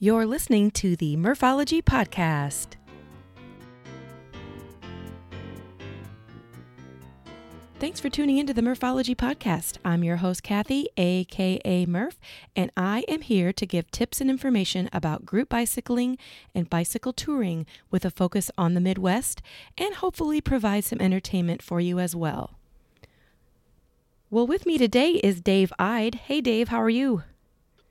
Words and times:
You're 0.00 0.26
listening 0.26 0.70
to 0.72 0.94
the 0.94 1.16
Murphology 1.16 1.82
Podcast. 1.82 2.76
Thanks 7.80 7.98
for 7.98 8.08
tuning 8.08 8.38
into 8.38 8.54
the 8.54 8.62
Murphology 8.62 9.16
Podcast. 9.16 9.78
I'm 9.84 10.04
your 10.04 10.18
host, 10.18 10.44
Kathy, 10.44 10.88
aka 10.96 11.84
Murph, 11.86 12.20
and 12.54 12.70
I 12.76 13.00
am 13.08 13.22
here 13.22 13.52
to 13.52 13.66
give 13.66 13.90
tips 13.90 14.20
and 14.20 14.30
information 14.30 14.88
about 14.92 15.26
group 15.26 15.48
bicycling 15.48 16.16
and 16.54 16.70
bicycle 16.70 17.12
touring 17.12 17.66
with 17.90 18.04
a 18.04 18.12
focus 18.12 18.52
on 18.56 18.74
the 18.74 18.80
Midwest 18.80 19.42
and 19.76 19.96
hopefully 19.96 20.40
provide 20.40 20.84
some 20.84 21.00
entertainment 21.00 21.60
for 21.60 21.80
you 21.80 21.98
as 21.98 22.14
well. 22.14 22.56
Well, 24.30 24.46
with 24.46 24.64
me 24.64 24.78
today 24.78 25.14
is 25.14 25.40
Dave 25.40 25.72
Ide. 25.76 26.14
Hey, 26.14 26.40
Dave, 26.40 26.68
how 26.68 26.80
are 26.80 26.88
you? 26.88 27.24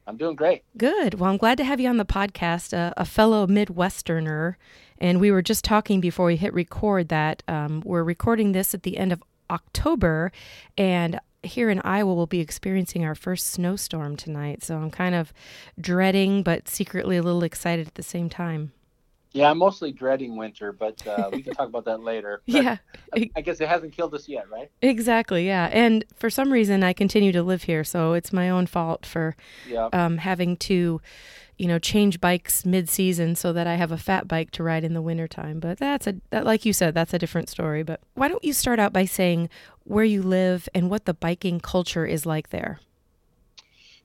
I'm 0.08 0.18
doing 0.18 0.36
great. 0.36 0.64
Good. 0.78 1.20
Well, 1.20 1.30
I'm 1.30 1.38
glad 1.38 1.58
to 1.58 1.66
have 1.66 1.80
you 1.80 1.90
on 1.90 1.98
the 1.98 2.06
podcast, 2.06 2.76
uh, 2.76 2.94
a 2.96 3.06
fellow 3.06 3.46
Midwesterner. 3.46 4.56
And 4.98 5.20
we 5.20 5.32
were 5.32 5.42
just 5.42 5.64
talking 5.64 6.00
before 6.00 6.28
we 6.28 6.38
hit 6.38 6.54
record 6.54 7.10
that 7.10 7.44
um, 7.48 7.84
we're 7.86 8.04
recording 8.04 8.54
this 8.54 8.74
at 8.74 8.84
the 8.84 8.98
end 8.98 9.12
of 9.12 9.22
October, 9.50 10.32
and 10.78 11.20
here 11.44 11.70
in 11.70 11.80
Iowa, 11.82 12.14
we'll 12.14 12.28
be 12.28 12.40
experiencing 12.40 13.06
our 13.06 13.16
first 13.16 13.48
snowstorm 13.48 14.18
tonight. 14.18 14.64
So 14.64 14.78
I'm 14.78 14.92
kind 14.92 15.16
of 15.16 15.32
dreading, 15.80 16.44
but 16.44 16.68
secretly 16.68 17.18
a 17.18 17.24
little 17.24 17.44
excited 17.44 17.88
at 17.88 17.96
the 17.96 18.04
same 18.04 18.30
time. 18.30 18.74
Yeah, 19.38 19.52
I'm 19.52 19.60
mostly 19.60 19.92
dreading 19.92 20.36
winter, 20.36 20.72
but 20.72 21.06
uh, 21.06 21.30
we 21.32 21.44
can 21.44 21.54
talk 21.54 21.68
about 21.70 21.86
that 21.86 22.02
later. 22.02 22.42
yeah. 22.48 22.78
I 23.36 23.42
guess 23.42 23.62
it 23.62 23.68
hasn't 23.68 23.94
killed 23.96 24.14
us 24.16 24.28
yet, 24.28 24.50
right? 24.50 24.72
Exactly, 24.82 25.46
yeah. 25.46 25.70
And 25.72 26.04
for 26.16 26.30
some 26.32 26.52
reason, 26.52 26.84
I 26.84 26.94
continue 26.94 27.32
to 27.32 27.44
live 27.44 27.64
here, 27.64 27.84
so 27.84 28.14
it's 28.14 28.34
my 28.34 28.50
own 28.50 28.66
fault 28.66 29.06
for 29.06 29.36
Yeah. 29.70 29.90
um, 29.94 30.18
having 30.18 30.58
to, 30.58 31.02
you 31.58 31.68
know, 31.68 31.78
change 31.78 32.20
bikes 32.20 32.66
mid-season 32.66 33.36
so 33.36 33.54
that 33.54 33.68
I 33.68 33.76
have 33.76 33.92
a 33.92 33.98
fat 33.98 34.28
bike 34.28 34.50
to 34.52 34.64
ride 34.64 34.84
in 34.84 34.96
the 34.96 35.02
wintertime. 35.04 35.60
But 35.60 35.78
that's 35.78 36.08
a, 36.08 36.16
that, 36.32 36.44
like 36.46 36.66
you 36.66 36.74
said, 36.74 36.96
that's 36.96 37.14
a 37.14 37.20
different 37.20 37.50
story. 37.50 37.84
But 37.84 38.00
why 38.16 38.28
don't 38.30 38.44
you 38.44 38.54
start 38.54 38.80
out 38.80 38.92
by 38.92 39.06
saying 39.06 39.50
where 39.84 40.04
you 40.06 40.24
live 40.24 40.68
and 40.74 40.90
what 40.90 41.06
the 41.06 41.14
biking 41.14 41.60
culture 41.60 42.06
is 42.08 42.26
like 42.26 42.50
there? 42.50 42.80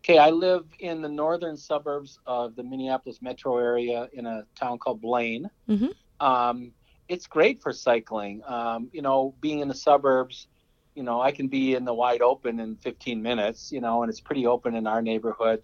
Okay, 0.04 0.18
I 0.18 0.30
live 0.30 0.66
in 0.80 1.00
the 1.00 1.08
northern 1.08 1.56
suburbs 1.56 2.18
of 2.26 2.56
the 2.56 2.64
Minneapolis 2.64 3.22
metro 3.22 3.56
area 3.58 4.08
in 4.12 4.26
a 4.26 4.44
town 4.56 4.78
called 4.78 5.00
Blaine. 5.00 5.48
Mhm. 5.68 5.94
Um, 6.18 6.72
it's 7.08 7.28
great 7.28 7.62
for 7.62 7.72
cycling. 7.72 8.42
Um, 8.44 8.90
you 8.92 9.00
know, 9.00 9.32
being 9.40 9.60
in 9.60 9.68
the 9.68 9.74
suburbs, 9.74 10.48
you 10.96 11.04
know, 11.04 11.20
I 11.20 11.30
can 11.30 11.46
be 11.46 11.74
in 11.76 11.84
the 11.84 11.94
wide 11.94 12.20
open 12.20 12.58
in 12.58 12.74
15 12.76 13.22
minutes, 13.22 13.70
you 13.70 13.80
know, 13.80 14.02
and 14.02 14.10
it's 14.10 14.20
pretty 14.20 14.44
open 14.44 14.74
in 14.74 14.88
our 14.88 15.02
neighborhood. 15.02 15.62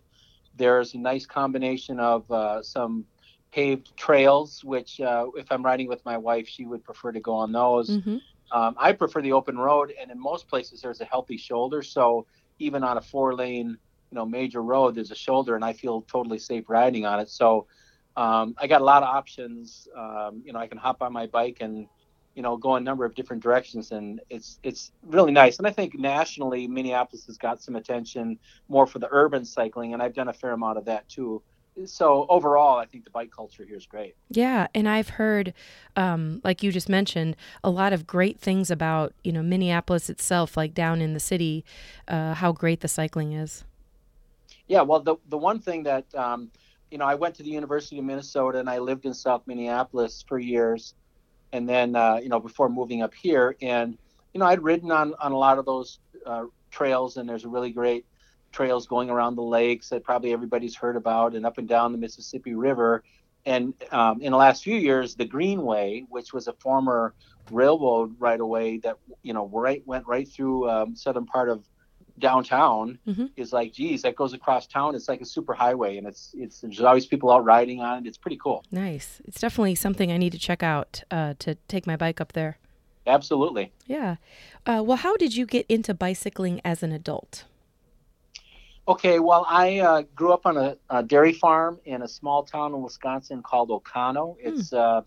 There's 0.55 0.95
a 0.95 0.99
nice 0.99 1.27
combination 1.27 1.99
of 1.99 2.31
uh, 2.31 2.63
some 2.63 3.07
paved 3.51 3.97
trails, 3.97 4.63
which, 4.63 5.01
uh, 5.01 5.27
if 5.35 5.51
I'm 5.51 5.65
riding 5.65 5.89
with 5.89 6.05
my 6.05 6.17
wife, 6.17 6.47
she 6.47 6.65
would 6.65 6.85
prefer 6.85 7.11
to 7.11 7.21
go 7.21 7.35
on 7.35 7.51
those. 7.51 7.91
Mm-hmm. 7.91 8.19
Um, 8.53 8.77
I 8.79 8.93
prefer 8.93 9.21
the 9.21 9.33
open 9.33 9.59
road, 9.59 9.93
and 10.01 10.13
in 10.13 10.19
most 10.21 10.47
places 10.47 10.81
there's 10.81 11.01
a 11.01 11.05
healthy 11.05 11.37
shoulder. 11.37 11.83
So 11.83 12.27
even 12.61 12.85
on 12.85 12.99
a 12.99 13.01
four 13.03 13.35
lane, 13.35 13.79
you 14.11 14.17
know, 14.17 14.25
major 14.25 14.63
road, 14.63 14.95
there's 14.95 15.11
a 15.11 15.17
shoulder, 15.17 15.55
and 15.55 15.65
I 15.65 15.73
feel 15.73 16.03
totally 16.03 16.39
safe 16.39 16.65
riding 16.69 17.05
on 17.05 17.21
it. 17.21 17.29
So 17.29 17.67
um, 18.17 18.55
I 18.59 18.67
got 18.67 18.81
a 18.81 18.85
lot 18.85 19.03
of 19.03 19.09
options. 19.09 19.87
Um, 19.97 20.43
you 20.45 20.53
know, 20.53 20.59
I 20.59 20.67
can 20.67 20.79
hop 20.79 21.03
on 21.03 21.13
my 21.13 21.27
bike 21.27 21.59
and 21.61 21.87
you 22.35 22.43
know 22.43 22.57
go 22.57 22.77
a 22.77 22.81
number 22.81 23.05
of 23.05 23.15
different 23.15 23.43
directions, 23.43 23.93
and 23.93 24.21
it's 24.31 24.59
it's 24.63 24.93
really 25.05 25.33
nice. 25.33 25.59
And 25.59 25.67
I 25.67 25.71
think 25.71 25.99
nationally, 25.99 26.67
Minneapolis 26.67 27.27
has 27.27 27.37
got 27.37 27.63
some 27.63 27.77
attention 27.77 28.39
more 28.69 28.87
for 28.87 28.99
the 28.99 29.09
urban 29.11 29.45
cycling, 29.45 29.93
and 29.93 30.03
I've 30.03 30.15
done 30.15 30.29
a 30.29 30.33
fair 30.33 30.53
amount 30.53 30.79
of 30.79 30.85
that 30.87 31.09
too. 31.09 31.43
So 31.85 32.27
overall, 32.29 32.79
I 32.79 32.87
think 32.87 33.05
the 33.05 33.11
bike 33.11 33.31
culture 33.31 33.65
here 33.65 33.77
is 33.77 33.87
great. 33.87 34.17
Yeah, 34.31 34.67
and 34.75 34.89
I've 34.89 35.11
heard, 35.11 35.55
um, 35.95 36.41
like 36.43 36.63
you 36.63 36.73
just 36.73 36.89
mentioned, 36.89 37.37
a 37.63 37.71
lot 37.71 37.93
of 37.93 38.05
great 38.05 38.41
things 38.41 38.71
about 38.71 39.15
you 39.23 39.33
know 39.33 39.43
Minneapolis 39.43 40.11
itself, 40.11 40.57
like 40.57 40.75
down 40.75 41.01
in 41.01 41.15
the 41.15 41.21
city, 41.21 41.65
uh, 42.09 42.35
how 42.35 42.53
great 42.53 42.81
the 42.81 42.89
cycling 42.89 43.33
is. 43.33 43.65
Yeah, 44.69 44.83
well, 44.83 45.01
the 45.01 45.17
the 45.29 45.39
one 45.39 45.61
thing 45.61 45.85
that 45.85 46.15
um, 46.15 46.51
you 46.91 46.99
know, 46.99 47.05
I 47.05 47.15
went 47.15 47.35
to 47.37 47.43
the 47.43 47.51
University 47.51 47.99
of 47.99 48.05
Minnesota 48.05 48.59
and 48.59 48.69
I 48.69 48.79
lived 48.79 49.05
in 49.07 49.15
South 49.15 49.43
Minneapolis 49.47 50.25
for 50.27 50.39
years, 50.39 50.95
and 51.53 51.69
then 51.69 51.97
uh, 51.97 52.17
you 52.23 52.29
know 52.29 52.41
before 52.41 52.69
moving 52.69 53.03
up 53.03 53.15
here, 53.15 53.57
and 53.63 53.97
you 54.33 54.41
know 54.41 54.47
I'd 54.47 54.63
ridden 54.63 54.91
on 54.91 55.15
on 55.21 55.33
a 55.33 55.39
lot 55.39 55.59
of 55.59 55.65
those 55.65 56.01
uh, 56.27 56.45
trails, 56.71 57.17
and 57.17 57.29
there's 57.29 57.45
a 57.45 57.49
really 57.49 57.71
great 57.71 58.05
trails 58.53 58.87
going 58.87 59.11
around 59.11 59.37
the 59.37 59.43
lakes 59.43 59.91
that 59.91 60.05
probably 60.05 60.33
everybody's 60.33 60.77
heard 60.77 60.97
about, 60.97 61.35
and 61.35 61.47
up 61.47 61.59
and 61.59 61.69
down 61.69 61.93
the 61.93 61.99
Mississippi 61.99 62.55
River. 62.55 63.03
And 63.47 63.73
um, 63.93 64.21
in 64.21 64.33
the 64.33 64.39
last 64.39 64.63
few 64.65 64.77
years, 64.77 65.15
the 65.15 65.25
Greenway, 65.25 66.05
which 66.11 66.33
was 66.35 66.49
a 66.49 66.53
former 66.55 67.15
railroad 67.51 68.15
right 68.19 68.41
away 68.41 68.79
that 68.79 68.97
you 69.23 69.33
know 69.33 69.49
right 69.49 69.83
went 69.87 70.07
right 70.07 70.29
through 70.29 70.69
um, 70.69 70.95
southern 70.95 71.25
part 71.25 71.49
of 71.49 71.65
downtown 72.19 72.99
Mhm. 73.07 73.31
is 73.37 73.53
like 73.53 73.73
geez 73.73 74.03
that 74.03 74.17
goes 74.17 74.33
across 74.33 74.67
town 74.67 74.95
it's 74.95 75.09
like 75.09 75.21
a 75.21 75.25
super 75.25 75.55
highway 75.55 75.97
and 75.99 76.07
it's 76.07 76.35
it's 76.37 76.61
there's 76.61 76.81
always 76.81 77.07
people 77.07 77.31
out 77.31 77.45
riding 77.45 77.81
on 77.81 77.99
it 77.99 78.09
it's 78.09 78.19
pretty 78.19 78.37
cool 78.43 78.65
Nice. 78.71 79.21
It's 79.25 79.41
definitely 79.41 79.75
something 79.75 80.11
I 80.13 80.17
need 80.17 80.33
to 80.33 80.39
check 80.39 80.63
out 80.63 81.03
uh, 81.11 81.35
to 81.41 81.55
take 81.69 81.87
my 81.87 81.97
bike 81.97 82.21
up 82.21 82.33
there. 82.33 82.59
absolutely 83.07 83.73
Yeah. 83.87 84.17
Uh, 84.67 84.83
well, 84.87 84.99
how 84.99 85.17
did 85.17 85.35
you 85.37 85.47
get 85.47 85.65
into 85.69 85.95
bicycling 85.95 86.61
as 86.65 86.83
an 86.83 86.93
adult? 86.93 87.45
okay 88.87 89.19
well 89.19 89.45
i 89.49 89.79
uh, 89.81 90.03
grew 90.15 90.33
up 90.33 90.47
on 90.47 90.57
a, 90.57 90.77
a 90.91 91.03
dairy 91.03 91.33
farm 91.33 91.79
in 91.85 92.03
a 92.03 92.09
small 92.09 92.43
town 92.43 92.75
in 92.75 92.81
wisconsin 92.83 93.43
called 93.43 93.71
oconto 93.71 94.37
it's 94.41 94.73
uh, 94.73 95.03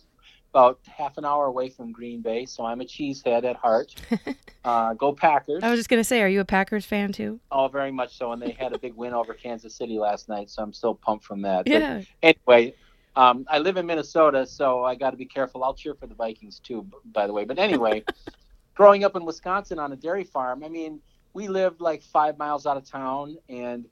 about 0.53 0.79
half 0.85 1.17
an 1.17 1.23
hour 1.25 1.45
away 1.45 1.69
from 1.69 1.91
green 1.91 2.21
bay 2.21 2.45
so 2.45 2.65
i'm 2.65 2.81
a 2.81 2.85
cheesehead 2.85 3.43
at 3.45 3.55
heart 3.55 3.95
uh, 4.65 4.93
go 4.95 5.13
packers 5.13 5.63
I 5.63 5.69
was 5.69 5.79
just 5.79 5.89
gonna 5.89 6.03
say, 6.03 6.21
are 6.21 6.27
you 6.27 6.41
a 6.41 6.45
Packers 6.45 6.85
fan 6.85 7.11
too? 7.13 7.39
oh 7.51 7.67
very 7.69 7.91
much 7.91 8.17
so 8.17 8.31
and 8.33 8.41
they 8.41 8.51
had 8.51 8.73
a 8.73 8.79
big 8.79 8.93
win 8.95 9.13
over 9.13 9.33
kansas 9.33 9.75
city 9.75 9.97
last 9.97 10.27
night 10.27 10.49
so 10.49 10.61
i'm 10.61 10.73
still 10.73 10.93
pumped 10.95 11.23
from 11.25 11.41
that 11.43 11.63
But 11.65 11.71
Yeah. 11.71 12.01
anyway, 12.21 12.73
um, 13.15 13.45
I 13.49 13.59
live 13.59 13.75
in 13.77 13.85
Minnesota, 13.85 14.45
so 14.45 14.83
I 14.85 14.95
got 14.95 15.11
to 15.11 15.17
be 15.17 15.25
careful. 15.25 15.63
I'll 15.65 15.73
cheer 15.73 15.95
for 15.95 16.07
the 16.07 16.15
Vikings 16.15 16.59
too, 16.59 16.87
by 17.11 17.27
the 17.27 17.33
way. 17.33 17.43
But 17.43 17.59
anyway, 17.59 18.05
growing 18.73 19.03
up 19.03 19.17
in 19.17 19.25
Wisconsin 19.25 19.79
on 19.79 19.91
a 19.91 19.97
dairy 19.97 20.23
farm, 20.23 20.63
I 20.63 20.69
mean, 20.69 21.01
we 21.33 21.49
lived 21.49 21.81
like 21.81 22.03
five 22.03 22.37
miles 22.37 22.65
out 22.65 22.77
of 22.77 22.89
town, 22.89 23.35
and 23.49 23.85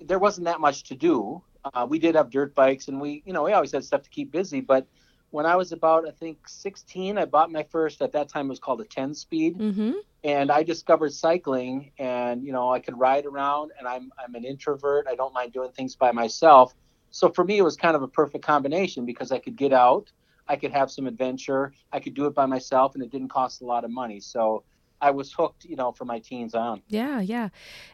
there 0.00 0.18
wasn't 0.18 0.44
that 0.44 0.60
much 0.60 0.84
to 0.84 0.94
do. 0.94 1.42
Uh, 1.72 1.86
we 1.88 1.98
did 1.98 2.14
have 2.14 2.28
dirt 2.28 2.54
bikes, 2.54 2.88
and 2.88 3.00
we, 3.00 3.22
you 3.24 3.32
know, 3.32 3.42
we 3.44 3.52
always 3.52 3.72
had 3.72 3.84
stuff 3.84 4.02
to 4.02 4.10
keep 4.10 4.30
busy. 4.30 4.60
But 4.60 4.86
when 5.32 5.46
I 5.46 5.56
was 5.56 5.72
about, 5.72 6.06
I 6.06 6.12
think, 6.12 6.46
16, 6.46 7.18
I 7.18 7.24
bought 7.24 7.50
my 7.50 7.64
first. 7.64 8.02
At 8.02 8.12
that 8.12 8.28
time, 8.28 8.46
it 8.46 8.50
was 8.50 8.60
called 8.60 8.80
a 8.80 8.84
10 8.84 9.14
speed 9.14 9.58
Mm-hmm. 9.58 9.92
and 10.24 10.50
I 10.52 10.62
discovered 10.62 11.12
cycling 11.12 11.92
and 11.98 12.44
you 12.44 12.52
know 12.52 12.72
I 12.72 12.80
could 12.80 12.98
ride 12.98 13.26
around 13.26 13.72
and 13.78 13.88
I'm 13.88 14.12
I'm 14.22 14.34
an 14.34 14.44
introvert 14.44 15.06
I 15.08 15.14
don't 15.16 15.34
mind 15.34 15.52
doing 15.52 15.72
things 15.72 15.96
by 15.96 16.12
myself 16.12 16.74
so 17.10 17.28
for 17.30 17.44
me 17.44 17.58
it 17.58 17.62
was 17.62 17.76
kind 17.76 17.96
of 17.96 18.02
a 18.02 18.08
perfect 18.08 18.44
combination 18.44 19.04
because 19.04 19.32
I 19.32 19.38
could 19.38 19.56
get 19.56 19.72
out 19.72 20.12
I 20.48 20.56
could 20.56 20.72
have 20.72 20.90
some 20.90 21.06
adventure 21.06 21.72
I 21.92 22.00
could 22.00 22.14
do 22.14 22.26
it 22.26 22.34
by 22.34 22.46
myself 22.46 22.94
and 22.94 23.02
it 23.02 23.10
didn't 23.10 23.28
cost 23.28 23.62
a 23.62 23.66
lot 23.66 23.84
of 23.84 23.90
money 23.90 24.20
so 24.20 24.64
I 25.02 25.10
was 25.10 25.32
hooked 25.32 25.64
you 25.64 25.76
know 25.76 25.92
from 25.92 26.08
my 26.08 26.20
teens 26.20 26.54
on 26.54 26.80
Yeah, 26.88 27.20
yeah. 27.20 27.48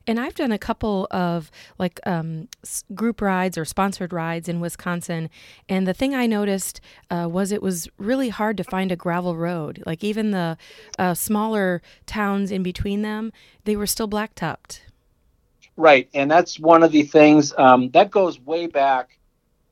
And 0.06 0.20
I've 0.20 0.34
done 0.34 0.52
a 0.52 0.58
couple 0.58 1.08
of 1.10 1.50
like 1.78 1.98
um, 2.06 2.48
group 2.94 3.20
rides 3.20 3.56
or 3.58 3.64
sponsored 3.64 4.12
rides 4.12 4.48
in 4.48 4.60
Wisconsin. 4.60 5.30
And 5.68 5.88
the 5.88 5.94
thing 5.94 6.14
I 6.14 6.26
noticed 6.26 6.80
uh, 7.10 7.28
was 7.30 7.50
it 7.50 7.62
was 7.62 7.88
really 7.96 8.28
hard 8.28 8.56
to 8.58 8.64
find 8.64 8.92
a 8.92 8.96
gravel 8.96 9.36
road. 9.36 9.82
Like 9.86 10.04
even 10.04 10.30
the 10.30 10.58
uh, 10.98 11.14
smaller 11.14 11.82
towns 12.06 12.50
in 12.50 12.62
between 12.62 13.02
them, 13.02 13.32
they 13.64 13.74
were 13.74 13.86
still 13.86 14.08
blacktopped. 14.08 14.80
Right, 15.76 16.08
and 16.12 16.30
that's 16.30 16.58
one 16.58 16.82
of 16.82 16.90
the 16.90 17.04
things 17.04 17.54
um, 17.56 17.90
that 17.90 18.10
goes 18.10 18.40
way 18.40 18.66
back. 18.66 19.18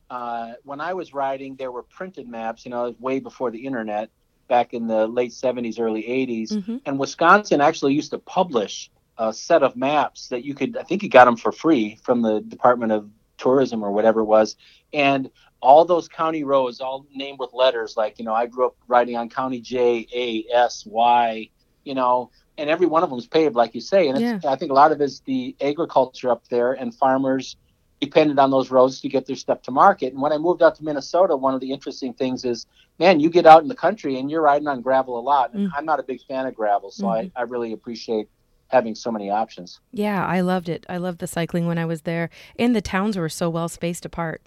Uh, 0.09 0.53
when 0.63 0.81
I 0.81 0.95
was 0.95 1.13
riding, 1.13 1.57
there 1.57 1.73
were 1.73 1.83
printed 1.83 2.29
maps. 2.29 2.65
You 2.65 2.71
know, 2.71 2.95
way 3.01 3.19
before 3.19 3.51
the 3.51 3.67
internet, 3.67 4.09
back 4.49 4.75
in 4.75 4.87
the 4.87 5.07
late 5.07 5.33
'70s, 5.33 5.79
early 5.79 6.03
'80s. 6.09 6.53
Mhm. 6.53 6.81
And 6.87 6.99
Wisconsin 6.99 7.61
actually 7.61 7.95
used 7.95 8.11
to 8.11 8.19
publish 8.19 8.91
a 9.19 9.33
set 9.33 9.63
of 9.63 9.77
maps 9.77 10.29
that 10.29 10.45
you 10.45 10.55
could. 10.55 10.77
I 10.77 10.83
think 10.83 11.03
you 11.03 11.09
got 11.09 11.25
them 11.25 11.37
for 11.37 11.53
free 11.53 11.99
from 12.03 12.23
the 12.23 12.41
Department 12.41 12.93
of 12.93 13.09
Tourism 13.39 13.83
or 13.85 13.91
whatever 13.91 14.21
it 14.21 14.25
was. 14.25 14.57
And 14.93 15.31
all 15.61 15.85
those 15.85 16.09
county 16.09 16.45
roads, 16.45 16.81
all 16.81 17.07
named 17.15 17.39
with 17.39 17.53
letters, 17.53 17.97
like 17.97 18.19
you 18.19 18.25
know, 18.25 18.35
I 18.35 18.47
grew 18.47 18.67
up 18.67 18.77
riding 18.89 19.17
on 19.17 19.29
County 19.29 19.61
J, 19.61 20.07
A, 20.15 20.45
S, 20.55 20.85
Y. 20.87 21.51
You 21.85 21.95
know, 21.95 22.31
and 22.59 22.69
every 22.69 22.87
one 22.87 23.05
of 23.05 23.11
them 23.11 23.19
is 23.19 23.29
paved, 23.29 23.55
like 23.55 23.73
you 23.73 23.81
say. 23.81 24.09
And 24.09 24.19
it's, 24.21 24.45
I 24.45 24.57
think 24.57 24.73
a 24.73 24.75
lot 24.75 24.91
of 24.91 25.01
it 25.01 25.05
is 25.05 25.21
the 25.21 25.55
agriculture 25.61 26.31
up 26.31 26.49
there, 26.49 26.73
and 26.73 26.93
farmers 26.93 27.57
depended 28.01 28.39
on 28.39 28.51
those 28.51 28.71
roads 28.71 29.01
to 29.01 29.09
get 29.09 29.27
their 29.27 29.37
stuff 29.37 29.63
to 29.63 29.71
market. 29.71 30.13
And 30.13 30.21
when 30.21 30.33
I 30.33 30.39
moved 30.39 30.63
out 30.63 30.75
to 30.77 30.85
Minnesota, 30.85 31.37
one 31.37 31.55
of 31.55 31.61
the 31.61 31.73
interesting 31.73 32.13
things 32.13 32.45
is, 32.45 32.67
man, 32.99 33.21
you 33.21 33.31
get 33.31 33.47
out 33.47 33.63
in 33.63 33.69
the 33.69 33.75
country 33.75 34.19
and 34.19 34.31
you're 34.31 34.43
riding 34.43 34.69
on 34.69 34.83
gravel 34.83 35.19
a 35.19 35.21
lot. 35.21 35.55
And 35.55 35.69
Mm. 35.69 35.73
I'm 35.77 35.87
not 35.87 35.99
a 36.01 36.03
big 36.03 36.21
fan 36.29 36.47
of 36.47 36.55
gravel, 36.55 36.91
so 36.91 37.09
I, 37.09 37.31
I 37.35 37.43
really 37.43 37.73
appreciate 37.73 38.29
having 38.69 38.95
so 38.95 39.11
many 39.11 39.31
options. 39.31 39.81
Yeah, 39.93 40.27
I 40.27 40.41
loved 40.41 40.69
it. 40.69 40.85
I 40.89 40.97
loved 40.97 41.21
the 41.21 41.27
cycling 41.27 41.67
when 41.67 41.79
I 41.79 41.87
was 41.87 42.03
there. 42.03 42.31
And 42.59 42.75
the 42.75 42.83
towns 42.83 43.17
were 43.17 43.29
so 43.29 43.49
well 43.49 43.69
spaced 43.69 44.05
apart. 44.05 44.43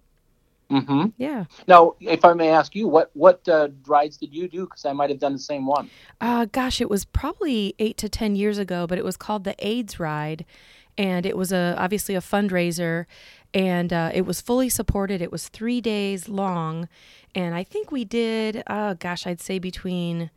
Mm-hmm. 0.69 1.07
Yeah. 1.17 1.45
Now, 1.67 1.95
if 1.99 2.23
I 2.23 2.33
may 2.33 2.49
ask 2.49 2.75
you, 2.75 2.87
what 2.87 3.09
what 3.15 3.47
uh, 3.49 3.69
rides 3.87 4.17
did 4.17 4.31
you 4.35 4.47
do? 4.47 4.65
Because 4.65 4.85
I 4.85 4.93
might 4.93 5.09
have 5.09 5.17
done 5.17 5.33
the 5.33 5.39
same 5.39 5.65
one. 5.65 5.89
Uh, 6.21 6.45
gosh, 6.51 6.79
it 6.79 6.91
was 6.91 7.05
probably 7.05 7.73
eight 7.79 7.97
to 7.97 8.07
ten 8.09 8.35
years 8.35 8.59
ago, 8.59 8.85
but 8.85 8.99
it 8.99 9.03
was 9.03 9.17
called 9.17 9.45
the 9.45 9.55
AIDS 9.57 9.99
Ride, 9.99 10.45
and 10.95 11.25
it 11.25 11.35
was 11.35 11.51
a 11.51 11.73
obviously 11.75 12.13
a 12.13 12.21
fundraiser, 12.21 13.07
and 13.53 13.91
uh, 13.91 14.11
it 14.13 14.25
was 14.25 14.41
fully 14.41 14.69
supported. 14.69 15.21
It 15.21 15.31
was 15.31 15.47
three 15.49 15.81
days 15.81 16.29
long, 16.29 16.87
and 17.35 17.55
I 17.55 17.63
think 17.63 17.91
we 17.91 18.05
did. 18.05 18.63
Oh 18.67 18.93
gosh, 18.95 19.25
I'd 19.27 19.41
say 19.41 19.59
between 19.59 20.29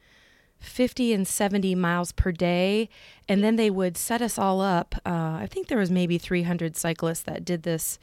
50 0.63 1.13
and 1.13 1.27
70 1.27 1.75
miles 1.75 2.13
per 2.13 2.31
day 2.31 2.89
and 3.29 3.43
then 3.43 3.57
they 3.57 3.69
would 3.69 3.97
set 3.97 4.23
us 4.23 4.39
all 4.39 4.61
up 4.61 4.95
uh, 5.05 5.11
i 5.41 5.49
think 5.51 5.67
there 5.67 5.77
was 5.79 5.91
maybe 5.91 6.19
300 6.19 6.77
cyclists 6.77 7.23
that 7.23 7.45
did 7.45 7.65
this 7.65 7.99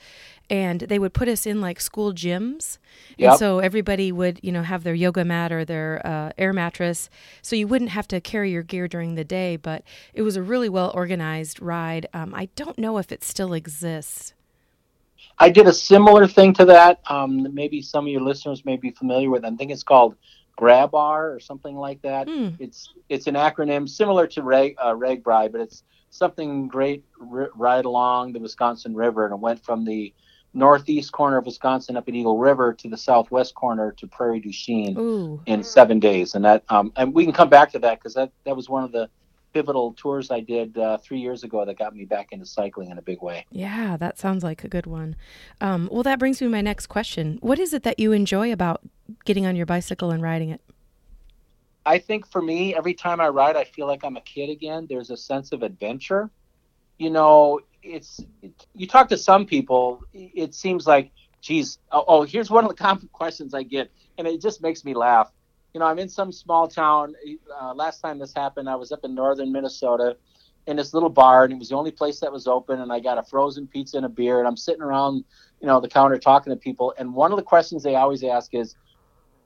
and 0.50 0.82
they 0.82 1.00
would 1.00 1.14
put 1.14 1.30
us 1.30 1.46
in 1.46 1.62
like 1.62 1.80
school 1.80 2.12
gyms 2.12 2.78
Yep. 3.18 3.30
and 3.30 3.40
so 3.40 3.60
everybody 3.60 4.12
would 4.12 4.42
you 4.44 4.52
know 4.52 4.64
have 4.64 4.84
their 4.84 4.94
yoga 4.94 5.24
mat 5.24 5.54
or 5.54 5.64
their 5.64 6.06
uh, 6.06 6.32
air 6.38 6.52
mattress 6.52 7.10
so 7.42 7.56
you 7.56 7.66
wouldn't 7.66 7.92
have 7.92 8.10
to 8.10 8.20
carry 8.20 8.52
your 8.52 8.64
gear 8.64 8.90
during 8.90 9.16
the 9.16 9.24
day 9.24 9.56
but 9.56 9.84
it 10.14 10.22
was 10.24 10.36
a 10.36 10.44
really 10.44 10.68
well 10.68 10.92
organized 10.94 11.62
ride 11.62 12.08
um, 12.14 12.36
i 12.36 12.50
don't 12.58 12.78
know 12.78 12.98
if 12.98 13.10
it 13.10 13.24
still 13.24 13.54
exists 13.54 14.34
I 15.40 15.50
did 15.50 15.68
a 15.68 15.74
similar 15.74 16.28
thing 16.28 16.54
to 16.56 16.66
that. 16.66 17.00
Um, 17.08 17.54
maybe 17.54 17.82
some 17.82 18.06
of 18.06 18.12
your 18.12 18.22
listeners 18.22 18.66
may 18.66 18.76
be 18.76 18.92
familiar 18.92 19.30
with. 19.30 19.46
I 19.46 19.56
think 19.56 19.72
it's 19.72 19.84
called 19.84 20.16
GRABAWR 20.60 21.36
or 21.36 21.40
something 21.40 21.76
like 21.76 22.02
that. 22.02 22.28
Hmm. 22.28 22.50
It's 22.60 22.94
it's 23.08 23.28
an 23.28 23.36
acronym 23.36 23.88
similar 23.88 24.28
to 24.28 24.44
Reg 24.44 24.76
uh, 24.78 24.94
RAGBRAI, 24.94 25.52
but 25.52 25.62
it's 25.62 25.84
something 26.10 26.68
great 26.68 27.06
r- 27.32 27.52
right 27.56 27.86
along 27.86 28.34
the 28.34 28.40
Wisconsin 28.40 28.94
River, 28.94 29.26
and 29.26 29.34
it 29.34 29.40
went 29.40 29.64
from 29.64 29.86
the 29.86 30.14
northeast 30.54 31.12
corner 31.12 31.38
of 31.38 31.46
Wisconsin 31.46 31.96
up 31.96 32.08
at 32.08 32.16
Eagle 32.16 32.38
River 32.38 32.74
to 32.74 32.90
the 32.90 32.98
southwest 32.98 33.54
corner 33.56 33.92
to 33.94 34.08
Prairie 34.08 34.40
du 34.40 34.52
Chien 34.52 34.98
Ooh. 34.98 35.42
in 35.46 35.64
seven 35.64 36.00
days. 36.00 36.36
And 36.36 36.44
that 36.44 36.64
um, 36.70 36.92
and 36.98 37.14
we 37.14 37.24
can 37.24 37.34
come 37.34 37.50
back 37.50 37.72
to 37.72 37.80
that 37.80 38.00
because 38.00 38.14
that 38.16 38.32
that 38.46 38.56
was 38.56 38.68
one 38.68 38.84
of 38.84 38.92
the 38.92 39.10
pivotal 39.54 39.94
tours 39.94 40.32
I 40.32 40.40
did 40.40 40.78
uh, 40.78 40.98
three 40.98 41.20
years 41.20 41.44
ago 41.44 41.66
that 41.66 41.78
got 41.78 41.96
me 41.96 42.06
back 42.06 42.32
into 42.32 42.46
cycling 42.46 42.92
in 42.92 42.98
a 42.98 43.02
big 43.02 43.22
way. 43.22 43.46
Yeah, 43.52 43.98
that 43.98 44.18
sounds 44.18 44.44
like 44.44 44.64
a 44.64 44.68
good 44.68 44.86
one. 44.86 45.16
Um, 45.62 45.90
well, 45.92 46.04
that 46.04 46.20
brings 46.20 46.42
me 46.42 46.48
to 46.48 46.52
my 46.52 46.62
next 46.62 46.88
question. 46.88 47.38
What 47.42 47.60
is 47.60 47.74
it 47.74 47.84
that 47.84 48.00
you 48.00 48.12
enjoy 48.12 48.52
about 48.52 48.82
getting 49.26 49.46
on 49.46 49.56
your 49.56 49.66
bicycle 49.66 50.12
and 50.12 50.22
riding 50.22 50.50
it? 50.50 50.62
I 51.86 51.98
think 51.98 52.30
for 52.30 52.42
me, 52.42 52.76
every 52.76 52.94
time 52.94 53.20
I 53.20 53.30
ride, 53.30 53.56
I 53.56 53.64
feel 53.64 53.88
like 53.88 54.04
I'm 54.04 54.18
a 54.18 54.22
kid 54.22 54.50
again. 54.50 54.86
There's 54.88 55.10
a 55.10 55.18
sense 55.18 55.52
of 55.52 55.64
adventure. 55.64 56.30
You 56.98 57.10
know, 57.10 57.62
it's 57.82 58.20
it, 58.42 58.68
you 58.76 58.88
talk 58.88 59.10
to 59.10 59.18
some 59.18 59.46
people, 59.46 60.04
it 60.14 60.54
seems 60.54 60.86
like, 60.86 61.12
geez, 61.42 61.80
oh, 61.92 62.04
oh, 62.08 62.24
here's 62.24 62.50
one 62.50 62.64
of 62.66 62.70
the 62.70 62.76
common 62.76 63.08
questions 63.14 63.54
I 63.54 63.64
get, 63.64 63.92
and 64.18 64.28
it 64.28 64.42
just 64.42 64.62
makes 64.62 64.84
me 64.84 64.94
laugh. 64.94 65.32
You 65.74 65.80
know, 65.80 65.86
I'm 65.86 66.00
in 66.00 66.10
some 66.10 66.32
small 66.32 66.68
town. 66.68 67.16
Uh, 67.62 67.74
last 67.74 68.00
time 68.02 68.20
this 68.20 68.34
happened, 68.34 68.70
I 68.70 68.76
was 68.76 68.92
up 68.92 69.04
in 69.04 69.14
northern 69.14 69.52
Minnesota 69.52 70.18
in 70.68 70.78
this 70.78 70.94
little 70.94 71.10
bar, 71.10 71.44
and 71.44 71.54
it 71.54 71.60
was 71.60 71.70
the 71.70 71.76
only 71.76 71.92
place 71.92 72.20
that 72.20 72.32
was 72.32 72.48
open. 72.48 72.82
And 72.82 72.92
I 72.92 73.00
got 73.00 73.18
a 73.18 73.24
frozen 73.24 73.68
pizza 73.68 73.98
and 73.98 74.06
a 74.06 74.10
beer, 74.10 74.40
and 74.40 74.48
I'm 74.48 74.58
sitting 74.58 74.82
around, 74.82 75.24
you 75.62 75.68
know, 75.68 75.80
the 75.80 75.88
counter 75.88 76.18
talking 76.18 76.52
to 76.52 76.58
people. 76.58 76.94
And 76.98 77.14
one 77.14 77.32
of 77.32 77.38
the 77.38 77.44
questions 77.44 77.84
they 77.84 77.96
always 77.96 78.24
ask 78.24 78.54
is, 78.54 78.76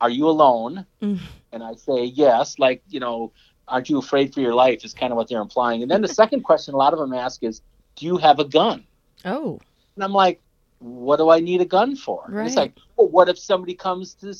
"Are 0.01 0.09
you 0.09 0.27
alone?" 0.27 0.85
Mm. 1.01 1.19
And 1.51 1.63
I 1.63 1.75
say 1.75 2.05
yes, 2.05 2.57
like 2.59 2.83
you 2.89 2.99
know, 2.99 3.31
aren't 3.67 3.89
you 3.89 3.97
afraid 3.97 4.33
for 4.33 4.41
your 4.41 4.53
life? 4.53 4.83
Is 4.83 4.93
kind 4.93 5.11
of 5.11 5.17
what 5.17 5.29
they're 5.29 5.41
implying. 5.41 5.81
And 5.81 5.91
then 5.91 6.01
the 6.01 6.07
second 6.21 6.43
question 6.43 6.73
a 6.73 6.77
lot 6.77 6.93
of 6.93 6.99
them 6.99 7.13
ask 7.13 7.43
is, 7.43 7.61
"Do 7.95 8.05
you 8.05 8.17
have 8.17 8.39
a 8.39 8.45
gun?" 8.45 8.85
Oh, 9.25 9.59
And 9.95 10.03
I'm 10.03 10.11
like, 10.13 10.41
what 10.83 11.17
do 11.17 11.29
I 11.29 11.39
need 11.39 11.61
a 11.61 11.65
gun 11.65 11.95
for? 11.95 12.25
And 12.27 12.45
It's 12.45 12.57
like, 12.57 12.73
well, 12.97 13.07
what 13.07 13.29
if 13.29 13.39
somebody 13.39 13.73
comes 13.73 14.13
to, 14.15 14.35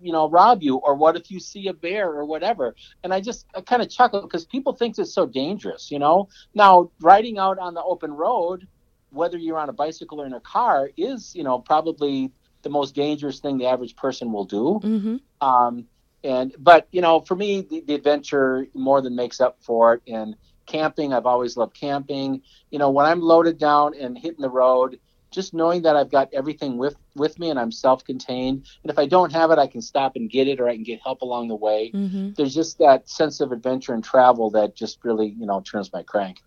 you 0.00 0.12
know, 0.12 0.28
rob 0.28 0.62
you, 0.62 0.76
or 0.76 0.94
what 0.94 1.16
if 1.16 1.30
you 1.30 1.40
see 1.40 1.66
a 1.66 1.72
bear 1.72 2.08
or 2.10 2.24
whatever? 2.24 2.76
And 3.02 3.12
I 3.12 3.20
just 3.20 3.46
I 3.54 3.60
kind 3.60 3.82
of 3.82 3.90
chuckle 3.90 4.22
because 4.22 4.44
people 4.44 4.72
think 4.72 4.98
it's 4.98 5.12
so 5.12 5.26
dangerous, 5.26 5.90
you 5.90 5.98
know. 5.98 6.28
Now 6.54 6.90
riding 7.00 7.38
out 7.38 7.58
on 7.58 7.74
the 7.74 7.82
open 7.82 8.12
road, 8.12 8.68
whether 9.10 9.36
you're 9.36 9.58
on 9.58 9.68
a 9.68 9.72
bicycle 9.72 10.20
or 10.20 10.26
in 10.26 10.34
a 10.34 10.40
car, 10.40 10.90
is 10.96 11.34
you 11.34 11.42
know 11.42 11.58
probably 11.58 12.30
the 12.62 12.70
most 12.70 12.94
dangerous 12.94 13.40
thing 13.40 13.58
the 13.58 13.66
average 13.66 13.96
person 13.96 14.32
will 14.32 14.44
do. 14.44 14.80
mm-hmm. 14.82 15.16
Um, 15.40 15.86
and 16.24 16.54
but 16.58 16.86
you 16.92 17.00
know, 17.00 17.20
for 17.20 17.34
me, 17.34 17.62
the, 17.62 17.80
the 17.80 17.94
adventure 17.94 18.66
more 18.74 19.00
than 19.00 19.16
makes 19.16 19.40
up 19.40 19.58
for 19.62 19.94
it. 19.94 20.02
And 20.06 20.36
camping, 20.66 21.12
I've 21.12 21.26
always 21.26 21.56
loved 21.56 21.74
camping. 21.74 22.42
You 22.70 22.78
know, 22.78 22.90
when 22.90 23.06
I'm 23.06 23.20
loaded 23.20 23.58
down 23.58 23.94
and 23.98 24.16
hitting 24.16 24.42
the 24.42 24.50
road, 24.50 25.00
just 25.30 25.54
knowing 25.54 25.82
that 25.82 25.96
I've 25.96 26.10
got 26.10 26.28
everything 26.32 26.78
with 26.78 26.96
with 27.16 27.38
me 27.38 27.50
and 27.50 27.58
I'm 27.58 27.72
self-contained, 27.72 28.66
and 28.82 28.90
if 28.90 28.98
I 28.98 29.06
don't 29.06 29.32
have 29.32 29.50
it, 29.50 29.58
I 29.58 29.66
can 29.66 29.82
stop 29.82 30.16
and 30.16 30.30
get 30.30 30.48
it, 30.48 30.60
or 30.60 30.68
I 30.68 30.74
can 30.74 30.84
get 30.84 31.00
help 31.02 31.22
along 31.22 31.48
the 31.48 31.56
way. 31.56 31.92
Mm-hmm. 31.94 32.30
There's 32.36 32.54
just 32.54 32.78
that 32.78 33.08
sense 33.08 33.40
of 33.40 33.52
adventure 33.52 33.94
and 33.94 34.02
travel 34.02 34.50
that 34.50 34.74
just 34.74 34.98
really, 35.04 35.34
you 35.38 35.46
know, 35.46 35.60
turns 35.60 35.92
my 35.92 36.02
crank. 36.02 36.38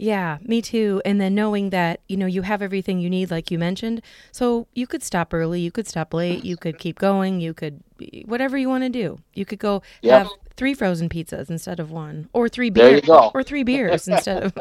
Yeah, 0.00 0.38
me 0.42 0.62
too. 0.62 1.02
And 1.04 1.20
then 1.20 1.34
knowing 1.34 1.70
that, 1.70 2.00
you 2.08 2.16
know, 2.16 2.26
you 2.26 2.42
have 2.42 2.62
everything 2.62 3.00
you 3.00 3.10
need, 3.10 3.32
like 3.32 3.50
you 3.50 3.58
mentioned. 3.58 4.00
So 4.30 4.68
you 4.72 4.86
could 4.86 5.02
stop 5.02 5.34
early, 5.34 5.60
you 5.60 5.72
could 5.72 5.88
stop 5.88 6.14
late, 6.14 6.44
you 6.44 6.56
could 6.56 6.78
keep 6.78 6.98
going, 7.00 7.40
you 7.40 7.52
could, 7.52 7.82
whatever 8.24 8.56
you 8.56 8.68
want 8.68 8.84
to 8.84 8.90
do. 8.90 9.18
You 9.34 9.44
could 9.44 9.58
go 9.58 9.82
Yep. 10.02 10.18
have 10.26 10.32
three 10.56 10.72
frozen 10.74 11.08
pizzas 11.08 11.50
instead 11.50 11.80
of 11.80 11.90
one, 11.90 12.28
or 12.32 12.48
three 12.48 12.70
beers, 12.70 13.08
or 13.08 13.42
three 13.42 13.64
beers 13.64 14.06
instead 14.06 14.44
of, 14.44 14.52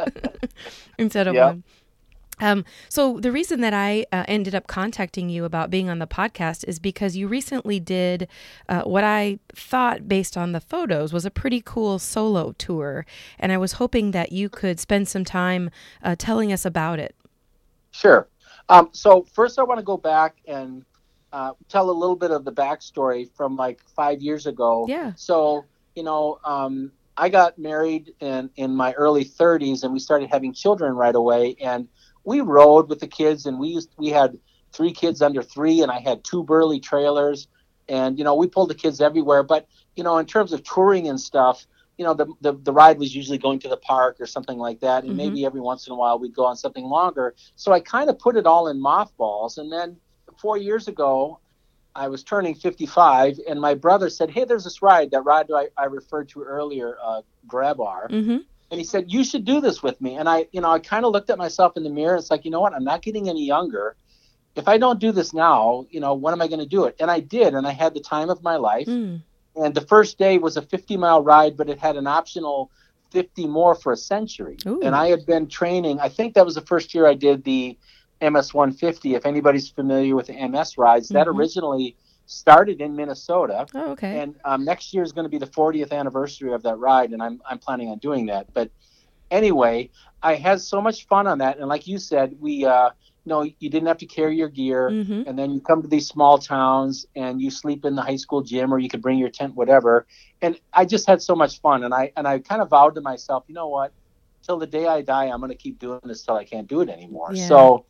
instead 0.97 1.27
of 1.27 1.35
Yep. 1.35 1.47
one. 1.47 1.63
Um, 2.39 2.65
so 2.89 3.19
the 3.19 3.31
reason 3.31 3.61
that 3.61 3.73
I 3.73 4.05
uh, 4.11 4.23
ended 4.27 4.53
up 4.53 4.67
contacting 4.67 5.29
you 5.29 5.45
about 5.45 5.69
being 5.69 5.89
on 5.89 5.99
the 5.99 6.07
podcast 6.07 6.63
is 6.67 6.79
because 6.79 7.15
you 7.15 7.27
recently 7.27 7.79
did 7.79 8.27
uh, 8.69 8.83
what 8.83 9.03
I 9.03 9.39
thought, 9.53 10.07
based 10.07 10.37
on 10.37 10.51
the 10.51 10.61
photos, 10.61 11.13
was 11.13 11.25
a 11.25 11.31
pretty 11.31 11.61
cool 11.63 11.99
solo 11.99 12.53
tour, 12.53 13.05
and 13.39 13.51
I 13.51 13.57
was 13.57 13.73
hoping 13.73 14.11
that 14.11 14.31
you 14.31 14.49
could 14.49 14.79
spend 14.79 15.07
some 15.07 15.25
time 15.25 15.69
uh, 16.03 16.15
telling 16.17 16.53
us 16.53 16.65
about 16.65 16.99
it. 16.99 17.15
Sure. 17.91 18.27
Um, 18.69 18.89
so 18.91 19.25
first, 19.33 19.57
I 19.59 19.63
want 19.63 19.79
to 19.79 19.83
go 19.83 19.97
back 19.97 20.37
and 20.47 20.85
uh, 21.33 21.53
tell 21.69 21.89
a 21.89 21.91
little 21.91 22.15
bit 22.15 22.31
of 22.31 22.45
the 22.45 22.51
backstory 22.51 23.29
from 23.35 23.55
like 23.55 23.81
five 23.95 24.21
years 24.21 24.45
ago. 24.45 24.85
Yeah. 24.87 25.13
So 25.15 25.65
you 25.95 26.03
know, 26.03 26.39
um, 26.45 26.91
I 27.17 27.29
got 27.29 27.57
married 27.57 28.13
in 28.19 28.49
in 28.55 28.75
my 28.75 28.93
early 28.93 29.25
30s, 29.25 29.83
and 29.83 29.91
we 29.91 29.99
started 29.99 30.29
having 30.29 30.53
children 30.53 30.93
right 30.93 31.15
away. 31.15 31.55
And 31.59 31.87
we 32.27 32.41
rode 32.41 32.89
with 32.89 32.99
the 32.99 33.07
kids, 33.07 33.45
and 33.45 33.57
we 33.57 33.69
used 33.69 33.89
we 33.97 34.09
had 34.09 34.37
three 34.73 34.91
kids 34.91 35.21
under 35.21 35.41
three, 35.41 35.81
and 35.81 35.89
I 35.89 35.99
had 35.99 36.25
two 36.25 36.43
burly 36.43 36.79
trailers, 36.81 37.47
and 37.87 38.17
you 38.19 38.25
know, 38.25 38.35
we 38.35 38.47
pulled 38.47 38.69
the 38.69 38.75
kids 38.75 38.99
everywhere. 38.99 39.43
But 39.43 39.65
you 39.95 40.03
know, 40.03 40.17
in 40.17 40.25
terms 40.25 40.51
of 40.53 40.61
touring 40.63 41.07
and 41.07 41.19
stuff. 41.19 41.65
You 41.99 42.05
know, 42.05 42.13
the, 42.13 42.27
the 42.41 42.53
the 42.53 42.71
ride 42.71 42.99
was 42.99 43.15
usually 43.15 43.39
going 43.39 43.57
to 43.61 43.69
the 43.69 43.77
park 43.77 44.17
or 44.19 44.27
something 44.27 44.59
like 44.59 44.79
that, 44.81 45.03
and 45.03 45.13
Mhm. 45.13 45.15
maybe 45.23 45.45
every 45.47 45.61
once 45.61 45.87
in 45.87 45.93
a 45.93 45.95
while 45.95 46.19
we'd 46.19 46.35
go 46.35 46.45
on 46.45 46.55
something 46.55 46.85
longer. 46.85 47.33
So 47.55 47.71
I 47.71 47.79
kind 47.79 48.07
of 48.11 48.19
put 48.19 48.35
it 48.35 48.45
all 48.45 48.67
in 48.67 48.79
mothballs. 48.79 49.57
And 49.57 49.71
then 49.71 49.97
four 50.39 50.57
years 50.57 50.87
ago, 50.87 51.39
I 51.95 52.07
was 52.07 52.23
turning 52.23 52.53
55, 52.53 53.39
and 53.49 53.59
my 53.59 53.73
brother 53.73 54.11
said, 54.11 54.29
Hey, 54.29 54.43
there's 54.45 54.63
this 54.65 54.83
ride, 54.83 55.09
that 55.09 55.21
ride 55.21 55.47
I, 55.51 55.69
I 55.75 55.85
referred 55.85 56.29
to 56.33 56.43
earlier, 56.43 56.99
uh, 57.01 57.23
GRABAWR. 57.47 58.11
Mm-hmm. 58.11 58.37
And 58.69 58.79
he 58.79 58.83
said, 58.85 59.11
You 59.11 59.23
should 59.23 59.45
do 59.45 59.61
this 59.61 59.81
with 59.81 59.99
me. 60.01 60.15
And 60.15 60.27
I, 60.27 60.47
you 60.51 60.61
know, 60.61 60.71
I 60.71 60.79
kind 60.79 61.05
of 61.05 61.11
looked 61.11 61.29
at 61.29 61.37
myself 61.37 61.77
in 61.77 61.83
the 61.83 61.89
mirror. 61.89 62.15
It's 62.15 62.31
like, 62.31 62.45
you 62.45 62.51
know 62.51 62.59
what? 62.59 62.73
I'm 62.73 62.83
not 62.83 63.01
getting 63.01 63.29
any 63.29 63.45
younger. 63.45 63.95
If 64.55 64.67
I 64.67 64.77
don't 64.77 64.99
do 64.99 65.11
this 65.11 65.33
now, 65.33 65.85
you 65.89 65.99
know, 65.99 66.15
when 66.15 66.33
am 66.33 66.41
I 66.41 66.47
going 66.47 66.59
to 66.59 66.65
do 66.65 66.85
it? 66.85 66.95
And 66.99 67.09
I 67.11 67.19
did. 67.19 67.53
And 67.53 67.67
I 67.67 67.71
had 67.71 67.93
the 67.93 67.99
time 68.01 68.29
of 68.29 68.41
my 68.43 68.55
life. 68.55 68.87
Mm. 68.87 69.21
And 69.55 69.73
the 69.73 69.81
first 69.81 70.17
day 70.17 70.37
was 70.37 70.57
a 70.57 70.61
50 70.61 70.97
mile 70.97 71.23
ride, 71.23 71.55
but 71.55 71.69
it 71.69 71.79
had 71.79 71.95
an 71.95 72.07
optional 72.07 72.71
50 73.11 73.47
more 73.47 73.75
for 73.75 73.93
a 73.93 73.97
century. 73.97 74.57
Ooh. 74.67 74.81
And 74.81 74.95
I 74.95 75.07
had 75.07 75.25
been 75.25 75.47
training. 75.47 75.99
I 75.99 76.09
think 76.09 76.33
that 76.33 76.45
was 76.45 76.55
the 76.55 76.61
first 76.61 76.93
year 76.93 77.07
I 77.07 77.13
did 77.13 77.43
the 77.43 77.77
MS 78.21 78.53
150. 78.53 79.15
If 79.15 79.25
anybody's 79.25 79.69
familiar 79.69 80.15
with 80.15 80.27
the 80.27 80.33
MS 80.35 80.77
rides, 80.77 81.09
that 81.09 81.27
Mhm. 81.27 81.37
originally 81.37 81.95
started 82.27 82.81
in 82.81 82.95
Minnesota. 82.95 83.65
Oh, 83.73 83.91
okay. 83.91 84.19
And 84.19 84.35
um, 84.45 84.63
next 84.63 84.93
year 84.93 85.01
is 85.01 85.11
going 85.11 85.25
to 85.25 85.29
be 85.29 85.39
the 85.39 85.47
40th 85.47 85.91
anniversary 85.91 86.53
of 86.53 86.61
that 86.63 86.75
ride, 86.75 87.11
and 87.11 87.23
I'm 87.23 87.41
I'm 87.49 87.57
planning 87.57 87.89
on 87.89 87.97
doing 87.97 88.27
that. 88.27 88.53
But 88.53 88.69
anyway, 89.31 89.89
I 90.21 90.35
had 90.35 90.61
so 90.61 90.79
much 90.79 91.07
fun 91.07 91.25
on 91.25 91.39
that, 91.39 91.57
and 91.57 91.67
like 91.67 91.87
you 91.87 91.97
said, 91.97 92.35
we 92.39 92.65
uh, 92.65 92.89
you 93.25 93.29
know 93.29 93.41
you 93.43 93.69
didn't 93.69 93.87
have 93.87 93.97
to 93.99 94.05
carry 94.05 94.37
your 94.37 94.49
gear, 94.49 94.89
mm-hmm. 94.89 95.23
and 95.25 95.39
then 95.39 95.51
you 95.51 95.61
come 95.61 95.81
to 95.81 95.87
these 95.87 96.07
small 96.07 96.37
towns 96.37 97.07
and 97.15 97.41
you 97.41 97.49
sleep 97.49 97.85
in 97.85 97.95
the 97.95 98.01
high 98.01 98.17
school 98.17 98.41
gym, 98.41 98.73
or 98.73 98.77
you 98.77 98.89
could 98.89 99.01
bring 99.01 99.17
your 99.17 99.29
tent, 99.29 99.55
whatever. 99.55 100.05
And 100.41 100.59
I 100.73 100.85
just 100.85 101.07
had 101.07 101.21
so 101.21 101.35
much 101.35 101.61
fun, 101.61 101.83
and 101.83 101.93
I 101.93 102.11
and 102.15 102.27
I 102.27 102.39
kind 102.39 102.61
of 102.61 102.69
vowed 102.69 102.95
to 102.95 103.01
myself, 103.01 103.45
you 103.47 103.55
know 103.55 103.69
what, 103.69 103.93
till 104.43 104.57
the 104.57 104.67
day 104.67 104.87
I 104.87 105.01
die, 105.01 105.25
I'm 105.25 105.39
going 105.39 105.49
to 105.49 105.57
keep 105.57 105.79
doing 105.79 106.01
this 106.03 106.23
till 106.23 106.35
I 106.35 106.43
can't 106.43 106.67
do 106.67 106.81
it 106.81 106.89
anymore. 106.89 107.31
Yeah. 107.33 107.47
So 107.47 107.85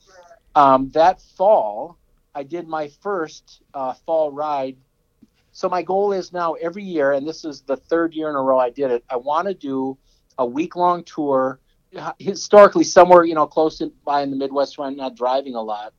um, 0.56 0.90
that 0.92 1.22
fall, 1.22 1.98
I 2.38 2.44
did 2.44 2.68
my 2.68 2.88
first 3.02 3.62
uh, 3.74 3.94
fall 4.06 4.32
ride 4.32 4.78
so 5.58 5.68
my 5.68 5.82
goal 5.82 6.12
is 6.14 6.32
now 6.32 6.54
every 6.54 6.84
year, 6.84 7.14
and 7.14 7.28
this 7.28 7.44
is 7.44 7.62
the 7.62 7.78
third 7.78 8.14
year 8.14 8.30
in 8.30 8.36
a 8.36 8.42
row 8.42 8.60
I 8.60 8.70
did 8.70 8.92
it. 8.92 9.04
I 9.10 9.16
want 9.16 9.48
to 9.48 9.56
do 9.56 9.98
a 10.38 10.46
week 10.46 10.76
long 10.76 11.04
tour, 11.04 11.60
uh, 11.98 12.12
historically 12.20 12.84
somewhere 12.84 13.24
you 13.24 13.34
know 13.34 13.48
close 13.48 13.82
in, 13.82 13.92
by 14.06 14.22
in 14.22 14.30
the 14.30 14.38
Midwest 14.38 14.78
where 14.78 14.88
I'm 14.88 14.96
not 14.96 15.16
driving 15.16 15.56
a 15.56 15.62
lot, 15.62 15.94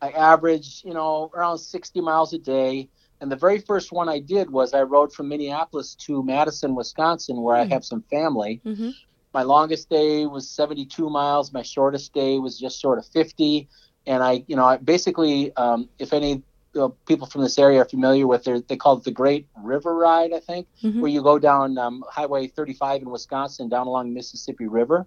I 0.00 0.12
average 0.12 0.82
you 0.82 0.94
know, 0.94 1.30
around 1.34 1.58
60 1.58 2.00
miles 2.00 2.32
a 2.32 2.38
day. 2.38 2.88
And 3.20 3.30
the 3.30 3.36
very 3.36 3.58
first 3.58 3.92
one 3.92 4.08
I 4.08 4.18
did 4.18 4.50
was 4.50 4.72
I 4.72 4.82
rode 4.82 5.12
from 5.12 5.28
Minneapolis 5.28 5.94
to 6.06 6.22
Madison, 6.22 6.74
Wisconsin, 6.74 7.42
where 7.42 7.56
Hmm. 7.56 7.70
I 7.70 7.74
have 7.74 7.84
some 7.84 8.02
family. 8.10 8.62
Mm-hmm. 8.64 8.90
My 9.34 9.42
longest 9.42 9.90
day 9.90 10.24
was 10.24 10.48
72 10.48 11.10
miles. 11.10 11.52
My 11.52 11.62
shortest 11.62 12.14
day 12.14 12.38
was 12.38 12.58
just 12.58 12.80
short 12.80 12.98
of 12.98 13.04
50. 13.04 13.68
And 14.06 14.22
I, 14.22 14.44
you 14.46 14.56
know, 14.56 14.64
I 14.64 14.76
basically, 14.76 15.54
um, 15.56 15.88
if 15.98 16.12
any 16.12 16.42
know, 16.76 16.96
people 17.06 17.26
from 17.26 17.42
this 17.42 17.58
area 17.58 17.80
are 17.80 17.84
familiar 17.84 18.26
with 18.26 18.46
it, 18.46 18.68
they 18.68 18.76
call 18.76 18.98
it 18.98 19.04
the 19.04 19.10
Great 19.10 19.48
River 19.56 19.94
Ride, 19.94 20.32
I 20.32 20.40
think, 20.40 20.68
Mm-hmm. 20.82 21.00
where 21.00 21.10
you 21.10 21.22
go 21.22 21.38
down 21.38 21.78
um, 21.78 22.04
Highway 22.08 22.46
35 22.48 23.02
in 23.02 23.10
Wisconsin, 23.10 23.68
down 23.68 23.86
along 23.86 24.12
Mississippi 24.12 24.66
River. 24.66 25.06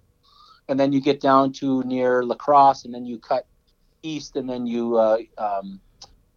And 0.68 0.78
then 0.78 0.92
you 0.92 1.00
get 1.00 1.20
down 1.20 1.52
to 1.54 1.82
near 1.84 2.22
La 2.22 2.34
Crosse, 2.34 2.84
and 2.84 2.94
then 2.94 3.04
you 3.06 3.18
cut 3.18 3.46
east, 4.02 4.36
and 4.36 4.48
then 4.48 4.66
you 4.66 4.96
uh, 4.96 5.18
um, 5.38 5.80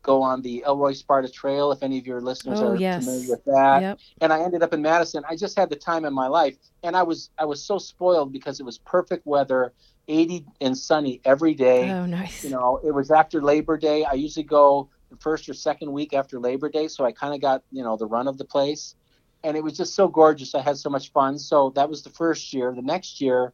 go 0.04 0.22
on 0.22 0.42
the 0.42 0.64
Elroy 0.68 0.94
Sparta 0.94 1.30
Trail, 1.30 1.72
if 1.72 1.82
any 1.82 1.98
of 1.98 2.06
your 2.06 2.22
listeners 2.22 2.62
Oh, 2.62 2.68
are 2.68 2.76
yes. 2.76 3.04
familiar 3.04 3.30
with 3.30 3.44
that 3.46 3.82
Yep. 3.82 4.00
and 4.22 4.32
I 4.34 4.42
ended 4.42 4.62
up 4.62 4.74
in 4.74 4.82
Madison. 4.82 5.24
I 5.28 5.36
just 5.36 5.58
had 5.58 5.70
the 5.70 5.76
time 5.76 6.06
in 6.06 6.14
my 6.14 6.28
life, 6.28 6.58
and 6.84 6.96
I 6.96 7.04
was 7.04 7.32
I 7.40 7.46
was 7.46 7.66
so 7.66 7.78
spoiled 7.80 8.32
because 8.32 8.60
it 8.60 8.66
was 8.66 8.78
perfect 8.78 9.26
weather, 9.26 9.74
80 10.08 10.46
and 10.62 10.78
sunny 10.78 11.22
every 11.26 11.54
day. 11.56 11.90
Oh, 11.92 12.06
nice. 12.06 12.44
You 12.44 12.50
know, 12.52 12.80
it 12.86 12.92
was 12.94 13.10
after 13.12 13.42
Labor 13.42 13.78
Day. 13.78 14.04
I 14.04 14.14
usually 14.14 14.44
go 14.44 14.90
the 15.10 15.18
first 15.18 15.48
or 15.50 15.54
second 15.54 15.92
week 15.92 16.14
after 16.14 16.40
Labor 16.40 16.70
Day, 16.70 16.88
so 16.88 17.06
I 17.06 17.12
kind 17.12 17.34
of 17.34 17.42
got 17.42 17.64
you 17.72 17.84
know 17.84 17.96
the 17.98 18.06
run 18.08 18.28
of 18.28 18.38
the 18.38 18.46
place, 18.46 18.96
and 19.44 19.56
it 19.58 19.64
was 19.64 19.78
just 19.78 19.96
so 19.96 20.08
gorgeous. 20.08 20.54
I 20.54 20.62
had 20.62 20.78
so 20.78 20.90
much 20.90 21.12
fun. 21.12 21.40
So 21.40 21.72
that 21.76 21.90
was 21.90 22.04
the 22.04 22.10
first 22.10 22.54
year. 22.54 22.74
The 22.76 22.82
next 22.82 23.22
year, 23.22 23.54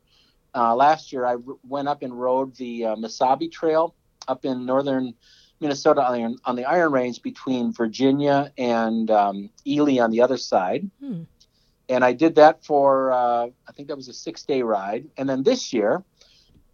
uh, 0.55 0.73
last 0.75 1.11
year, 1.13 1.25
I 1.25 1.33
r- 1.33 1.39
went 1.63 1.87
up 1.87 2.01
and 2.01 2.19
rode 2.19 2.55
the 2.55 2.85
uh, 2.85 2.95
Mesabi 2.95 3.51
Trail 3.51 3.95
up 4.27 4.45
in 4.45 4.65
northern 4.65 5.13
Minnesota 5.59 6.01
on 6.01 6.13
the, 6.13 6.37
on 6.45 6.55
the 6.55 6.65
Iron 6.65 6.91
Range 6.91 7.21
between 7.21 7.73
Virginia 7.73 8.51
and 8.57 9.11
um, 9.11 9.49
Ely 9.67 9.99
on 9.99 10.11
the 10.11 10.21
other 10.21 10.37
side. 10.37 10.89
Hmm. 11.01 11.23
And 11.89 12.05
I 12.05 12.13
did 12.13 12.35
that 12.35 12.63
for, 12.63 13.11
uh, 13.11 13.47
I 13.67 13.71
think 13.75 13.87
that 13.87 13.97
was 13.97 14.07
a 14.07 14.13
six 14.13 14.43
day 14.43 14.61
ride. 14.61 15.07
And 15.17 15.27
then 15.27 15.43
this 15.43 15.73
year, 15.73 16.03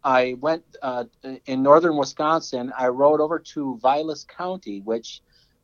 I 0.03 0.35
went 0.39 0.63
uh, 0.81 1.05
in 1.47 1.63
northern 1.63 1.97
Wisconsin. 1.97 2.71
I 2.77 2.89
rode 2.89 3.21
over 3.21 3.39
to 3.39 3.79
Vilas 3.81 4.23
County, 4.25 4.81
which 4.81 5.21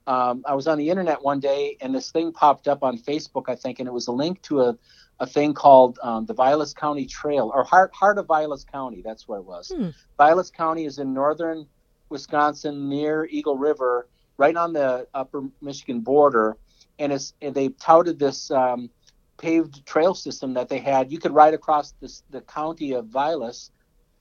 um, 0.08 0.44
I 0.48 0.56
was 0.56 0.68
on 0.68 0.78
the 0.80 0.90
internet 0.90 1.22
one 1.22 1.40
day 1.40 1.78
and 1.80 1.94
this 1.94 2.12
thing 2.12 2.32
popped 2.32 2.68
up 2.68 2.82
on 2.82 2.98
Facebook, 2.98 3.44
I 3.48 3.56
think, 3.56 3.80
and 3.80 3.88
it 3.88 3.92
was 3.92 4.08
a 4.08 4.12
link 4.12 4.42
to 4.44 4.62
a, 4.62 4.78
a 5.20 5.28
thing 5.28 5.54
called 5.54 6.00
um, 6.02 6.26
the 6.26 6.34
Vilas 6.34 6.74
County 6.74 7.06
Trail 7.06 7.52
or 7.54 7.64
Heart, 7.64 7.94
Heart 7.94 8.18
of 8.18 8.28
Vilas 8.28 8.64
County. 8.64 9.04
That's 9.04 9.28
what 9.28 9.38
it 9.38 9.46
was. 9.46 9.72
Hmm. 9.76 9.90
Vilas 10.18 10.50
County 10.50 10.86
is 10.86 10.98
in 10.98 11.14
northern 11.14 11.68
Wisconsin 12.12 12.90
near 12.90 13.26
Eagle 13.26 13.58
River, 13.58 14.08
right 14.38 14.56
on 14.56 14.74
the 14.74 15.08
upper 15.14 15.44
Michigan 15.62 16.02
border. 16.02 16.58
And 17.00 17.12
it's, 17.12 17.34
and 17.42 17.56
they 17.56 17.70
touted 17.70 18.20
this 18.20 18.52
um, 18.52 18.90
paved 19.38 19.86
trail 19.86 20.14
system 20.14 20.54
that 20.54 20.70
they 20.70 20.78
had. 20.78 21.12
You 21.12 21.20
could 21.20 21.34
ride 21.34 21.54
across 21.54 21.94
this, 22.00 22.24
the 22.30 22.42
county 22.42 22.94
of 22.94 23.08
Vilas, 23.08 23.72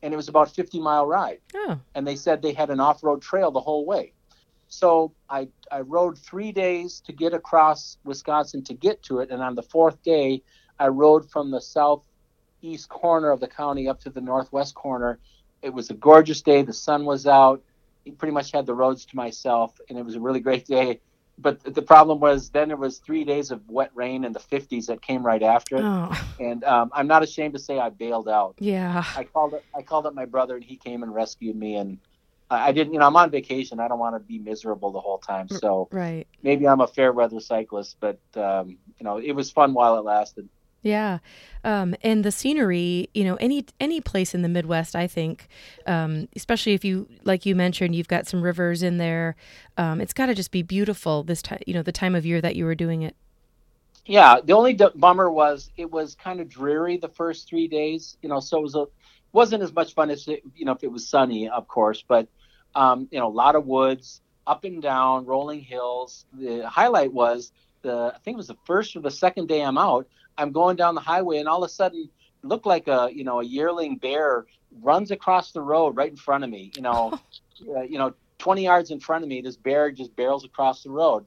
and 0.02 0.14
it 0.14 0.16
was 0.16 0.28
about 0.28 0.48
a 0.48 0.54
50 0.54 0.80
mile 0.80 1.06
ride 1.06 1.40
Oh, 1.54 1.78
and 1.94 2.06
they 2.06 2.16
said 2.16 2.40
they 2.40 2.54
had 2.54 2.70
an 2.70 2.80
off-road 2.80 3.20
trail 3.20 3.50
the 3.50 3.60
whole 3.60 3.84
way. 3.84 4.14
So 4.68 5.12
I 5.28 5.48
I 5.70 5.80
rode 5.80 6.16
three 6.16 6.52
days 6.52 7.00
to 7.06 7.12
get 7.12 7.34
across 7.34 7.98
Wisconsin 8.04 8.62
to 8.64 8.74
get 8.74 9.02
to 9.04 9.18
it, 9.18 9.30
and 9.30 9.42
on 9.42 9.54
the 9.56 9.62
fourth 9.62 10.02
day, 10.02 10.42
I 10.78 10.88
rode 10.88 11.28
from 11.30 11.50
the 11.50 11.60
southeast 11.60 12.88
corner 12.88 13.30
of 13.30 13.40
the 13.40 13.48
county 13.48 13.88
up 13.88 14.00
to 14.00 14.10
the 14.10 14.20
northwest 14.20 14.74
corner. 14.74 15.18
It 15.60 15.74
was 15.74 15.90
a 15.90 15.94
gorgeous 15.94 16.40
day. 16.40 16.62
The 16.62 16.72
sun 16.72 17.04
was 17.04 17.26
out. 17.26 17.62
Pretty 18.18 18.32
much 18.32 18.52
had 18.52 18.66
the 18.66 18.74
roads 18.74 19.04
to 19.06 19.16
myself, 19.16 19.74
and 19.88 19.98
it 19.98 20.04
was 20.04 20.14
a 20.16 20.20
really 20.20 20.40
great 20.40 20.66
day. 20.66 21.00
But 21.38 21.62
the 21.64 21.82
problem 21.82 22.20
was 22.20 22.50
then 22.50 22.68
there 22.68 22.76
was 22.76 22.98
three 22.98 23.24
days 23.24 23.50
of 23.50 23.62
wet 23.68 23.90
rain 23.94 24.24
in 24.24 24.32
the 24.32 24.40
50s 24.40 24.86
that 24.86 25.00
came 25.02 25.24
right 25.24 25.42
after 25.42 25.76
it, 25.76 25.84
oh, 25.84 26.10
and 26.38 26.62
um, 26.64 26.90
I'm 26.92 27.06
not 27.06 27.22
ashamed 27.22 27.54
to 27.54 27.60
say 27.60 27.78
I 27.78 27.88
bailed 27.90 28.28
out. 28.28 28.56
yeah. 28.60 29.04
I 29.16 29.24
called 29.24 29.54
it. 29.54 29.64
I 29.74 29.82
called 29.82 30.06
up 30.06 30.14
my 30.14 30.26
brother, 30.26 30.56
and 30.56 30.64
he 30.64 30.76
came 30.76 31.02
and 31.02 31.14
rescued 31.14 31.56
me. 31.56 31.76
And 31.76 31.98
I, 32.50 32.68
I 32.68 32.72
didn't. 32.72 32.92
You 32.92 33.00
know, 33.00 33.06
I'm 33.06 33.16
on 33.16 33.30
vacation. 33.30 33.80
I 33.80 33.88
don't 33.88 33.98
want 33.98 34.16
to 34.16 34.20
be 34.20 34.38
miserable 34.38 34.92
the 34.92 35.00
whole 35.00 35.18
time. 35.18 35.48
So 35.48 35.88
Right. 35.90 36.26
maybe 36.42 36.68
I'm 36.68 36.80
a 36.80 36.86
fair 36.86 37.12
weather 37.12 37.40
cyclist, 37.40 37.96
but 38.00 38.20
um, 38.36 38.78
you 38.98 39.04
know, 39.04 39.18
it 39.18 39.32
was 39.32 39.50
fun 39.50 39.74
while 39.74 39.96
it 39.98 40.04
lasted. 40.04 40.48
Yeah. 40.82 41.18
Um, 41.62 41.94
and 42.02 42.24
the 42.24 42.32
scenery, 42.32 43.10
you 43.12 43.24
know, 43.24 43.34
any 43.36 43.66
any 43.78 44.00
place 44.00 44.34
in 44.34 44.42
the 44.42 44.48
Midwest, 44.48 44.96
I 44.96 45.06
think, 45.06 45.46
um, 45.86 46.28
especially 46.34 46.72
if 46.72 46.84
you, 46.84 47.06
like 47.24 47.44
you 47.44 47.54
mentioned, 47.54 47.94
you've 47.94 48.08
got 48.08 48.26
some 48.26 48.40
rivers 48.40 48.82
in 48.82 48.96
there. 48.96 49.36
Um, 49.76 50.00
it's 50.00 50.14
got 50.14 50.26
to 50.26 50.34
just 50.34 50.50
be 50.50 50.62
beautiful 50.62 51.22
this 51.22 51.42
time, 51.42 51.60
you 51.66 51.74
know, 51.74 51.82
the 51.82 51.92
time 51.92 52.14
of 52.14 52.24
year 52.24 52.40
that 52.40 52.56
you 52.56 52.64
were 52.64 52.74
doing 52.74 53.02
it. 53.02 53.14
Yeah. 54.06 54.40
The 54.42 54.54
only 54.54 54.72
d- 54.72 54.86
bummer 54.94 55.30
was 55.30 55.70
it 55.76 55.90
was 55.90 56.14
kind 56.14 56.40
of 56.40 56.48
dreary 56.48 56.96
the 56.96 57.08
first 57.08 57.46
three 57.46 57.68
days. 57.68 58.16
You 58.22 58.30
know, 58.30 58.40
so 58.40 58.58
it 58.58 58.62
was 58.62 58.74
a 58.74 58.86
wasn't 59.32 59.62
as 59.62 59.72
much 59.72 59.94
fun 59.94 60.10
as 60.10 60.26
it, 60.28 60.42
you 60.56 60.64
know 60.64 60.72
if 60.72 60.82
it 60.82 60.90
was 60.90 61.06
sunny, 61.06 61.48
of 61.48 61.68
course. 61.68 62.02
But 62.06 62.28
um, 62.74 63.08
you 63.10 63.18
know, 63.18 63.28
a 63.28 63.28
lot 63.28 63.54
of 63.54 63.66
woods, 63.66 64.22
up 64.46 64.64
and 64.64 64.80
down, 64.80 65.26
rolling 65.26 65.60
hills. 65.60 66.24
The 66.32 66.66
highlight 66.68 67.12
was 67.12 67.52
the 67.82 68.12
I 68.14 68.18
think 68.18 68.36
it 68.36 68.38
was 68.38 68.48
the 68.48 68.56
first 68.64 68.96
or 68.96 69.00
the 69.00 69.10
second 69.10 69.48
day 69.48 69.62
I'm 69.62 69.78
out. 69.78 70.08
I'm 70.38 70.52
going 70.52 70.76
down 70.76 70.94
the 70.94 71.00
highway, 71.00 71.38
and 71.38 71.48
all 71.48 71.62
of 71.62 71.68
a 71.68 71.72
sudden, 71.72 72.08
it 72.42 72.46
looked 72.46 72.66
like 72.66 72.88
a 72.88 73.08
you 73.12 73.24
know 73.24 73.40
a 73.40 73.44
yearling 73.44 73.96
bear 73.96 74.46
runs 74.80 75.10
across 75.10 75.52
the 75.52 75.60
road 75.60 75.96
right 75.96 76.10
in 76.10 76.16
front 76.16 76.44
of 76.44 76.50
me. 76.50 76.72
You 76.76 76.82
know, 76.82 77.18
uh, 77.76 77.82
you 77.82 77.98
know, 77.98 78.14
20 78.38 78.64
yards 78.64 78.90
in 78.90 79.00
front 79.00 79.22
of 79.22 79.28
me, 79.28 79.40
this 79.40 79.56
bear 79.56 79.90
just 79.90 80.14
barrels 80.16 80.44
across 80.44 80.82
the 80.82 80.90
road. 80.90 81.26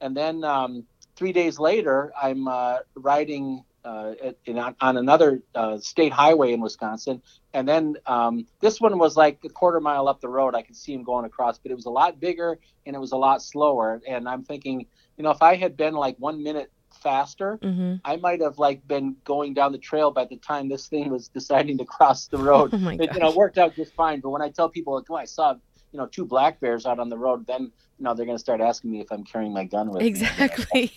And 0.00 0.16
then 0.16 0.44
um, 0.44 0.84
three 1.16 1.32
days 1.32 1.58
later, 1.58 2.12
I'm 2.20 2.48
uh, 2.48 2.78
riding 2.94 3.64
uh, 3.84 4.14
in, 4.46 4.58
on, 4.58 4.74
on 4.80 4.96
another 4.96 5.42
uh, 5.54 5.78
state 5.78 6.12
highway 6.12 6.52
in 6.52 6.60
Wisconsin. 6.60 7.22
And 7.52 7.68
then 7.68 7.96
um, 8.06 8.46
this 8.60 8.80
one 8.80 8.98
was 8.98 9.16
like 9.16 9.38
a 9.44 9.48
quarter 9.48 9.80
mile 9.80 10.08
up 10.08 10.20
the 10.20 10.28
road. 10.28 10.54
I 10.54 10.62
could 10.62 10.76
see 10.76 10.94
him 10.94 11.04
going 11.04 11.26
across, 11.26 11.58
but 11.58 11.70
it 11.70 11.74
was 11.74 11.84
a 11.84 11.90
lot 11.90 12.18
bigger 12.18 12.58
and 12.86 12.96
it 12.96 12.98
was 12.98 13.12
a 13.12 13.16
lot 13.16 13.42
slower. 13.42 14.00
And 14.08 14.28
I'm 14.28 14.42
thinking, 14.42 14.86
you 15.16 15.24
know, 15.24 15.30
if 15.30 15.42
I 15.42 15.56
had 15.56 15.76
been 15.76 15.94
like 15.94 16.16
one 16.18 16.42
minute 16.42 16.72
faster, 17.04 17.58
Mm-hmm. 17.62 17.96
I 18.04 18.16
might 18.16 18.40
have 18.40 18.58
like 18.58 18.86
been 18.88 19.14
going 19.24 19.54
down 19.54 19.70
the 19.70 19.78
trail 19.78 20.10
by 20.10 20.24
the 20.24 20.36
time 20.36 20.68
this 20.68 20.88
thing 20.88 21.10
was 21.10 21.28
deciding 21.28 21.78
to 21.78 21.84
cross 21.84 22.26
the 22.26 22.38
road 22.38 22.70
Oh 22.74 22.88
it, 22.88 23.12
you 23.14 23.20
know, 23.20 23.30
it 23.30 23.36
worked 23.36 23.58
out 23.58 23.76
just 23.76 23.94
fine. 23.94 24.20
But 24.20 24.30
when 24.30 24.42
I 24.42 24.48
tell 24.48 24.68
people, 24.68 24.94
like, 24.94 25.10
oh, 25.10 25.14
I 25.14 25.26
saw, 25.26 25.52
you 25.92 25.98
know, 25.98 26.06
two 26.06 26.24
black 26.24 26.60
bears 26.60 26.86
out 26.86 26.98
on 26.98 27.08
the 27.10 27.18
road, 27.18 27.46
then, 27.46 27.62
you 27.62 28.04
know, 28.04 28.14
they're 28.14 28.26
going 28.26 28.38
to 28.38 28.42
start 28.42 28.60
asking 28.60 28.90
me 28.90 29.00
if 29.00 29.12
I'm 29.12 29.22
carrying 29.22 29.52
my 29.52 29.64
gun 29.64 29.90
with 29.90 30.02
me. 30.02 30.08
Exactly. 30.08 30.92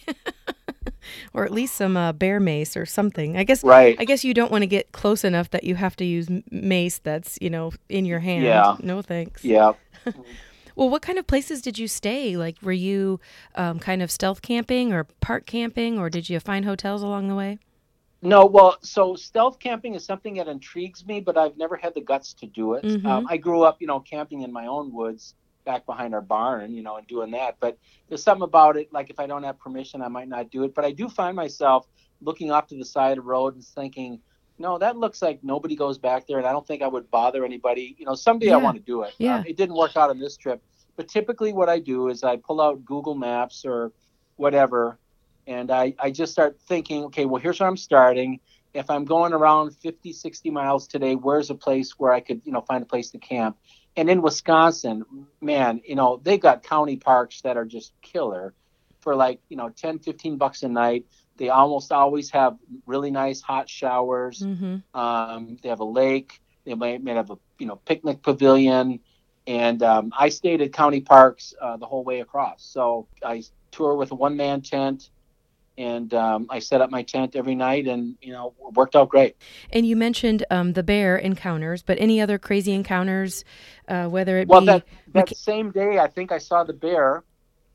or 1.34 1.46
at 1.46 1.52
least 1.52 1.76
some 1.76 1.98
uh, 1.98 2.14
bear 2.14 2.40
mace 2.40 2.76
or 2.76 2.86
something. 2.86 3.38
I 3.38 3.44
guess. 3.44 3.64
Right. 3.64 3.96
I 4.00 4.06
guess 4.06 4.24
you 4.24 4.34
don't 4.34 4.52
want 4.52 4.64
to 4.64 4.68
get 4.68 4.92
close 4.94 5.24
enough 5.24 5.50
that 5.52 5.64
you 5.64 5.76
have 5.76 5.96
to 5.98 6.06
use 6.06 6.28
mace 6.50 7.00
that's 7.00 7.38
you 7.42 7.50
know 7.50 7.72
in 7.90 8.06
your 8.06 8.20
hand. 8.20 8.44
Yeah. 8.44 8.78
No 8.82 9.02
thanks. 9.02 9.44
Yeah. 9.44 9.74
Well, 10.78 10.90
what 10.90 11.02
kind 11.02 11.18
of 11.18 11.26
places 11.26 11.64
did 11.64 11.80
you 11.80 11.88
stay? 11.88 12.38
Like, 12.38 12.58
were 12.62 12.72
you 12.72 13.20
um, 13.56 13.80
kind 13.80 14.04
of 14.04 14.12
stealth 14.12 14.44
camping 14.44 14.94
or 14.94 15.06
park 15.22 15.48
camping, 15.48 15.98
or 15.98 16.08
did 16.08 16.30
you 16.30 16.40
find 16.40 16.66
hotels 16.66 17.02
along 17.02 17.30
the 17.30 17.36
way? 17.36 17.58
No, 18.22 18.46
well, 18.46 18.78
so 18.82 19.16
stealth 19.16 19.58
camping 19.58 19.96
is 19.96 20.06
something 20.06 20.36
that 20.36 20.48
intrigues 20.48 21.04
me, 21.04 21.20
but 21.20 21.36
I've 21.36 21.58
never 21.58 21.78
had 21.78 21.96
the 21.96 22.02
guts 22.02 22.34
to 22.36 22.46
do 22.46 22.76
it. 22.76 22.84
Mhm. 22.84 23.06
Um, 23.06 23.26
I 23.28 23.38
grew 23.38 23.64
up, 23.64 23.78
you 23.82 23.88
know, 23.88 24.00
camping 24.00 24.44
in 24.44 24.54
my 24.54 24.68
own 24.68 24.94
woods 24.94 25.34
back 25.66 25.84
behind 25.88 26.14
our 26.14 26.22
barn, 26.22 26.76
you 26.76 26.84
know, 26.84 26.98
and 26.98 27.08
doing 27.08 27.32
that. 27.32 27.58
But 27.60 27.78
there's 28.08 28.24
something 28.24 28.44
about 28.44 28.78
it, 28.78 28.94
like 28.94 29.10
if 29.10 29.20
I 29.20 29.26
don't 29.26 29.44
have 29.44 29.58
permission, 29.58 30.04
I 30.04 30.10
might 30.10 30.30
not 30.30 30.52
do 30.52 30.64
it. 30.64 30.76
But 30.76 30.86
I 30.86 30.92
do 30.92 31.10
find 31.10 31.36
myself 31.36 31.88
looking 32.22 32.52
off 32.52 32.68
to 32.68 32.78
the 32.78 32.86
side 32.86 33.18
of 33.18 33.24
the 33.24 33.30
road 33.30 33.56
and 33.56 33.64
thinking, 33.64 34.20
no, 34.60 34.78
that 34.78 34.98
looks 34.98 35.22
like 35.22 35.44
nobody 35.44 35.76
goes 35.76 35.98
back 35.98 36.28
there, 36.28 36.38
and 36.38 36.48
I 36.48 36.52
don't 36.52 36.66
think 36.66 36.82
I 36.82 36.88
would 36.88 37.10
bother 37.12 37.46
anybody. 37.46 37.96
You 37.98 38.06
know, 38.06 38.16
someday 38.16 38.52
I 38.52 38.58
want 38.58 38.78
to 38.78 38.84
do 38.84 39.04
it. 39.04 39.14
Yeah. 39.18 39.38
Um, 39.38 39.46
it 39.48 39.58
didn't 39.58 39.76
work 39.76 39.96
out 39.96 40.10
on 40.10 40.20
this 40.20 40.38
trip, 40.38 40.62
but 40.96 41.08
typically 41.08 41.54
what 41.54 41.70
I 41.70 41.80
do 41.80 42.10
is 42.10 42.24
I 42.24 42.38
pull 42.38 42.60
out 42.60 42.84
Google 42.84 43.16
Maps 43.16 43.66
or 43.66 43.92
whatever, 44.36 44.98
and 45.46 45.72
I, 45.72 45.94
I 46.00 46.12
just 46.12 46.32
start 46.32 46.60
thinking, 46.68 47.06
okay, 47.06 47.26
well, 47.26 47.42
here's 47.42 47.60
where 47.60 47.70
I'm 47.70 47.78
starting. 47.78 48.40
If 48.74 48.90
I'm 48.90 49.06
going 49.06 49.34
around 49.34 49.76
50, 49.76 50.12
60 50.14 50.50
miles 50.52 50.88
today, 50.88 51.16
where's 51.16 51.50
a 51.50 51.56
place 51.56 51.94
where 51.98 52.12
I 52.12 52.20
could, 52.20 52.42
you 52.44 52.52
know, 52.52 52.62
find 52.62 52.84
a 52.84 52.86
place 52.86 53.10
to 53.12 53.18
camp? 53.18 53.58
And 53.96 54.10
in 54.10 54.22
Wisconsin, 54.22 55.06
man, 55.42 55.82
you 55.84 55.96
know, 55.96 56.20
they've 56.22 56.40
got 56.40 56.62
county 56.64 56.98
parks 56.98 57.42
that 57.42 57.58
are 57.58 57.66
just 57.66 57.94
killer 58.02 58.54
for 59.00 59.16
like, 59.16 59.40
you 59.50 59.58
know, 59.58 59.70
10, 59.70 60.00
15 60.00 60.38
bucks 60.38 60.62
a 60.64 60.68
night. 60.68 61.06
They 61.38 61.50
almost 61.50 61.92
always 61.92 62.30
have 62.32 62.58
really 62.86 63.12
nice 63.12 63.42
hot 63.42 63.70
showers. 63.70 64.42
Mm-hmm. 64.42 65.00
Um, 65.00 65.58
they 65.62 65.70
have 65.70 65.80
a 65.80 65.86
lake. 65.86 66.42
They 66.66 66.74
may, 66.74 66.98
might 66.98 67.16
have 67.16 67.30
a 67.30 67.38
you 67.60 67.68
know 67.68 67.78
picnic 67.78 68.22
pavilion, 68.22 69.00
and 69.46 69.82
um, 69.84 70.12
I 70.18 70.30
stayed 70.30 70.62
at 70.62 70.74
county 70.74 71.02
parks 71.02 71.54
uh, 71.62 71.78
the 71.78 71.86
whole 71.86 72.04
way 72.04 72.20
across. 72.20 72.64
So 72.64 73.08
I 73.24 73.44
tour 73.72 73.96
with 73.96 74.12
a 74.12 74.16
one 74.16 74.36
man 74.36 74.62
tent, 74.62 75.10
and 75.78 76.14
um, 76.14 76.48
I 76.50 76.60
set 76.60 76.82
up 76.82 76.90
my 76.90 77.04
tent 77.04 77.36
every 77.36 77.56
night, 77.56 77.88
and 77.88 78.16
you 78.22 78.34
know, 78.34 78.54
it 78.68 78.74
worked 78.74 78.96
out 78.96 79.10
great. 79.10 79.36
And 79.72 79.86
you 79.86 79.96
mentioned 79.96 80.46
um, 80.50 80.74
the 80.74 80.84
bear 80.84 81.18
encounters, 81.18 81.84
but 81.84 81.98
any 82.00 82.20
other 82.20 82.38
crazy 82.38 82.74
encounters, 82.74 83.46
uh, 83.88 84.08
whether 84.08 84.38
it 84.40 84.48
well, 84.48 84.62
be 84.62 84.68
that 84.68 84.88
that 85.14 85.28
mecha- 85.28 85.36
same 85.36 85.72
day, 85.72 86.00
I 86.00 86.08
think 86.08 86.32
I 86.32 86.40
saw 86.40 86.64
the 86.64 86.74
bear. 86.74 87.24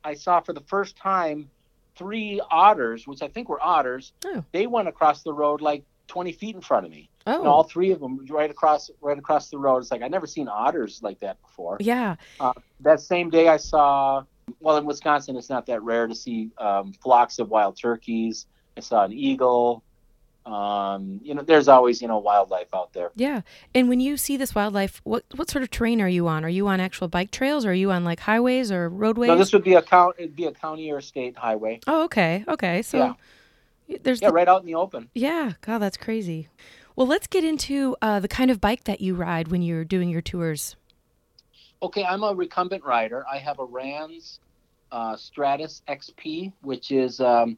I 0.04 0.14
saw 0.14 0.40
for 0.40 0.52
the 0.52 0.62
first 0.62 0.96
time 0.96 1.48
three 1.96 2.40
otters, 2.50 3.06
which 3.06 3.22
I 3.22 3.28
think 3.28 3.48
were 3.48 3.62
otters. 3.62 4.12
Oh. 4.24 4.44
They 4.52 4.66
went 4.66 4.88
across 4.88 5.22
the 5.22 5.32
road 5.32 5.60
like 5.60 5.84
20 6.08 6.32
feet 6.32 6.54
in 6.54 6.60
front 6.60 6.86
of 6.86 6.92
me. 6.92 7.08
oh 7.26 7.38
And 7.40 7.48
all 7.48 7.62
three 7.64 7.90
of 7.90 8.00
them 8.00 8.24
right 8.28 8.50
across 8.50 8.90
right 9.00 9.18
across 9.18 9.48
the 9.50 9.58
road. 9.58 9.78
It's 9.78 9.90
like 9.90 10.02
I 10.02 10.08
never 10.08 10.26
seen 10.26 10.48
otters 10.48 11.00
like 11.02 11.20
that 11.20 11.40
before. 11.42 11.76
yeah, 11.80 12.16
That 12.80 13.00
same 13.00 13.30
day, 13.30 13.48
I 13.48 13.56
saw. 13.56 14.24
Well, 14.60 14.76
in 14.76 14.84
Wisconsin, 14.84 15.36
it's 15.36 15.48
not 15.48 15.66
that 15.66 15.82
rare 15.82 16.06
to 16.08 16.14
see 16.14 16.50
um, 16.58 16.92
flocks 16.94 17.38
of 17.38 17.48
wild 17.48 17.78
turkeys. 17.78 18.46
I 18.76 18.80
saw 18.80 19.04
an 19.04 19.12
eagle. 19.12 19.84
Um, 20.44 21.20
you 21.22 21.34
know, 21.34 21.42
there's 21.42 21.68
always 21.68 22.02
you 22.02 22.08
know 22.08 22.18
wildlife 22.18 22.74
out 22.74 22.92
there. 22.92 23.10
yeah. 23.14 23.42
And 23.74 23.88
when 23.88 24.00
you 24.00 24.16
see 24.16 24.36
this 24.36 24.54
wildlife, 24.54 25.00
what 25.04 25.24
what 25.36 25.48
sort 25.50 25.62
of 25.62 25.70
terrain 25.70 26.00
are 26.00 26.08
you 26.08 26.26
on? 26.26 26.44
Are 26.44 26.48
you 26.48 26.66
on 26.66 26.80
actual 26.80 27.06
bike 27.08 27.30
trails? 27.30 27.64
Or 27.64 27.70
are 27.70 27.74
you 27.74 27.90
on 27.92 28.04
like 28.04 28.20
highways 28.20 28.72
or 28.72 28.88
roadways? 28.88 29.28
No, 29.28 29.36
this 29.36 29.52
would 29.52 29.62
be 29.64 29.74
a 29.74 29.82
count. 29.82 30.16
It'd 30.18 30.34
be 30.34 30.46
a 30.46 30.52
county 30.52 30.90
or 30.90 31.00
state 31.00 31.36
highway. 31.36 31.80
oh, 31.86 32.04
okay, 32.04 32.44
okay. 32.48 32.82
So 32.82 32.98
Yeah. 33.88 33.98
there's 34.02 34.20
Yeah, 34.20 34.28
the- 34.28 34.34
right 34.34 34.48
out 34.48 34.60
in 34.60 34.66
the 34.66 34.74
open. 34.74 35.08
yeah. 35.14 35.52
God, 35.60 35.78
that's 35.78 35.96
crazy. 35.96 36.48
Well, 36.96 37.06
let's 37.06 37.26
get 37.28 37.44
into 37.44 37.96
uh, 38.02 38.20
the 38.20 38.28
kind 38.28 38.50
of 38.50 38.60
bike 38.60 38.84
that 38.84 39.00
you 39.00 39.14
ride 39.14 39.48
when 39.48 39.62
you're 39.62 39.84
doing 39.84 40.10
your 40.10 40.20
tours. 40.22 40.76
Okay, 41.82 42.04
I'm 42.04 42.22
a 42.22 42.34
recumbent 42.34 42.84
rider. 42.84 43.24
I 43.32 43.38
have 43.38 43.58
a 43.60 43.64
Rans 43.64 44.40
uh, 44.90 45.16
Stratus 45.16 45.82
XP, 45.88 46.52
which 46.62 46.92
is 46.92 47.18
um, 47.20 47.56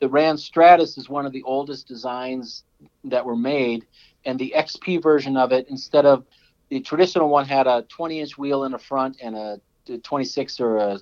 the 0.00 0.08
Rans 0.08 0.44
Stratus 0.44 0.98
is 0.98 1.08
one 1.08 1.26
of 1.26 1.32
the 1.32 1.42
oldest 1.42 1.88
designs 1.88 2.64
that 3.04 3.24
were 3.24 3.36
made, 3.36 3.86
and 4.24 4.38
the 4.38 4.52
XP 4.56 5.02
version 5.02 5.36
of 5.36 5.52
it, 5.52 5.66
instead 5.68 6.04
of 6.04 6.24
the 6.68 6.80
traditional 6.80 7.28
one, 7.28 7.46
had 7.46 7.66
a 7.66 7.82
20 7.88 8.20
inch 8.20 8.36
wheel 8.36 8.64
in 8.64 8.72
the 8.72 8.78
front 8.78 9.16
and 9.22 9.36
a 9.36 9.60
26 10.02 10.60
or 10.60 10.76
a 10.78 10.98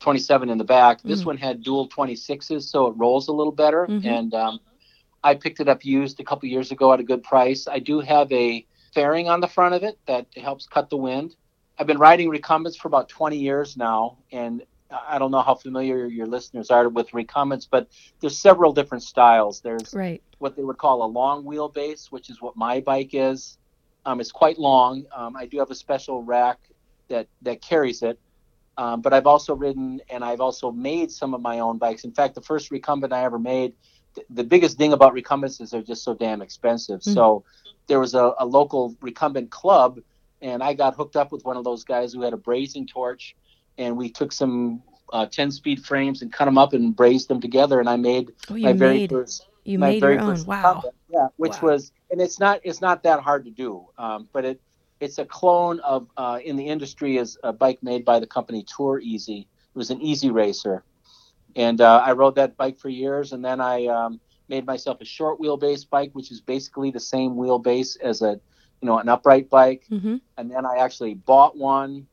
27 0.00 0.48
in 0.48 0.58
the 0.58 0.64
back. 0.64 1.02
This 1.02 1.22
Mhm. 1.22 1.26
one 1.26 1.36
had 1.38 1.62
dual 1.62 1.88
26s, 1.88 2.70
so 2.70 2.86
it 2.86 2.94
rolls 2.96 3.28
a 3.28 3.32
little 3.32 3.52
better. 3.52 3.86
Mhm. 3.88 4.04
And 4.04 4.34
um, 4.34 4.60
I 5.24 5.34
picked 5.34 5.58
it 5.60 5.68
up 5.68 5.84
used 5.84 6.20
a 6.20 6.24
couple 6.24 6.48
years 6.48 6.70
ago 6.70 6.92
at 6.92 7.00
a 7.00 7.02
good 7.02 7.24
price. 7.24 7.66
I 7.66 7.80
do 7.80 8.00
have 8.00 8.30
a 8.32 8.64
fairing 8.94 9.28
on 9.28 9.40
the 9.40 9.48
front 9.48 9.74
of 9.74 9.82
it 9.82 9.98
that 10.06 10.26
helps 10.36 10.66
cut 10.66 10.88
the 10.88 10.96
wind. 10.96 11.34
I've 11.78 11.86
been 11.88 11.98
riding 11.98 12.28
recumbents 12.28 12.76
for 12.78 12.86
about 12.88 13.08
20 13.08 13.38
years 13.38 13.76
now, 13.76 14.18
and 14.32 14.62
I 14.90 15.18
don't 15.18 15.30
know 15.30 15.42
how 15.42 15.54
familiar 15.54 16.06
your 16.06 16.26
listeners 16.26 16.70
are 16.70 16.88
with 16.88 17.12
recumbents, 17.12 17.66
but 17.66 17.88
there's 18.20 18.38
several 18.38 18.72
different 18.72 19.02
styles. 19.04 19.60
There's 19.60 19.92
Right. 19.94 20.22
what 20.38 20.56
they 20.56 20.64
would 20.64 20.78
call 20.78 21.02
a 21.02 21.06
long 21.06 21.44
wheelbase, 21.44 22.06
which 22.10 22.30
is 22.30 22.40
what 22.40 22.56
my 22.56 22.80
bike 22.80 23.10
is. 23.12 23.58
Um, 24.06 24.20
it's 24.20 24.32
quite 24.32 24.58
long. 24.58 25.04
Um, 25.14 25.36
I 25.36 25.46
do 25.46 25.58
have 25.58 25.70
a 25.70 25.74
special 25.74 26.22
rack 26.22 26.58
that 27.08 27.26
that 27.42 27.60
carries 27.60 28.02
it. 28.02 28.18
Um, 28.78 29.00
but 29.00 29.12
I've 29.12 29.26
also 29.26 29.56
ridden 29.56 30.00
and 30.08 30.24
I've 30.24 30.40
also 30.40 30.70
made 30.70 31.10
some 31.10 31.34
of 31.34 31.42
my 31.42 31.58
own 31.58 31.78
bikes. 31.78 32.04
In 32.04 32.12
fact, 32.12 32.36
the 32.36 32.40
first 32.40 32.70
recumbent 32.70 33.12
I 33.12 33.24
ever 33.24 33.38
made, 33.38 33.74
th- 34.14 34.26
the 34.30 34.44
biggest 34.44 34.78
thing 34.78 34.92
about 34.92 35.12
recumbents 35.12 35.60
is 35.60 35.70
they're 35.70 35.82
just 35.82 36.04
so 36.04 36.14
damn 36.14 36.40
expensive. 36.40 37.00
Mm. 37.00 37.14
So 37.14 37.44
there 37.88 37.98
was 37.98 38.14
a, 38.14 38.34
a 38.38 38.46
local 38.46 38.94
recumbent 39.00 39.50
club, 39.50 39.98
and 40.40 40.62
I 40.62 40.74
got 40.74 40.94
hooked 40.94 41.16
up 41.16 41.32
with 41.32 41.44
one 41.44 41.56
of 41.56 41.64
those 41.64 41.82
guys 41.82 42.12
who 42.12 42.22
had 42.22 42.32
a 42.32 42.36
brazing 42.36 42.86
torch, 42.86 43.34
and 43.78 43.96
we 43.96 44.10
took 44.10 44.32
some 44.32 44.82
uh, 45.12 45.26
10 45.26 45.50
speed 45.50 45.84
frames 45.84 46.22
and 46.22 46.32
cut 46.32 46.46
them 46.46 46.58
up 46.58 46.74
and 46.74 46.96
brazed 46.96 47.28
them 47.28 47.40
together, 47.40 47.80
and 47.80 47.88
I 47.88 47.96
made 47.96 48.32
Oh, 48.50 48.54
my 48.62 48.72
you 48.72 48.74
very 48.74 49.00
made 49.00 49.10
first 49.10 49.46
you 49.64 49.78
my 49.78 49.90
made 49.90 50.00
very 50.00 50.14
your 50.14 50.22
own. 50.22 50.44
Wow. 50.46 50.82
Yeah, 51.08 51.28
which 51.36 51.60
Wow. 51.60 51.68
was, 51.68 51.92
and 52.10 52.20
it's 52.20 52.38
not 52.40 52.60
it's 52.64 52.80
not 52.80 53.02
that 53.04 53.20
hard 53.20 53.44
to 53.46 53.50
do, 53.50 53.86
um, 53.98 54.28
but 54.32 54.44
it 54.44 54.60
it's 55.00 55.18
a 55.18 55.24
clone 55.24 55.80
of 55.80 56.08
uh, 56.16 56.38
in 56.44 56.56
the 56.56 56.66
industry 56.66 57.16
is 57.16 57.38
a 57.42 57.52
bike 57.52 57.78
made 57.82 58.04
by 58.04 58.18
the 58.20 58.26
company 58.26 58.64
Tour 58.76 59.00
Easy. 59.00 59.48
It 59.74 59.78
was 59.78 59.90
an 59.90 60.00
easy 60.00 60.30
racer, 60.30 60.84
and 61.56 61.80
uh, 61.80 62.02
I 62.04 62.12
rode 62.12 62.36
that 62.36 62.56
bike 62.56 62.78
for 62.78 62.88
years, 62.88 63.32
and 63.32 63.44
then 63.44 63.60
I 63.60 63.86
um, 63.86 64.20
made 64.48 64.66
myself 64.66 65.00
a 65.00 65.04
short 65.04 65.40
wheelbase 65.40 65.88
bike, 65.88 66.10
which 66.12 66.30
is 66.30 66.40
basically 66.40 66.90
the 66.90 67.00
same 67.00 67.32
wheelbase 67.32 67.96
as 68.02 68.22
a 68.22 68.40
you 68.80 68.86
know 68.86 68.98
an 68.98 69.08
upright 69.08 69.48
bike 69.50 69.84
Mm-hmm. 69.90 70.16
and 70.36 70.50
then 70.50 70.64
I 70.66 70.76
actually 70.78 71.14
bought 71.14 71.56
one. 71.56 72.06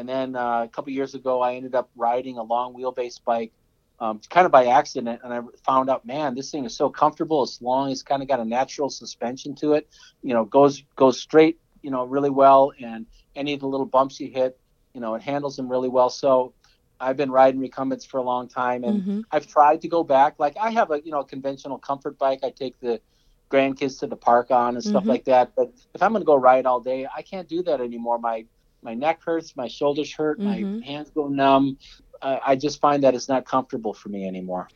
And 0.00 0.08
then 0.08 0.36
uh, 0.36 0.64
a 0.64 0.68
couple 0.68 0.92
years 0.92 1.14
ago, 1.14 1.42
I 1.42 1.56
ended 1.56 1.76
up 1.76 1.90
riding 1.96 2.38
a 2.38 2.42
long 2.42 2.74
wheelbase 2.74 3.20
bike, 3.24 3.52
um, 4.00 4.20
kind 4.30 4.46
of 4.46 4.52
by 4.52 4.66
accident, 4.66 5.20
and 5.24 5.32
I 5.34 5.40
found 5.66 5.90
out, 5.90 6.06
man, 6.06 6.34
this 6.34 6.50
thing 6.50 6.64
is 6.66 6.76
so 6.76 6.90
comfortable. 6.90 7.42
It's 7.44 7.62
long. 7.62 7.90
It's 7.90 8.02
kind 8.02 8.22
of 8.22 8.28
got 8.28 8.40
a 8.40 8.44
natural 8.44 8.90
suspension 8.90 9.54
to 9.56 9.74
it. 9.74 9.88
You 10.22 10.34
know, 10.34 10.44
goes 10.46 10.82
goes 10.96 11.20
straight. 11.20 11.58
You 11.82 11.90
know, 11.90 12.04
really 12.04 12.30
well, 12.30 12.72
and 12.82 13.06
any 13.36 13.54
of 13.54 13.60
the 13.60 13.68
little 13.68 13.86
bumps 13.86 14.20
you 14.20 14.30
hit, 14.30 14.58
you 14.94 15.00
know, 15.00 15.14
it 15.14 15.22
handles 15.22 15.56
them 15.56 15.68
really 15.70 15.88
well. 15.88 16.10
So 16.10 16.54
I've 17.00 17.16
been 17.16 17.30
riding 17.30 17.60
recumbents 17.60 18.06
for 18.06 18.18
a 18.18 18.22
long 18.22 18.48
time, 18.48 18.84
and 18.84 19.04
Mm-hmm. 19.08 19.20
I've 19.32 19.46
tried 19.46 19.82
to 19.82 19.88
go 19.88 20.04
back. 20.04 20.36
Like 20.38 20.56
I 20.58 20.70
have 20.70 20.90
a 20.90 21.00
you 21.04 21.12
know 21.12 21.24
conventional 21.24 21.78
comfort 21.78 22.18
bike. 22.18 22.40
I 22.44 22.50
take 22.50 22.80
the 22.80 23.00
grandkids 23.52 24.00
to 24.00 24.08
the 24.08 24.16
park 24.16 24.50
on 24.50 24.74
and 24.76 24.84
stuff 24.84 25.08
Mhm. 25.08 25.08
like 25.08 25.24
that. 25.24 25.52
But 25.56 25.72
if 25.94 26.02
I'm 26.02 26.12
going 26.12 26.22
to 26.22 26.26
go 26.26 26.36
ride 26.36 26.66
all 26.66 26.80
day, 26.80 27.06
I 27.14 27.22
can't 27.22 27.48
do 27.48 27.62
that 27.64 27.80
anymore. 27.80 28.18
My 28.18 28.46
my 28.82 28.94
neck 28.94 29.20
hurts, 29.24 29.56
my 29.56 29.68
shoulders 29.68 30.12
hurt, 30.12 30.38
Mhm. 30.38 30.80
my 30.80 30.86
hands 30.86 31.10
go 31.10 31.28
numb. 31.28 31.78
Uh, 32.22 32.38
I 32.44 32.56
just 32.56 32.80
find 32.80 33.02
that 33.02 33.14
it's 33.14 33.28
not 33.28 33.44
comfortable 33.44 33.94
for 33.94 34.08
me 34.08 34.26
anymore. 34.26 34.68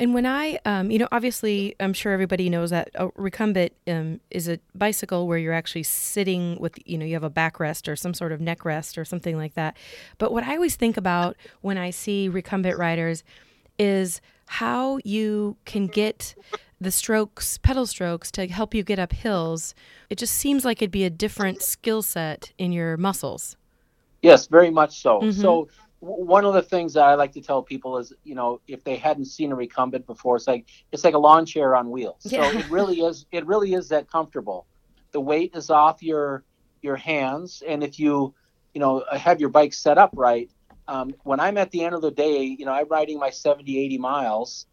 And 0.00 0.14
when 0.14 0.26
I, 0.26 0.60
um, 0.64 0.92
you 0.92 0.98
know, 1.00 1.08
obviously, 1.10 1.74
I'm 1.80 1.92
sure 1.92 2.12
everybody 2.12 2.48
knows 2.48 2.70
that 2.70 2.88
a 2.94 3.08
recumbent 3.16 3.72
um, 3.88 4.20
is 4.30 4.48
a 4.48 4.60
bicycle 4.74 5.26
where 5.26 5.38
you're 5.38 5.52
actually 5.52 5.82
sitting 5.82 6.56
with, 6.60 6.78
you 6.86 6.96
know, 6.96 7.04
you 7.04 7.14
have 7.14 7.24
a 7.24 7.30
backrest 7.30 7.88
or 7.88 7.96
some 7.96 8.14
sort 8.14 8.30
of 8.30 8.40
neck 8.40 8.64
rest 8.64 8.96
or 8.96 9.04
something 9.04 9.36
like 9.36 9.54
that. 9.54 9.76
But 10.18 10.32
what 10.32 10.44
I 10.44 10.54
always 10.54 10.76
think 10.76 10.96
about 10.96 11.36
when 11.62 11.78
I 11.78 11.90
see 11.90 12.28
recumbent 12.28 12.78
riders 12.78 13.24
is 13.76 14.20
how 14.46 14.98
you 15.04 15.56
can 15.64 15.88
get 15.88 16.36
the 16.80 16.90
strokes, 16.90 17.58
pedal 17.58 17.86
strokes, 17.86 18.30
to 18.32 18.46
help 18.46 18.74
you 18.74 18.82
get 18.82 18.98
up 18.98 19.12
hills. 19.12 19.74
It 20.10 20.18
just 20.18 20.34
seems 20.34 20.64
like 20.64 20.80
it'd 20.80 20.90
be 20.90 21.04
a 21.04 21.10
different 21.10 21.62
skill 21.62 22.02
set 22.02 22.52
in 22.58 22.72
your 22.72 22.96
muscles. 22.96 23.56
Yes, 24.22 24.46
very 24.46 24.70
much 24.70 25.00
so. 25.00 25.20
Mhm. 25.20 25.32
So 25.34 25.68
w- 26.00 26.24
one 26.24 26.44
of 26.44 26.54
the 26.54 26.62
things 26.62 26.94
that 26.94 27.04
I 27.04 27.14
like 27.14 27.32
to 27.32 27.40
tell 27.40 27.62
people 27.62 27.98
is, 27.98 28.12
you 28.24 28.34
know, 28.34 28.60
if 28.66 28.84
they 28.84 28.96
hadn't 28.96 29.26
seen 29.26 29.52
a 29.52 29.56
recumbent 29.56 30.06
before, 30.06 30.36
it's 30.36 30.46
like 30.46 30.66
it's 30.92 31.04
like 31.04 31.14
a 31.14 31.18
lawn 31.18 31.46
chair 31.46 31.74
on 31.76 31.90
wheels. 31.90 32.26
Yeah. 32.30 32.50
So 32.50 32.58
it 32.58 32.66
really 32.68 33.00
is. 33.00 33.26
It 33.32 33.46
really 33.46 33.74
is 33.74 33.88
that 33.88 34.10
comfortable. 34.10 34.66
The 35.12 35.20
weight 35.20 35.54
is 35.54 35.70
off 35.70 36.02
your 36.02 36.44
your 36.82 36.96
hands, 36.96 37.62
and 37.66 37.82
if 37.82 37.98
you, 37.98 38.34
you 38.72 38.80
know, 38.80 39.04
have 39.12 39.40
your 39.40 39.50
bike 39.50 39.72
set 39.72 39.98
up 39.98 40.10
right. 40.14 40.50
Um, 40.86 41.12
when 41.24 41.38
I'm 41.38 41.58
at 41.58 41.70
the 41.70 41.84
end 41.84 41.94
of 41.94 42.02
the 42.02 42.10
day, 42.10 42.42
you 42.42 42.64
know, 42.64 42.72
I'm 42.72 42.88
riding 42.88 43.18
my 43.18 43.30
70, 43.30 43.78
80 43.78 43.98
miles. 43.98 44.66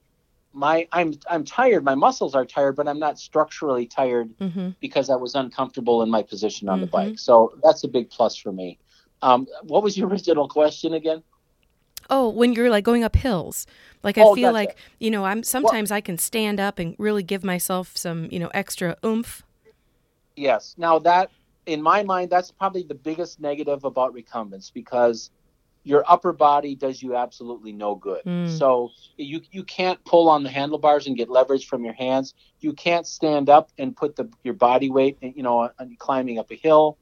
My 0.55 0.87
I'm 0.91 1.13
I'm 1.29 1.43
tired. 1.43 1.83
My 1.83 1.95
muscles 1.95 2.33
are 2.33 2.45
tired, 2.45 2.75
but 2.77 2.87
I'm 2.87 2.99
not 2.99 3.19
structurally 3.19 3.85
tired 3.87 4.33
hmm 4.39 4.69
because 4.79 5.09
I 5.09 5.15
was 5.15 5.35
uncomfortable 5.35 6.01
in 6.03 6.09
my 6.09 6.23
position 6.23 6.69
on 6.69 6.79
the 6.79 6.87
Mhm. 6.87 6.91
bike. 6.91 7.19
So 7.19 7.53
that's 7.63 7.83
a 7.83 7.87
big 7.87 8.09
plus 8.09 8.37
for 8.37 8.51
me. 8.51 8.79
Um, 9.21 9.47
what 9.63 9.83
was 9.83 9.97
your 9.97 10.07
original 10.11 10.47
question 10.47 10.93
again? 10.93 11.23
Oh, 12.09 12.29
when 12.29 12.53
you're 12.53 12.69
like 12.69 12.83
going 12.83 13.03
up 13.03 13.15
hills, 13.15 13.65
like 14.03 14.17
I 14.17 14.23
Oh, 14.23 14.35
feel 14.35 14.51
like 14.53 14.77
you 14.99 15.11
know, 15.11 15.25
I'm 15.25 15.43
sometimes 15.43 15.91
I 15.91 16.01
can 16.01 16.17
stand 16.17 16.59
up 16.59 16.79
and 16.79 16.95
really 16.99 17.23
give 17.23 17.43
myself 17.43 17.97
some 17.97 18.29
you 18.31 18.39
know 18.39 18.51
extra 18.53 18.95
oomph. 19.03 19.43
Yes. 20.35 20.75
Now 20.77 20.99
that, 20.99 21.31
in 21.65 21.81
my 21.81 22.03
mind, 22.03 22.29
that's 22.29 22.51
probably 22.51 22.83
the 22.83 22.95
biggest 22.95 23.39
negative 23.39 23.83
about 23.83 24.13
recumbents 24.13 24.69
because 24.71 25.31
your 25.85 26.03
upper 26.07 26.33
body 26.33 26.75
does 26.75 27.01
you 27.01 27.15
absolutely 27.15 27.71
no 27.71 27.95
good. 27.95 28.23
Mm. 28.25 28.49
So 28.57 28.89
you 29.17 29.41
you 29.51 29.63
can't 29.63 30.03
pull 30.03 30.27
on 30.27 30.43
the 30.43 30.49
handlebars 30.49 31.07
and 31.07 31.15
get 31.15 31.29
leverage 31.29 31.67
from 31.67 31.85
your 31.85 31.93
hands. 31.93 32.33
You 32.59 32.73
can't 32.73 33.07
stand 33.07 33.49
up 33.49 33.69
and 33.77 33.95
put 33.95 34.15
the 34.15 34.27
your 34.43 34.55
body 34.55 34.89
weight, 34.89 35.17
you 35.21 35.43
know, 35.43 35.69
on 35.79 35.95
climbing 35.99 36.39
up 36.39 36.51
a 36.51 36.55
hill. 36.55 36.97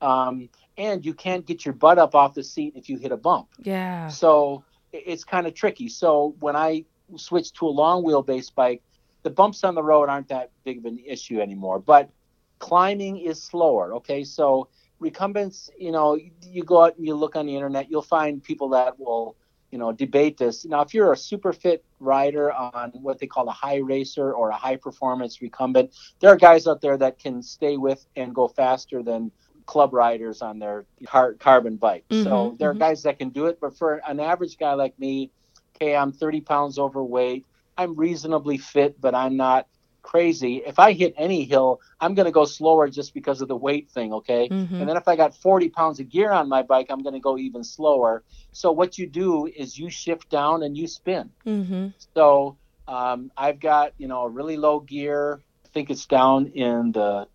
Um, 0.00 0.48
and 0.76 1.04
you 1.04 1.14
can't 1.14 1.46
get 1.46 1.64
your 1.64 1.74
butt 1.74 1.98
up 1.98 2.14
off 2.14 2.34
the 2.34 2.42
seat 2.42 2.72
if 2.74 2.88
you 2.88 2.96
hit 2.96 3.12
a 3.12 3.16
bump. 3.16 3.48
Yeah. 3.58 4.08
So 4.08 4.64
it's 4.92 5.22
kind 5.22 5.46
of 5.46 5.54
tricky. 5.54 5.88
So 5.88 6.34
when 6.40 6.56
I 6.56 6.86
switched 7.16 7.56
to 7.56 7.66
a 7.66 7.68
long 7.68 8.02
wheelbase 8.02 8.52
bike, 8.54 8.82
the 9.22 9.30
bumps 9.30 9.62
on 9.62 9.74
the 9.74 9.82
road 9.82 10.08
aren't 10.08 10.28
that 10.28 10.50
big 10.64 10.78
of 10.78 10.86
an 10.86 10.98
issue 11.06 11.40
anymore. 11.40 11.78
But 11.78 12.10
climbing 12.58 13.18
is 13.18 13.42
slower. 13.42 13.94
Okay, 13.96 14.24
so 14.24 14.68
recumbents, 15.02 15.70
you 15.78 15.92
know, 15.92 16.18
you 16.42 16.64
go 16.64 16.84
out 16.84 16.96
and 16.96 17.06
you 17.06 17.14
look 17.14 17.36
on 17.36 17.46
the 17.46 17.56
internet, 17.56 17.90
you'll 17.90 18.02
find 18.02 18.42
people 18.42 18.70
that 18.70 18.98
will, 18.98 19.36
you 19.72 19.78
know, 19.78 19.92
debate 19.92 20.38
this. 20.38 20.64
Now, 20.66 20.82
if 20.82 20.94
you're 20.94 21.12
a 21.12 21.16
super 21.18 21.52
fit 21.52 21.84
rider 22.00 22.52
on 22.52 22.90
what 22.94 23.18
they 23.18 23.26
call 23.26 23.48
a 23.48 23.52
high 23.52 23.78
racer 23.78 24.32
or 24.32 24.50
a 24.50 24.56
high 24.56 24.76
performance 24.76 25.40
recumbent, 25.42 25.94
there 26.20 26.30
are 26.32 26.36
guys 26.36 26.66
out 26.66 26.80
there 26.80 26.98
that 26.98 27.18
can 27.18 27.42
stay 27.42 27.76
with 27.76 28.06
and 28.16 28.34
go 28.34 28.48
faster 28.48 29.02
than 29.02 29.32
club 29.66 29.92
riders 29.94 30.42
on 30.42 30.58
their 30.58 30.86
car- 31.06 31.34
carbon 31.34 31.76
bike. 31.76 32.06
so 32.10 32.54
Mhm, 32.54 32.58
there 32.58 32.70
are 32.70 32.74
mhm. 32.74 32.78
guys 32.78 33.02
that 33.02 33.18
can 33.18 33.30
do 33.30 33.46
it, 33.46 33.58
but 33.60 33.76
for 33.76 34.00
an 34.08 34.20
average 34.20 34.58
guy 34.58 34.74
like 34.74 34.98
me, 34.98 35.30
okay, 35.76 35.96
I'm 35.96 36.12
30 36.12 36.40
pounds 36.40 36.78
overweight. 36.78 37.46
I'm 37.76 37.96
reasonably 37.96 38.58
fit, 38.58 39.00
but 39.00 39.14
I'm 39.14 39.36
not 39.36 39.66
crazy. 40.02 40.62
If 40.66 40.78
I 40.78 40.92
hit 40.92 41.14
any 41.16 41.44
hill, 41.44 41.80
I'm 42.00 42.14
going 42.14 42.26
to 42.26 42.32
go 42.32 42.44
slower 42.44 42.88
just 42.88 43.14
because 43.14 43.40
of 43.40 43.48
the 43.48 43.56
weight 43.56 43.90
thing, 43.90 44.12
okay? 44.14 44.48
Mhm. 44.48 44.80
And 44.80 44.88
then 44.88 44.96
if 44.96 45.08
I 45.08 45.16
got 45.16 45.34
40 45.34 45.68
pounds 45.68 46.00
of 46.00 46.08
gear 46.08 46.30
on 46.32 46.48
my 46.48 46.62
bike, 46.62 46.86
I'm 46.90 47.02
going 47.02 47.14
to 47.14 47.20
go 47.20 47.38
even 47.38 47.64
slower. 47.64 48.22
So 48.52 48.72
what 48.72 48.98
you 48.98 49.06
do 49.08 49.46
is 49.46 49.78
you 49.78 49.90
shift 49.90 50.28
down 50.30 50.62
and 50.62 50.76
you 50.76 50.86
spin. 50.86 51.30
Mhm. 51.46 51.92
So 52.14 52.58
um, 52.86 53.30
I've 53.36 53.60
got 53.60 53.92
you 53.98 54.08
know 54.08 54.22
a 54.22 54.28
really 54.28 54.56
low 54.56 54.80
gear. 54.80 55.42
I 55.64 55.68
think 55.68 55.90
it's 55.90 56.06
down 56.06 56.46
in 56.48 56.92
the. 56.92 57.28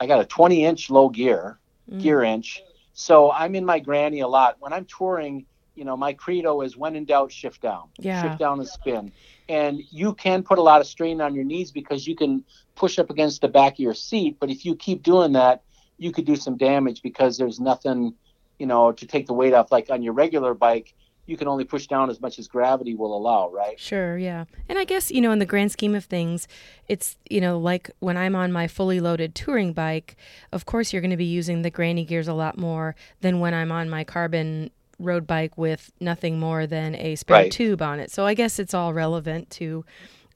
I 0.00 0.06
got 0.06 0.20
a 0.20 0.24
20 0.24 0.64
inch 0.64 0.90
low 0.90 1.08
gear 1.08 1.60
Mm. 1.90 2.00
gear 2.00 2.22
inch. 2.22 2.62
So 2.94 3.30
I'm 3.30 3.54
in 3.54 3.64
my 3.64 3.78
granny 3.78 4.20
a 4.20 4.26
lot. 4.28 4.56
When 4.58 4.72
I'm 4.72 4.86
touring, 4.86 5.46
you 5.74 5.84
know, 5.84 5.96
my 5.96 6.14
credo 6.14 6.62
is 6.62 6.76
when 6.76 6.96
in 6.96 7.04
doubt, 7.04 7.30
shift 7.30 7.62
down. 7.62 7.90
Yeah. 7.98 8.20
Shift 8.22 8.38
down 8.38 8.58
and 8.58 8.68
spin. 8.68 9.12
And 9.48 9.80
you 9.90 10.14
can 10.14 10.42
put 10.42 10.58
a 10.58 10.62
lot 10.62 10.80
of 10.80 10.86
strain 10.86 11.20
on 11.20 11.34
your 11.34 11.44
knees 11.44 11.70
because 11.70 12.06
you 12.06 12.16
can 12.16 12.44
push 12.74 12.98
up 12.98 13.10
against 13.10 13.40
the 13.40 13.48
back 13.48 13.74
of 13.74 13.78
your 13.78 13.94
seat. 13.94 14.36
But 14.40 14.50
if 14.50 14.64
you 14.64 14.74
keep 14.74 15.02
doing 15.02 15.32
that, 15.32 15.62
you 15.98 16.12
could 16.12 16.24
do 16.24 16.36
some 16.36 16.56
damage 16.56 17.02
because 17.02 17.38
there's 17.38 17.60
nothing, 17.60 18.14
you 18.58 18.66
know, 18.66 18.92
to 18.92 19.06
take 19.06 19.26
the 19.26 19.32
weight 19.32 19.54
off. 19.54 19.70
Like 19.70 19.88
on 19.88 20.02
your 20.02 20.12
regular 20.14 20.52
bike, 20.52 20.94
you 21.26 21.36
can 21.36 21.48
only 21.48 21.64
push 21.64 21.86
down 21.86 22.08
as 22.08 22.20
much 22.20 22.38
as 22.38 22.48
gravity 22.48 22.94
will 22.94 23.16
allow, 23.16 23.50
right? 23.50 23.78
Sure, 23.78 24.16
yeah. 24.16 24.44
And 24.68 24.78
I 24.78 24.84
guess, 24.84 25.10
you 25.10 25.20
know, 25.20 25.32
in 25.32 25.40
the 25.40 25.46
grand 25.46 25.72
scheme 25.72 25.94
of 25.94 26.04
things, 26.04 26.46
it's, 26.88 27.16
you 27.28 27.40
know, 27.40 27.58
like 27.58 27.90
when 27.98 28.16
I'm 28.16 28.36
on 28.36 28.52
my 28.52 28.68
fully 28.68 29.00
loaded 29.00 29.34
touring 29.34 29.72
bike, 29.72 30.16
of 30.52 30.66
course 30.66 30.92
you're 30.92 31.02
going 31.02 31.10
to 31.10 31.16
be 31.16 31.24
using 31.24 31.62
the 31.62 31.70
granny 31.70 32.04
gears 32.04 32.28
a 32.28 32.34
lot 32.34 32.56
more 32.56 32.94
than 33.20 33.40
when 33.40 33.54
I'm 33.54 33.72
on 33.72 33.90
my 33.90 34.04
carbon 34.04 34.70
road 34.98 35.26
bike 35.26 35.56
with 35.58 35.92
nothing 36.00 36.38
more 36.38 36.66
than 36.66 36.94
a 36.96 37.16
spare 37.16 37.36
Right. 37.36 37.52
tube 37.52 37.82
on 37.82 38.00
it. 38.00 38.10
So 38.10 38.24
I 38.26 38.34
guess 38.34 38.58
it's 38.58 38.74
all 38.74 38.92
relevant 38.94 39.50
to 39.50 39.84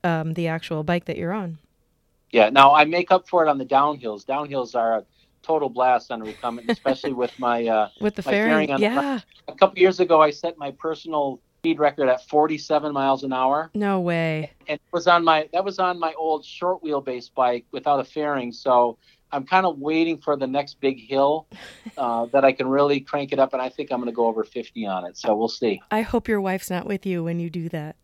um, 0.04 0.34
the 0.34 0.48
actual 0.48 0.82
bike 0.82 1.04
that 1.06 1.16
you're 1.16 1.32
on. 1.32 1.58
Yeah. 2.30 2.50
Now 2.50 2.74
I 2.74 2.84
make 2.84 3.10
up 3.10 3.28
for 3.28 3.44
it 3.44 3.48
on 3.48 3.58
the 3.58 3.64
downhills. 3.66 4.24
Downhills 4.24 4.74
are 4.74 4.98
a 4.98 5.04
total 5.42 5.68
blast 5.68 6.10
on 6.12 6.20
a 6.22 6.24
recumbent, 6.24 6.70
especially 6.70 7.12
with 7.12 7.36
my. 7.38 7.66
Uh, 7.66 7.88
With 8.00 8.14
the 8.14 8.22
My 8.24 8.30
fairing, 8.32 8.50
fairing 8.50 8.70
on 8.72 8.80
the 8.80 8.86
yeah, 8.86 9.18
a 9.48 9.54
couple 9.54 9.78
years 9.78 9.98
ago, 10.00 10.20
I 10.22 10.30
set 10.30 10.56
my 10.58 10.70
personal 10.70 11.40
speed 11.58 11.78
record 11.78 12.08
at 12.08 12.26
47 12.28 12.92
miles 12.92 13.22
an 13.24 13.32
hour, 13.34 13.70
no 13.74 14.00
way. 14.00 14.50
and 14.68 14.76
it 14.76 14.92
was 14.92 15.06
on 15.06 15.22
my 15.24 15.48
that 15.52 15.62
was 15.64 15.78
on 15.78 15.98
my 15.98 16.12
old 16.14 16.42
short 16.44 16.82
wheelbase 16.82 17.32
bike 17.34 17.66
without 17.72 18.00
a 18.00 18.04
fairing. 18.04 18.52
So 18.52 18.96
I'm 19.32 19.46
kind 19.46 19.66
of 19.66 19.78
waiting 19.78 20.18
for 20.18 20.36
the 20.36 20.46
next 20.46 20.80
big 20.80 21.00
hill 21.00 21.46
uh, 21.98 22.26
that 22.26 22.44
I 22.44 22.52
can 22.52 22.68
really 22.68 23.00
crank 23.00 23.32
it 23.32 23.38
up, 23.38 23.52
and 23.52 23.62
I 23.62 23.68
think 23.68 23.90
I'm 23.92 23.98
going 23.98 24.10
to 24.10 24.14
go 24.14 24.26
over 24.26 24.44
50 24.44 24.86
on 24.86 25.04
it. 25.06 25.16
So 25.16 25.34
we'll 25.36 25.48
see. 25.48 25.80
I 25.90 26.02
hope 26.02 26.28
your 26.28 26.40
wife's 26.40 26.70
not 26.70 26.86
with 26.86 27.06
you 27.06 27.24
when 27.24 27.38
you 27.40 27.50
do 27.50 27.68
that. 27.70 27.96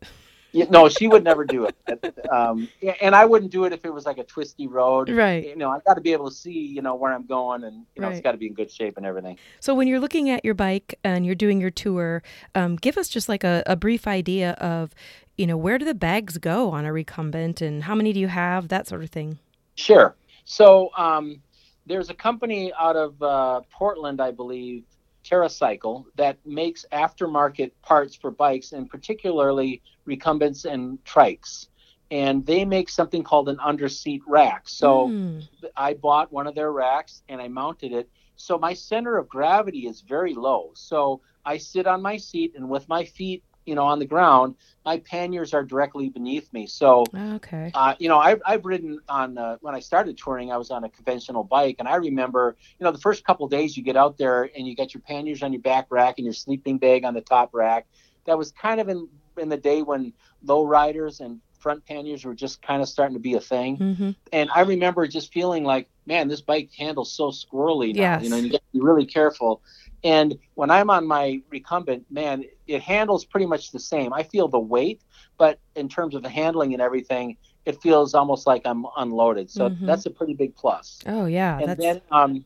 Yeah, 0.52 0.64
no, 0.70 0.88
she 0.88 1.06
would 1.06 1.22
never 1.22 1.44
do 1.44 1.66
it, 1.66 2.14
um, 2.32 2.66
and 3.02 3.14
I 3.14 3.26
wouldn't 3.26 3.52
do 3.52 3.64
it 3.64 3.74
if 3.74 3.84
it 3.84 3.92
was 3.92 4.06
like 4.06 4.16
a 4.16 4.24
twisty 4.24 4.66
road. 4.66 5.10
Right. 5.10 5.44
You 5.44 5.56
know, 5.56 5.70
I've 5.70 5.84
got 5.84 5.94
to 5.94 6.00
be 6.00 6.14
able 6.14 6.30
to 6.30 6.34
see, 6.34 6.50
you 6.50 6.80
know, 6.80 6.94
where 6.94 7.12
I'm 7.12 7.26
going, 7.26 7.64
and 7.64 7.84
you 7.94 8.00
know, 8.00 8.08
Right. 8.08 8.16
it's 8.16 8.22
got 8.22 8.32
to 8.32 8.38
be 8.38 8.46
in 8.46 8.54
good 8.54 8.70
shape 8.70 8.96
and 8.96 9.04
everything. 9.04 9.38
So 9.60 9.74
when 9.74 9.86
you're 9.86 10.00
looking 10.00 10.30
at 10.30 10.46
your 10.46 10.54
bike 10.54 10.98
and 11.04 11.26
you're 11.26 11.34
doing 11.34 11.60
your 11.60 11.70
tour, 11.70 12.22
um, 12.54 12.76
give 12.76 12.96
us 12.96 13.08
just 13.10 13.28
like 13.28 13.44
a, 13.44 13.64
a 13.66 13.76
brief 13.76 14.06
idea 14.06 14.52
of, 14.52 14.94
you 15.36 15.46
know, 15.46 15.58
where 15.58 15.76
do 15.76 15.84
the 15.84 15.94
bags 15.94 16.38
go 16.38 16.70
on 16.70 16.86
a 16.86 16.92
recumbent 16.92 17.60
and 17.60 17.82
how 17.82 17.94
many 17.94 18.14
do 18.14 18.20
you 18.20 18.28
have, 18.28 18.68
that 18.68 18.86
sort 18.86 19.02
of 19.02 19.10
thing. 19.10 19.38
Sure. 19.74 20.14
So 20.46 20.90
um, 20.96 21.42
there's 21.86 22.10
a 22.10 22.14
company 22.14 22.72
out 22.78 22.96
of 22.96 23.22
uh, 23.22 23.62
Portland, 23.70 24.22
I 24.22 24.32
believe, 24.32 24.84
TerraCycle, 25.24 26.06
that 26.16 26.38
makes 26.46 26.86
aftermarket 26.92 27.72
parts 27.82 28.16
for 28.16 28.30
bikes, 28.32 28.72
and 28.72 28.90
particularly 28.90 29.82
recumbents 30.06 30.64
and 30.66 31.04
trikes. 31.04 31.68
And 32.12 32.46
they 32.46 32.64
make 32.64 32.90
something 32.90 33.24
called 33.24 33.48
an 33.50 33.58
underseat 33.58 34.22
rack. 34.26 34.68
So 34.68 35.16
Hmm. 35.16 35.40
I 35.76 35.94
bought 35.94 36.32
one 36.32 36.46
of 36.46 36.54
their 36.54 36.72
racks 36.72 37.22
and 37.28 37.40
I 37.42 37.48
mounted 37.48 37.92
it. 37.92 38.10
So 38.36 38.58
my 38.58 38.74
center 38.74 39.18
of 39.18 39.28
gravity 39.28 39.86
is 39.86 40.02
very 40.02 40.34
low. 40.34 40.72
So 40.74 41.22
I 41.44 41.58
sit 41.58 41.86
on 41.86 42.02
my 42.02 42.16
seat 42.18 42.54
and 42.56 42.68
with 42.70 42.88
my 42.88 43.04
feet, 43.04 43.44
you 43.66 43.74
know, 43.74 43.84
on 43.84 43.98
the 43.98 44.06
ground, 44.06 44.54
my 44.84 44.98
panniers 44.98 45.52
are 45.52 45.64
directly 45.64 46.08
beneath 46.08 46.50
me. 46.52 46.66
So 46.66 47.04
okay. 47.14 47.70
uh, 47.74 47.94
you 47.98 48.08
know, 48.08 48.18
I've, 48.18 48.40
I've 48.46 48.64
ridden 48.64 49.00
on 49.08 49.36
uh, 49.36 49.56
when 49.60 49.74
I 49.74 49.80
started 49.80 50.16
touring, 50.16 50.52
I 50.52 50.56
was 50.56 50.70
on 50.70 50.84
a 50.84 50.88
conventional 50.88 51.44
bike, 51.44 51.76
and 51.78 51.88
I 51.88 51.96
remember, 51.96 52.56
you 52.78 52.84
know, 52.84 52.92
the 52.92 52.98
first 52.98 53.24
couple 53.24 53.46
days 53.48 53.76
you 53.76 53.82
get 53.82 53.96
out 53.96 54.16
there 54.16 54.48
and 54.56 54.66
you 54.66 54.74
got 54.74 54.94
your 54.94 55.02
panniers 55.02 55.42
on 55.42 55.52
your 55.52 55.62
back 55.62 55.86
rack 55.90 56.14
and 56.18 56.24
your 56.24 56.34
sleeping 56.34 56.78
bag 56.78 57.04
on 57.04 57.14
the 57.14 57.20
top 57.20 57.50
rack. 57.52 57.86
That 58.26 58.38
was 58.38 58.52
kind 58.52 58.80
of 58.80 58.88
in 58.88 59.08
in 59.36 59.48
the 59.48 59.56
day 59.56 59.82
when 59.82 60.12
low 60.42 60.64
riders 60.64 61.20
and 61.20 61.40
front 61.58 61.84
panniers 61.84 62.24
were 62.24 62.34
just 62.34 62.62
kind 62.62 62.80
of 62.80 62.88
starting 62.88 63.14
to 63.14 63.20
be 63.20 63.34
a 63.34 63.40
thing. 63.40 63.76
hmm 63.76 64.10
And 64.32 64.50
I 64.54 64.60
remember 64.60 65.06
just 65.06 65.32
feeling 65.32 65.64
like, 65.64 65.88
man, 66.06 66.28
this 66.28 66.40
bike 66.40 66.70
handles 66.78 67.12
so 67.12 67.30
squirrely 67.30 67.94
now. 67.94 68.18
Yes. 68.18 68.22
You 68.22 68.30
know, 68.30 68.36
you 68.36 68.50
get 68.50 68.60
to 68.60 68.72
be 68.72 68.80
really 68.80 69.06
careful. 69.06 69.62
And 70.04 70.36
when 70.54 70.70
I'm 70.70 70.90
on 70.90 71.06
my 71.06 71.40
recumbent, 71.50 72.04
man, 72.10 72.44
it 72.66 72.82
handles 72.82 73.24
pretty 73.24 73.46
much 73.46 73.70
the 73.72 73.80
same. 73.80 74.12
I 74.12 74.22
feel 74.22 74.48
the 74.48 74.58
weight, 74.60 75.02
but 75.38 75.60
in 75.74 75.88
terms 75.88 76.14
of 76.14 76.22
the 76.22 76.28
handling 76.28 76.72
and 76.72 76.82
everything, 76.82 77.36
it 77.64 77.80
feels 77.82 78.14
almost 78.14 78.46
like 78.46 78.62
I'm 78.64 78.86
unloaded. 78.96 79.50
So 79.50 79.70
Mhm. 79.70 79.86
that's 79.86 80.06
a 80.06 80.10
pretty 80.10 80.34
big 80.34 80.54
plus. 80.56 81.00
Oh 81.06 81.26
yeah, 81.26 81.58
and 81.58 81.68
that's 81.68 81.84
then 81.84 82.00
um, 82.10 82.44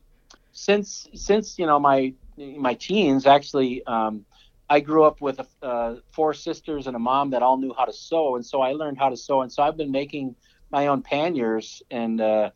since 0.51 1.07
since 1.13 1.57
you 1.59 1.65
know 1.65 1.79
my 1.79 2.13
my 2.57 2.73
teens, 2.75 3.25
actually, 3.25 3.83
um, 3.85 4.25
I 4.69 4.79
grew 4.79 5.03
up 5.03 5.21
with 5.21 5.39
uh, 5.61 5.95
four 6.13 6.33
sisters 6.33 6.87
and 6.87 6.95
a 6.95 6.99
mom 6.99 7.31
that 7.31 7.41
all 7.43 7.57
knew 7.57 7.73
how 7.77 7.85
to 7.85 7.93
sew, 7.93 8.35
and 8.35 8.45
so 8.45 8.61
I 8.61 8.71
learned 8.73 8.97
how 8.97 9.09
to 9.09 9.17
sew, 9.17 9.41
and 9.41 9.51
so 9.51 9.63
I've 9.63 9.77
been 9.77 9.91
making 9.91 10.35
my 10.71 10.87
own 10.87 11.01
panniers 11.01 11.81
and 11.91 12.21
uh, 12.21 12.49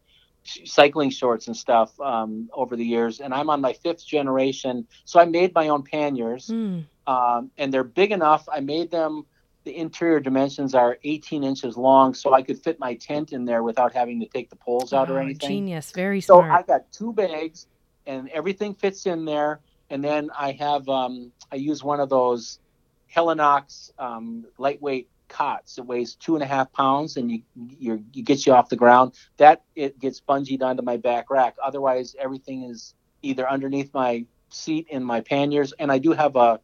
cycling 0.46 1.10
shorts 1.10 1.48
and 1.48 1.56
stuff 1.58 2.00
um, 2.00 2.50
over 2.54 2.76
the 2.76 2.86
years, 2.86 3.20
and 3.20 3.34
I'm 3.34 3.50
on 3.50 3.62
my 3.62 3.74
fifth 3.74 4.06
generation, 4.06 4.88
so 5.06 5.20
I 5.20 5.26
made 5.26 5.54
my 5.54 5.70
own 5.70 5.84
panniers, 5.84 6.48
Hmm. 6.48 6.80
um, 7.08 7.52
and 7.58 7.74
they're 7.74 7.84
big 7.84 8.12
enough. 8.12 8.48
I 8.52 8.60
made 8.62 8.92
them. 8.92 9.26
The 9.64 9.76
interior 9.76 10.20
dimensions 10.20 10.76
are 10.76 11.00
18 11.04 11.44
inches 11.44 11.76
long, 11.76 12.14
so 12.14 12.34
I 12.36 12.44
could 12.44 12.60
fit 12.64 12.80
my 12.80 12.94
tent 12.94 13.34
in 13.34 13.46
there 13.46 13.64
without 13.64 13.94
having 13.94 14.20
to 14.20 14.28
take 14.28 14.52
the 14.52 14.56
poles 14.56 14.94
out 14.94 15.10
or 15.10 15.18
Oh, 15.18 15.24
anything. 15.24 15.50
Genius, 15.50 15.92
very 15.92 16.22
So 16.22 16.36
smart. 16.42 16.52
I 16.52 16.62
got 16.62 16.92
two 16.92 17.14
bags, 17.14 17.66
and 18.06 18.30
everything 18.30 18.76
fits 18.76 19.08
in 19.08 19.26
there. 19.26 19.62
And 19.90 20.04
then 20.04 20.30
I 20.38 20.52
have 20.52 20.88
um, 20.88 21.32
I 21.52 21.56
use 21.56 21.84
one 21.84 22.00
of 22.00 22.10
those 22.10 22.60
Helinox 23.14 23.92
um, 23.98 24.46
lightweight 24.60 25.10
cots. 25.28 25.78
It 25.78 25.86
weighs 25.86 26.16
two 26.16 26.36
and 26.36 26.44
a 26.44 26.48
half 26.48 26.72
pounds, 26.74 27.18
and 27.18 27.32
you 27.32 27.42
you 27.80 28.04
you 28.14 28.24
gets 28.24 28.46
you 28.46 28.54
off 28.54 28.70
the 28.70 28.76
ground. 28.76 29.14
That 29.38 29.64
it 29.76 30.00
gets 30.00 30.22
bungeed 30.22 30.62
onto 30.62 30.84
my 30.84 30.98
back 30.98 31.30
rack. 31.30 31.56
Otherwise, 31.64 32.16
everything 32.20 32.64
is 32.64 32.94
either 33.22 33.50
underneath 33.50 33.94
my 33.94 34.26
seat 34.50 34.88
in 34.90 35.04
my 35.04 35.22
panniers, 35.22 35.74
and 35.80 35.92
I 35.92 35.98
do 36.00 36.12
have 36.14 36.36
a 36.36 36.60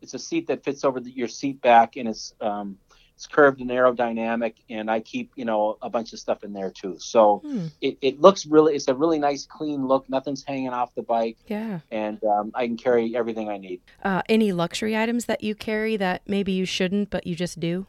it's 0.00 0.14
a 0.14 0.18
seat 0.18 0.46
that 0.46 0.62
fits 0.64 0.84
over 0.84 1.00
the, 1.00 1.10
your 1.10 1.28
seat 1.28 1.60
back, 1.60 1.96
and 1.96 2.08
it's 2.08 2.32
um, 2.40 2.78
it's 3.16 3.26
curved 3.26 3.60
and 3.60 3.68
aerodynamic, 3.70 4.54
and 4.70 4.88
I 4.88 5.00
keep 5.00 5.32
you 5.34 5.44
know 5.44 5.76
a 5.82 5.90
bunch 5.90 6.12
of 6.12 6.20
stuff 6.20 6.44
in 6.44 6.52
there 6.52 6.70
too. 6.70 6.96
So 7.00 7.42
Hmm. 7.44 7.66
it, 7.80 7.98
it 8.00 8.20
looks 8.20 8.46
really 8.46 8.74
it's 8.76 8.86
a 8.88 8.94
really 8.94 9.18
nice 9.18 9.44
clean 9.44 9.86
look 9.86 10.08
nothing's 10.08 10.44
hanging 10.44 10.68
off 10.68 10.94
the 10.94 11.02
bike 11.02 11.36
Yeah. 11.48 11.80
and 11.90 12.22
um, 12.24 12.50
i 12.54 12.66
can 12.66 12.76
carry 12.76 13.14
everything 13.16 13.48
i 13.48 13.56
need 13.58 13.80
Uh, 14.02 14.22
any 14.28 14.52
luxury 14.52 14.96
items 14.96 15.24
that 15.26 15.42
you 15.44 15.54
carry 15.54 15.96
that 15.96 16.22
maybe 16.26 16.52
you 16.52 16.64
shouldn't, 16.64 17.10
but 17.10 17.26
you 17.26 17.34
just 17.36 17.58
do? 17.60 17.86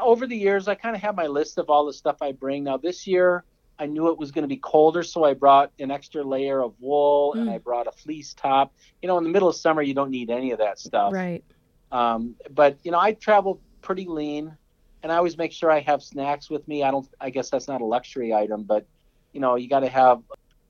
Over 0.00 0.26
the 0.26 0.36
years 0.36 0.68
i 0.68 0.74
kind 0.74 0.94
of 0.96 1.02
have 1.02 1.14
my 1.16 1.26
list 1.26 1.58
of 1.58 1.68
all 1.70 1.86
the 1.86 1.92
stuff 1.92 2.16
i 2.22 2.32
bring 2.32 2.64
now 2.64 2.76
this 2.76 3.06
year 3.06 3.44
i 3.78 3.86
knew 3.86 4.08
it 4.08 4.18
was 4.18 4.30
going 4.30 4.42
to 4.42 4.48
be 4.48 4.56
colder 4.58 5.02
so 5.02 5.24
i 5.24 5.34
brought 5.34 5.72
an 5.78 5.90
extra 5.90 6.22
layer 6.22 6.62
of 6.62 6.74
wool 6.80 7.34
and 7.34 7.48
Mm. 7.48 7.52
i 7.54 7.58
brought 7.58 7.86
a 7.86 7.92
fleece 7.92 8.34
top 8.34 8.72
you 9.02 9.08
know 9.08 9.18
in 9.18 9.24
the 9.24 9.30
middle 9.30 9.48
of 9.48 9.56
summer 9.56 9.82
you 9.82 9.94
don't 9.94 10.10
need 10.10 10.30
any 10.30 10.50
of 10.52 10.58
that 10.58 10.78
stuff 10.78 11.12
Right. 11.12 11.44
um, 11.92 12.36
but 12.50 12.78
you 12.84 12.90
know 12.90 12.98
i 13.00 13.12
travel 13.12 13.60
pretty 13.82 14.06
lean 14.06 14.56
and 15.02 15.10
i 15.12 15.16
always 15.16 15.36
make 15.38 15.52
sure 15.52 15.70
i 15.70 15.80
have 15.80 16.02
snacks 16.02 16.50
with 16.50 16.66
me 16.68 16.82
i 16.82 16.90
don't 16.90 17.08
i 17.20 17.30
guess 17.30 17.50
that's 17.50 17.68
not 17.68 17.80
a 17.80 17.84
luxury 17.86 18.32
item 18.34 18.64
but 18.64 18.86
you 19.32 19.40
know 19.40 19.56
you 19.56 19.68
got 19.68 19.80
to 19.80 19.88
have 19.88 20.20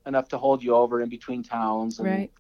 enough 0.07 0.29
to 0.29 0.39
hold 0.39 0.63
you 0.63 0.75
over 0.75 1.01
in 1.03 1.09
between 1.09 1.43
towns 1.43 1.99
and, 1.99 2.09
Right. 2.09 2.33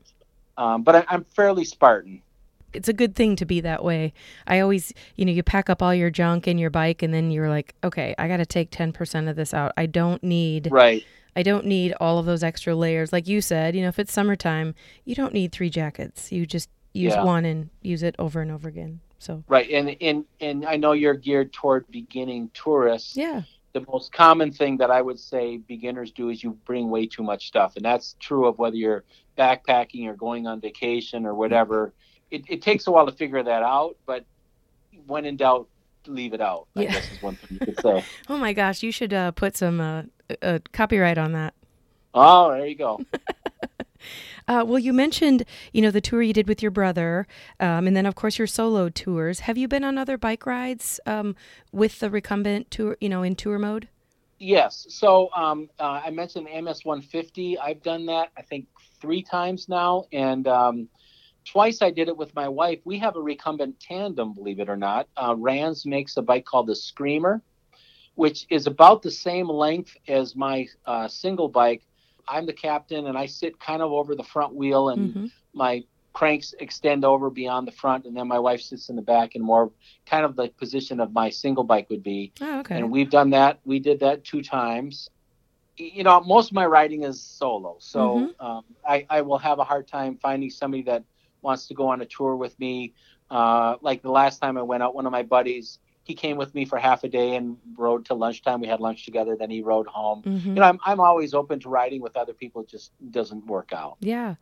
um, 0.56 0.82
but 0.82 0.96
I, 0.96 1.04
i'm 1.08 1.24
fairly 1.24 1.64
spartan 1.64 2.22
it's 2.72 2.88
a 2.88 2.92
good 2.92 3.14
thing 3.14 3.36
to 3.36 3.44
be 3.44 3.60
that 3.60 3.84
way. 3.84 4.12
I 4.46 4.60
always, 4.60 4.92
you 5.16 5.24
know, 5.24 5.32
you 5.32 5.42
pack 5.42 5.70
up 5.70 5.82
all 5.82 5.94
your 5.94 6.10
junk 6.10 6.46
in 6.48 6.58
your 6.58 6.70
bike 6.70 7.02
and 7.02 7.12
then 7.12 7.30
you're 7.30 7.48
like, 7.48 7.74
okay, 7.84 8.14
I 8.18 8.28
got 8.28 8.38
to 8.38 8.46
take 8.46 8.70
10% 8.70 9.28
of 9.28 9.36
this 9.36 9.52
out. 9.54 9.72
I 9.76 9.86
don't 9.86 10.22
need 10.22 10.68
right 10.70 11.04
I 11.36 11.44
don't 11.44 11.66
need 11.66 11.94
all 12.00 12.18
of 12.18 12.26
those 12.26 12.42
extra 12.42 12.74
layers. 12.74 13.12
Like 13.12 13.28
you 13.28 13.40
said, 13.40 13.76
you 13.76 13.82
know, 13.82 13.88
if 13.88 14.00
it's 14.00 14.12
summertime, 14.12 14.74
you 15.04 15.14
don't 15.14 15.32
need 15.32 15.52
three 15.52 15.70
jackets. 15.70 16.32
You 16.32 16.44
just 16.44 16.68
use 16.92 17.14
Yeah. 17.14 17.22
one 17.24 17.44
and 17.44 17.70
use 17.82 18.02
it 18.02 18.16
over 18.18 18.40
and 18.40 18.50
over 18.50 18.68
again. 18.68 19.00
So, 19.18 19.44
right 19.48 19.68
and 19.70 19.94
and 20.00 20.24
and 20.40 20.64
i 20.64 20.76
know 20.76 20.92
you're 20.92 21.12
geared 21.12 21.52
toward 21.52 21.86
beginning 21.90 22.50
tourists 22.54 23.14
yeah. 23.18 23.42
the 23.74 23.84
most 23.86 24.14
common 24.14 24.50
thing 24.50 24.78
that 24.78 24.90
i 24.90 25.02
would 25.02 25.20
say 25.20 25.58
beginners 25.58 26.10
do 26.10 26.30
is 26.30 26.42
you 26.42 26.52
bring 26.64 26.88
way 26.88 27.06
too 27.06 27.22
much 27.22 27.46
stuff 27.46 27.76
and 27.76 27.84
that's 27.84 28.16
true 28.18 28.46
of 28.46 28.58
whether 28.58 28.76
you're 28.76 29.04
backpacking 29.36 30.06
or 30.06 30.14
going 30.14 30.46
on 30.46 30.58
vacation 30.58 31.26
or 31.26 31.34
whatever 31.34 31.92
it, 32.30 32.44
it 32.48 32.62
takes 32.62 32.86
a 32.86 32.90
while 32.90 33.06
to 33.06 33.12
figure 33.12 33.42
that 33.42 33.62
out 33.62 33.96
but 34.06 34.24
when 35.06 35.24
in 35.24 35.36
doubt 35.36 35.68
leave 36.06 36.32
it 36.32 36.40
out. 36.40 36.66
I 36.76 36.86
guess 36.86 37.12
is 37.12 37.22
one 37.22 37.36
thing 37.36 37.58
you 37.60 37.66
could 37.66 37.80
say. 37.80 38.04
Oh 38.28 38.38
my 38.38 38.52
gosh, 38.52 38.82
you 38.82 38.92
should 38.92 39.12
uh, 39.12 39.32
put 39.32 39.56
some 39.56 39.80
uh, 39.80 40.02
uh, 40.40 40.60
copyright 40.72 41.18
on 41.18 41.32
that. 41.32 41.54
Oh, 42.14 42.50
there 42.50 42.66
you 42.66 42.76
go. 42.76 43.00
Uh, 44.48 44.64
well, 44.66 44.78
you 44.78 44.92
mentioned, 44.92 45.44
you 45.72 45.80
know, 45.80 45.92
the 45.92 46.00
tour 46.00 46.22
you 46.22 46.32
did 46.32 46.48
with 46.48 46.60
your 46.60 46.72
brother, 46.72 47.26
um, 47.60 47.86
and 47.86 47.94
then 47.94 48.04
of 48.04 48.16
course 48.16 48.36
your 48.36 48.48
solo 48.48 48.88
tours. 48.88 49.40
Have 49.40 49.56
you 49.56 49.68
been 49.68 49.84
on 49.84 49.96
other 49.96 50.18
bike 50.18 50.44
rides 50.44 50.98
um, 51.06 51.36
with 51.70 52.00
the 52.00 52.10
recumbent 52.10 52.68
tour, 52.68 52.96
you 53.00 53.08
know, 53.08 53.22
in 53.22 53.36
tour 53.36 53.60
mode? 53.60 53.88
Yes. 54.40 54.86
So 54.88 55.30
um, 55.36 55.68
uh, 55.78 56.00
I 56.04 56.10
mentioned 56.10 56.48
MS 56.52 56.84
150. 56.84 57.58
I've 57.58 57.82
done 57.82 58.06
that, 58.06 58.30
I 58.36 58.42
think, 58.42 58.66
three 59.00 59.22
times 59.22 59.68
now. 59.68 60.06
And 60.12 60.48
um, 60.48 60.88
twice 61.50 61.82
I 61.82 61.90
did 61.90 62.08
it 62.08 62.16
with 62.16 62.34
my 62.34 62.48
wife. 62.48 62.80
We 62.84 62.98
have 62.98 63.16
a 63.16 63.20
recumbent 63.22 63.80
tandem, 63.80 64.34
believe 64.34 64.60
it 64.60 64.68
or 64.68 64.76
not. 64.76 65.08
Uh, 65.16 65.34
Rans 65.36 65.86
makes 65.86 66.16
a 66.16 66.22
bike 66.22 66.44
called 66.44 66.66
the 66.66 66.76
Screamer, 66.76 67.42
which 68.14 68.46
is 68.50 68.66
about 68.66 69.02
the 69.02 69.10
same 69.10 69.48
length 69.48 69.96
as 70.08 70.36
my 70.36 70.66
uh, 70.86 71.08
single 71.08 71.48
bike. 71.48 71.82
I'm 72.28 72.46
the 72.46 72.52
captain 72.52 73.06
and 73.06 73.16
I 73.18 73.26
sit 73.26 73.58
kind 73.60 73.82
of 73.82 73.92
over 73.92 74.14
the 74.14 74.24
front 74.24 74.54
wheel 74.54 74.90
and 74.90 75.12
hmm 75.12 75.26
my 75.54 75.82
cranks 76.12 76.54
extend 76.60 77.04
over 77.04 77.30
beyond 77.30 77.66
the 77.66 77.72
front. 77.72 78.04
And 78.06 78.16
then 78.16 78.28
my 78.28 78.38
wife 78.38 78.60
sits 78.60 78.88
in 78.88 78.96
the 78.96 79.02
back 79.02 79.34
and 79.34 79.44
more 79.44 79.70
kind 80.06 80.24
of 80.24 80.36
the 80.36 80.48
position 80.58 81.00
of 81.00 81.12
my 81.12 81.28
single 81.30 81.64
bike 81.64 81.88
would 81.90 82.02
be 82.02 82.32
Oh, 82.40 82.60
okay. 82.60 82.76
and 82.76 82.90
we've 82.90 83.10
done 83.10 83.30
that. 83.30 83.60
We 83.64 83.78
did 83.80 84.00
that 84.00 84.24
two 84.24 84.42
times. 84.42 85.08
You 85.76 86.04
know, 86.04 86.20
most 86.20 86.50
of 86.50 86.54
my 86.54 86.66
riding 86.66 87.04
is 87.04 87.22
solo, 87.24 87.76
so 87.80 88.30
um, 88.38 88.62
I, 88.86 89.06
I 89.08 89.22
will 89.22 89.38
have 89.38 89.58
a 89.58 89.64
hard 89.64 89.88
time 89.88 90.18
finding 90.20 90.50
somebody 90.50 90.82
that 90.84 91.04
wants 91.42 91.66
to 91.68 91.74
go 91.74 91.88
on 91.88 92.00
a 92.00 92.06
tour 92.06 92.36
with 92.36 92.58
me. 92.58 92.94
Uh, 93.30 93.76
like 93.80 94.02
the 94.02 94.10
last 94.10 94.40
time 94.40 94.58
I 94.58 94.62
went 94.62 94.82
out, 94.82 94.94
one 94.94 95.06
of 95.06 95.12
my 95.12 95.22
buddies, 95.22 95.78
he 96.02 96.14
came 96.14 96.36
with 96.36 96.54
me 96.54 96.64
for 96.64 96.78
half 96.78 97.04
a 97.04 97.08
day 97.08 97.36
and 97.36 97.56
rode 97.76 98.04
till 98.04 98.16
lunchtime. 98.16 98.60
We 98.60 98.66
had 98.66 98.80
lunch 98.80 99.04
together. 99.04 99.36
Then 99.36 99.50
he 99.50 99.62
rode 99.62 99.86
home. 99.86 100.22
Mhm. 100.22 100.44
You 100.46 100.54
know, 100.54 100.62
I'm 100.62 100.80
I'm 100.84 101.00
always 101.00 101.34
open 101.34 101.60
to 101.60 101.68
riding 101.68 102.00
with 102.02 102.16
other 102.16 102.32
people. 102.32 102.62
It 102.62 102.68
just 102.68 102.92
doesn't 103.10 103.46
work 103.46 103.72
out. 103.72 103.96
Yeah. 104.00 104.34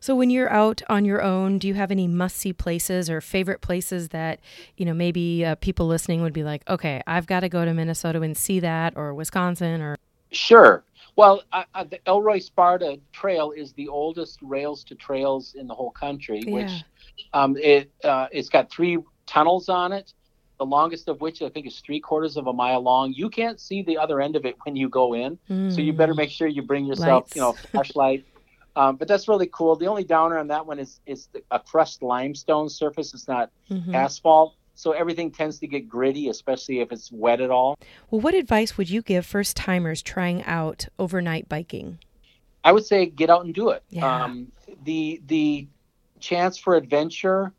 So 0.00 0.16
when 0.16 0.30
you're 0.30 0.50
out 0.50 0.82
on 0.88 1.04
your 1.04 1.22
own, 1.22 1.58
do 1.58 1.68
you 1.68 1.74
have 1.74 1.92
any 1.92 2.08
must-see 2.08 2.52
places 2.54 3.08
or 3.08 3.20
favorite 3.20 3.60
places 3.60 4.08
that, 4.08 4.40
you 4.76 4.84
know, 4.84 4.94
maybe 4.94 5.44
uh, 5.44 5.54
people 5.56 5.86
listening 5.86 6.22
would 6.22 6.32
be 6.32 6.42
like, 6.42 6.68
okay, 6.68 7.02
I've 7.06 7.28
got 7.28 7.40
to 7.40 7.48
go 7.48 7.64
to 7.64 7.72
Minnesota 7.72 8.20
and 8.20 8.36
see 8.36 8.58
that, 8.58 8.94
or 8.96 9.14
Wisconsin, 9.14 9.80
or 9.80 9.96
Sure. 10.32 10.82
Well, 11.16 11.42
uh, 11.52 11.64
uh, 11.74 11.84
the 11.84 12.00
Elroy 12.06 12.38
Sparta 12.38 12.98
Trail 13.12 13.52
is 13.52 13.72
the 13.74 13.88
oldest 13.88 14.38
rails 14.42 14.84
to 14.84 14.94
trails 14.94 15.54
in 15.54 15.66
the 15.66 15.74
whole 15.74 15.90
country, 15.90 16.42
Yeah. 16.46 16.52
which 16.54 16.84
um, 17.34 17.56
it 17.56 17.92
uh, 18.04 18.28
it's 18.32 18.48
got 18.48 18.70
three 18.70 18.98
tunnels 19.26 19.68
on 19.68 19.92
it. 19.92 20.12
The 20.58 20.66
longest 20.66 21.08
of 21.08 21.20
which 21.20 21.42
I 21.42 21.48
think 21.48 21.66
is 21.66 21.80
three 21.80 22.00
quarters 22.00 22.36
of 22.36 22.46
a 22.46 22.52
mile 22.52 22.80
long. 22.80 23.12
You 23.12 23.28
can't 23.28 23.60
see 23.60 23.82
the 23.82 23.98
other 23.98 24.20
end 24.20 24.36
of 24.36 24.44
it 24.46 24.56
when 24.64 24.76
you 24.76 24.88
go 24.88 25.14
in, 25.14 25.38
so 25.68 25.80
you 25.82 25.92
better 25.92 26.14
make 26.14 26.30
sure 26.30 26.46
you 26.48 26.62
bring 26.62 26.86
yourself, 26.86 27.28
you 27.34 27.40
know, 27.40 27.50
a 27.50 27.68
flashlight. 27.72 28.24
Um, 28.74 28.96
but 28.96 29.06
that's 29.06 29.28
really 29.28 29.50
cool. 29.52 29.76
The 29.76 29.86
only 29.86 30.02
downer 30.02 30.38
on 30.38 30.46
that 30.48 30.64
one 30.66 30.78
is 30.78 30.98
it's 31.04 31.26
the, 31.26 31.42
a 31.50 31.60
crushed 31.60 32.02
limestone 32.02 32.70
surface. 32.70 33.12
It's 33.12 33.28
not 33.28 33.50
Mhm. 33.70 33.92
asphalt, 33.94 34.54
so 34.74 34.92
everything 34.92 35.30
tends 35.30 35.58
to 35.60 35.66
get 35.66 35.88
gritty, 35.88 36.28
especially 36.28 36.80
if 36.80 36.92
it's 36.92 37.10
wet 37.12 37.40
at 37.40 37.50
all. 37.50 37.78
Well, 38.10 38.20
what 38.20 38.34
advice 38.34 38.76
would 38.76 38.90
you 38.90 39.02
give 39.02 39.26
first 39.26 39.56
timers 39.56 40.02
trying 40.02 40.42
out 40.44 40.86
overnight 40.98 41.48
biking? 41.48 41.98
I 42.64 42.72
would 42.72 42.84
say 42.84 43.06
get 43.06 43.30
out 43.30 43.44
and 43.44 43.54
do 43.54 43.70
it. 43.70 43.82
Yeah. 43.90 44.24
Um, 44.24 44.52
the 44.84 45.20
the 45.26 45.66
chance 46.20 46.56
for 46.56 46.76
adventure 46.76 47.52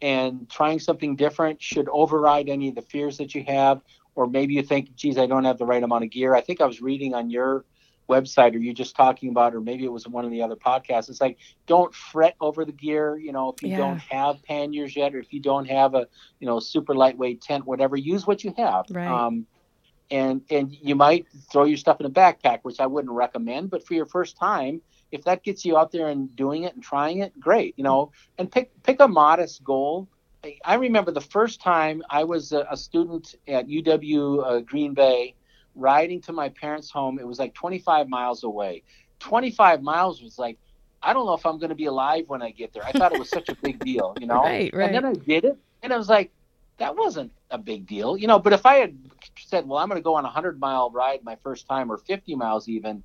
and 0.00 0.48
trying 0.48 0.78
something 0.78 1.16
different 1.16 1.60
should 1.60 1.88
override 1.88 2.48
any 2.48 2.68
of 2.68 2.74
the 2.74 2.82
fears 2.82 3.18
that 3.18 3.34
you 3.34 3.42
have, 3.44 3.80
or 4.14 4.26
maybe 4.26 4.54
you 4.54 4.62
think, 4.62 4.94
geez, 4.94 5.18
I 5.18 5.26
don't 5.26 5.44
have 5.44 5.58
the 5.58 5.66
right 5.66 5.82
amount 5.82 6.04
of 6.04 6.10
gear. 6.10 6.34
I 6.34 6.40
think 6.40 6.60
I 6.60 6.66
was 6.66 6.80
reading 6.80 7.14
on 7.14 7.30
your 7.30 7.64
website 8.08 8.54
or 8.54 8.58
you 8.58 8.72
just 8.72 8.96
talking 8.96 9.30
about, 9.30 9.54
or 9.54 9.60
maybe 9.60 9.84
it 9.84 9.92
was 9.92 10.06
one 10.06 10.24
of 10.24 10.30
the 10.30 10.42
other 10.42 10.56
podcasts. 10.56 11.08
It's 11.08 11.20
like 11.20 11.38
don't 11.66 11.94
fret 11.94 12.34
over 12.40 12.64
the 12.64 12.72
gear. 12.72 13.16
You 13.16 13.32
know, 13.32 13.50
if 13.50 13.62
you 13.62 13.70
Yeah. 13.70 13.76
don't 13.76 14.00
have 14.10 14.42
panniers 14.44 14.96
yet, 14.96 15.14
or 15.14 15.18
if 15.18 15.32
you 15.32 15.40
don't 15.40 15.66
have 15.66 15.94
a 15.94 16.06
you 16.38 16.46
know 16.46 16.58
super 16.60 16.94
lightweight 16.94 17.40
tent, 17.42 17.64
whatever, 17.66 17.96
use 17.96 18.26
what 18.26 18.44
you 18.44 18.52
have. 18.56 18.86
Right. 18.90 19.08
Um, 19.08 19.46
and 20.10 20.42
and 20.50 20.72
you 20.72 20.94
might 20.94 21.26
throw 21.50 21.64
your 21.64 21.76
stuff 21.78 22.00
in 22.00 22.06
a 22.06 22.10
backpack, 22.10 22.60
which 22.62 22.80
I 22.80 22.86
wouldn't 22.86 23.12
recommend. 23.12 23.70
But 23.70 23.86
for 23.86 23.94
your 23.94 24.06
first 24.06 24.36
time, 24.36 24.80
if 25.10 25.24
that 25.24 25.42
gets 25.42 25.64
you 25.64 25.76
out 25.76 25.92
there 25.92 26.08
and 26.08 26.34
doing 26.36 26.64
it 26.64 26.74
and 26.74 26.82
trying 26.82 27.18
it, 27.18 27.38
great. 27.38 27.74
You 27.76 27.84
know, 27.84 28.10
and 28.38 28.50
pick 28.50 28.70
pick 28.82 29.00
a 29.00 29.08
modest 29.08 29.64
goal. 29.64 30.08
I- 30.44 30.58
I 30.64 30.74
remember 30.74 31.10
the 31.10 31.20
first 31.20 31.60
time 31.60 32.02
I 32.10 32.24
was 32.24 32.52
a, 32.52 32.66
a 32.70 32.76
student 32.76 33.34
at 33.48 33.68
UW 33.68 34.42
uh, 34.44 34.60
Green 34.60 34.92
Bay, 34.94 35.34
riding 35.74 36.20
to 36.22 36.32
my 36.32 36.48
parents' 36.48 36.90
home. 36.90 37.18
It 37.18 37.26
was 37.26 37.38
like 37.38 37.54
25 37.54 38.08
miles 38.08 38.44
away. 38.44 38.82
25 39.20 39.82
miles 39.82 40.22
was 40.22 40.38
like, 40.38 40.58
I 41.02 41.12
don't 41.12 41.26
know 41.26 41.34
if 41.34 41.44
I'm 41.44 41.58
going 41.58 41.70
to 41.70 41.74
be 41.74 41.86
alive 41.86 42.24
when 42.28 42.42
I 42.42 42.50
get 42.50 42.72
there. 42.72 42.84
I 42.84 42.92
thought 42.92 43.12
it 43.12 43.18
was 43.18 43.28
such 43.28 43.48
a 43.48 43.54
big 43.56 43.78
deal, 43.84 44.14
you 44.18 44.26
know. 44.26 44.42
Right, 44.42 44.72
right. 44.74 44.86
And 44.86 44.94
then 44.94 45.04
I 45.04 45.12
did 45.12 45.44
it, 45.44 45.58
and 45.82 45.92
I 45.92 45.96
was 45.96 46.08
like, 46.08 46.30
that 46.78 46.96
wasn't 46.96 47.30
a 47.50 47.58
big 47.58 47.86
deal, 47.86 48.16
you 48.16 48.26
know. 48.26 48.38
But 48.38 48.52
if 48.52 48.66
I 48.66 48.76
had 48.76 48.96
said, 49.38 49.68
well, 49.68 49.78
I'm 49.78 49.88
going 49.88 50.00
to 50.00 50.04
go 50.04 50.14
on 50.14 50.24
a 50.24 50.28
100 50.28 50.58
mile 50.58 50.90
ride 50.90 51.22
my 51.22 51.36
first 51.36 51.68
time, 51.68 51.92
or 51.92 51.98
50 51.98 52.34
miles 52.34 52.68
even, 52.68 53.02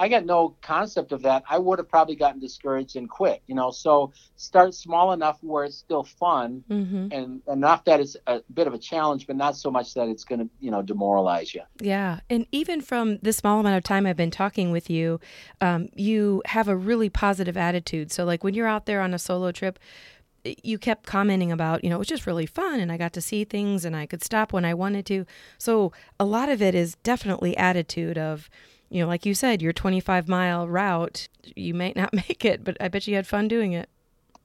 I 0.00 0.08
got 0.08 0.24
no 0.24 0.56
concept 0.62 1.12
of 1.12 1.22
that. 1.22 1.42
I 1.48 1.58
would 1.58 1.78
have 1.78 1.88
probably 1.88 2.14
gotten 2.14 2.40
discouraged 2.40 2.96
and 2.96 3.10
quit, 3.10 3.42
you 3.46 3.54
know. 3.54 3.70
So 3.70 4.12
start 4.36 4.74
small 4.74 5.12
enough 5.12 5.38
where 5.42 5.64
it's 5.64 5.76
still 5.76 6.04
fun, 6.04 6.64
hmm 6.68 7.08
and 7.10 7.40
enough 7.48 7.84
that 7.84 8.00
it's 8.00 8.16
a 8.26 8.42
bit 8.52 8.66
of 8.66 8.74
a 8.74 8.78
challenge, 8.78 9.26
but 9.26 9.34
not 9.34 9.56
so 9.56 9.70
much 9.70 9.94
that 9.94 10.08
it's 10.08 10.24
going 10.24 10.40
to, 10.40 10.48
you 10.60 10.70
know, 10.70 10.82
demoralize 10.82 11.54
you. 11.54 11.62
Yeah. 11.80 12.20
And 12.28 12.46
even 12.52 12.80
from 12.82 13.18
the 13.22 13.32
small 13.32 13.60
amount 13.60 13.76
of 13.76 13.84
time 13.84 14.04
I've 14.04 14.16
been 14.16 14.30
talking 14.30 14.70
with 14.70 14.90
you, 14.90 15.20
um, 15.60 15.88
you 15.94 16.42
have 16.46 16.68
a 16.68 16.76
really 16.76 17.08
positive 17.08 17.56
attitude. 17.56 18.12
So, 18.12 18.24
like 18.24 18.44
when 18.44 18.54
you're 18.54 18.66
out 18.66 18.86
there 18.86 19.00
on 19.00 19.14
a 19.14 19.18
solo 19.18 19.52
trip, 19.52 19.78
you 20.62 20.78
kept 20.78 21.06
commenting 21.06 21.50
about, 21.50 21.82
you 21.82 21.90
know, 21.90 21.96
it 21.96 22.00
was 22.00 22.08
just 22.08 22.26
really 22.26 22.46
fun 22.46 22.78
and 22.78 22.92
I 22.92 22.96
got 22.96 23.12
to 23.14 23.20
see 23.20 23.44
things 23.44 23.84
and 23.84 23.96
I 23.96 24.06
could 24.06 24.22
stop 24.22 24.52
when 24.52 24.64
I 24.64 24.74
wanted 24.74 25.06
to. 25.06 25.24
So, 25.56 25.92
a 26.20 26.24
lot 26.24 26.48
of 26.48 26.60
it 26.62 26.74
is 26.74 26.94
definitely 27.02 27.56
attitude 27.56 28.18
of, 28.18 28.50
you 28.90 29.02
know, 29.02 29.08
like 29.08 29.26
you 29.26 29.34
said, 29.34 29.60
your 29.62 29.72
25 29.72 30.28
mile 30.28 30.68
route, 30.68 31.28
you 31.56 31.74
might 31.74 31.96
not 31.96 32.12
make 32.28 32.44
it, 32.44 32.64
but 32.64 32.76
I 32.80 32.88
bet 32.88 33.06
you 33.06 33.14
had 33.14 33.26
fun 33.26 33.48
doing 33.48 33.72
it. 33.72 33.88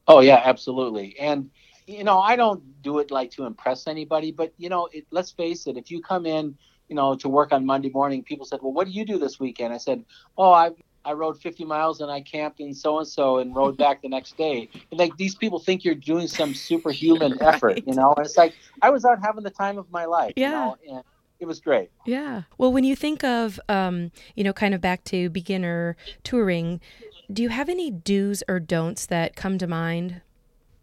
Oh 0.08 0.20
yeah, 0.20 0.42
absolutely. 0.44 1.18
And 1.20 1.50
you 1.88 2.04
know, 2.04 2.20
I 2.20 2.36
don't 2.36 2.82
do 2.82 3.00
it 3.00 3.12
like 3.12 3.32
to 3.32 3.46
impress 3.46 3.88
anybody, 3.88 4.32
but 4.32 4.54
you 4.58 4.70
know, 4.70 4.88
it, 4.92 5.06
let's 5.12 5.32
face 5.32 5.68
it. 5.68 5.78
If 5.78 5.92
you 5.92 6.02
come 6.02 6.26
in, 6.26 6.58
you 6.90 6.96
know, 6.96 7.16
to 7.16 7.30
work 7.30 7.52
on 7.52 7.66
Monday 7.66 7.90
morning, 7.90 8.24
people 8.24 8.46
said, 8.46 8.60
"Well, 8.62 8.74
what 8.74 8.88
do 8.88 8.94
you 8.94 9.06
do 9.06 9.18
this 9.18 9.40
weekend?" 9.40 9.74
I 9.74 9.78
said, 9.78 10.04
"Oh, 10.38 10.52
I 10.52 10.72
I 11.06 11.12
rode 11.14 11.38
50 11.42 11.66
miles 11.66 12.00
and 12.00 12.10
I 12.10 12.22
camped 12.22 12.60
in 12.62 12.74
so 12.74 13.00
and 13.00 13.08
so 13.08 13.38
and 13.40 13.54
rode 13.56 13.78
back 13.78 14.02
the 14.02 14.10
next 14.10 14.38
day." 14.38 14.70
And 14.92 15.00
like 15.00 15.16
these 15.18 15.36
people 15.36 15.60
think 15.60 15.84
you're 15.84 15.96
doing 15.96 16.28
some 16.28 16.54
superhuman 16.54 17.38
effort, 17.42 17.82
you 17.86 17.94
know. 17.96 18.14
And 18.16 18.26
it's 18.26 18.38
like 18.38 18.54
I 18.82 18.90
was 18.90 19.04
out 19.06 19.20
having 19.22 19.44
the 19.44 19.50
time 19.52 19.78
of 19.78 19.90
my 19.92 20.06
life, 20.06 20.34
Yeah. 20.36 20.48
you 20.48 20.52
know, 20.54 20.78
and 20.98 21.04
it 21.44 21.48
was 21.48 21.60
great. 21.60 21.92
Yeah. 22.06 22.44
Well, 22.58 22.74
when 22.74 22.84
you 22.84 22.96
think 22.96 23.24
of, 23.24 23.60
um, 23.70 24.12
you 24.36 24.44
know, 24.44 24.54
kind 24.54 24.74
of 24.74 24.82
back 24.82 25.04
to 25.06 25.30
beginner 25.30 25.96
touring, 26.24 26.82
do 27.32 27.44
you 27.44 27.50
have 27.50 27.70
any 27.70 27.92
do's 27.92 28.44
or 28.48 28.60
don'ts 28.60 29.06
that 29.06 29.36
come 29.36 29.58
to 29.60 29.68
mind? 29.68 30.22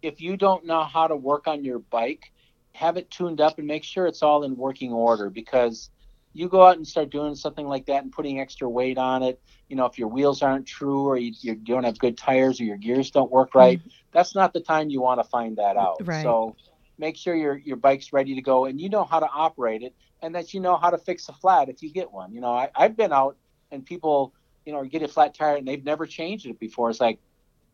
if 0.02 0.20
you 0.20 0.36
don't 0.36 0.64
know 0.64 0.84
how 0.84 1.06
to 1.06 1.16
work 1.16 1.46
on 1.46 1.64
your 1.64 1.78
bike, 1.78 2.32
have 2.72 2.96
it 2.96 3.10
tuned 3.10 3.40
up 3.40 3.58
and 3.58 3.66
make 3.66 3.84
sure 3.84 4.06
it's 4.06 4.22
all 4.22 4.44
in 4.44 4.56
working 4.56 4.92
order 4.92 5.28
because 5.28 5.90
you 6.32 6.48
go 6.48 6.64
out 6.64 6.76
and 6.76 6.86
start 6.86 7.10
doing 7.10 7.34
something 7.34 7.66
like 7.66 7.86
that 7.86 8.02
and 8.04 8.12
putting 8.12 8.40
extra 8.40 8.68
weight 8.68 8.98
on 8.98 9.22
it. 9.22 9.40
You 9.68 9.76
know, 9.76 9.86
if 9.86 9.98
your 9.98 10.08
wheels 10.08 10.42
aren't 10.42 10.66
true 10.66 11.06
or 11.06 11.16
you, 11.16 11.32
you 11.40 11.54
don't 11.56 11.84
have 11.84 11.98
good 11.98 12.16
tires 12.16 12.60
or 12.60 12.64
your 12.64 12.76
gears 12.76 13.10
don't 13.10 13.30
work 13.30 13.54
right, 13.54 13.80
that's 14.12 14.34
not 14.34 14.52
the 14.52 14.60
time 14.60 14.90
you 14.90 15.00
want 15.00 15.20
to 15.20 15.28
find 15.28 15.56
that 15.58 15.76
out. 15.76 15.96
Right. 16.06 16.22
So 16.22 16.56
make 16.98 17.16
sure 17.16 17.34
your 17.34 17.56
your 17.58 17.76
bike's 17.76 18.12
ready 18.12 18.34
to 18.34 18.42
go 18.42 18.66
and 18.66 18.80
you 18.80 18.88
know 18.88 19.04
how 19.04 19.20
to 19.20 19.28
operate 19.28 19.82
it 19.82 19.94
and 20.22 20.34
that 20.34 20.54
you 20.54 20.60
know 20.60 20.76
how 20.76 20.90
to 20.90 20.98
fix 20.98 21.28
a 21.28 21.32
flat 21.32 21.68
if 21.68 21.82
you 21.82 21.90
get 21.90 22.10
one. 22.12 22.32
You 22.32 22.40
know, 22.40 22.52
I, 22.52 22.70
I've 22.74 22.96
been 22.96 23.12
out 23.12 23.36
and 23.70 23.84
people, 23.84 24.32
you 24.64 24.72
know, 24.72 24.84
get 24.84 25.02
a 25.02 25.08
flat 25.08 25.34
tire 25.34 25.56
and 25.56 25.66
they've 25.66 25.84
never 25.84 26.06
changed 26.06 26.46
it 26.46 26.58
before. 26.58 26.90
It's 26.90 27.00
like, 27.00 27.18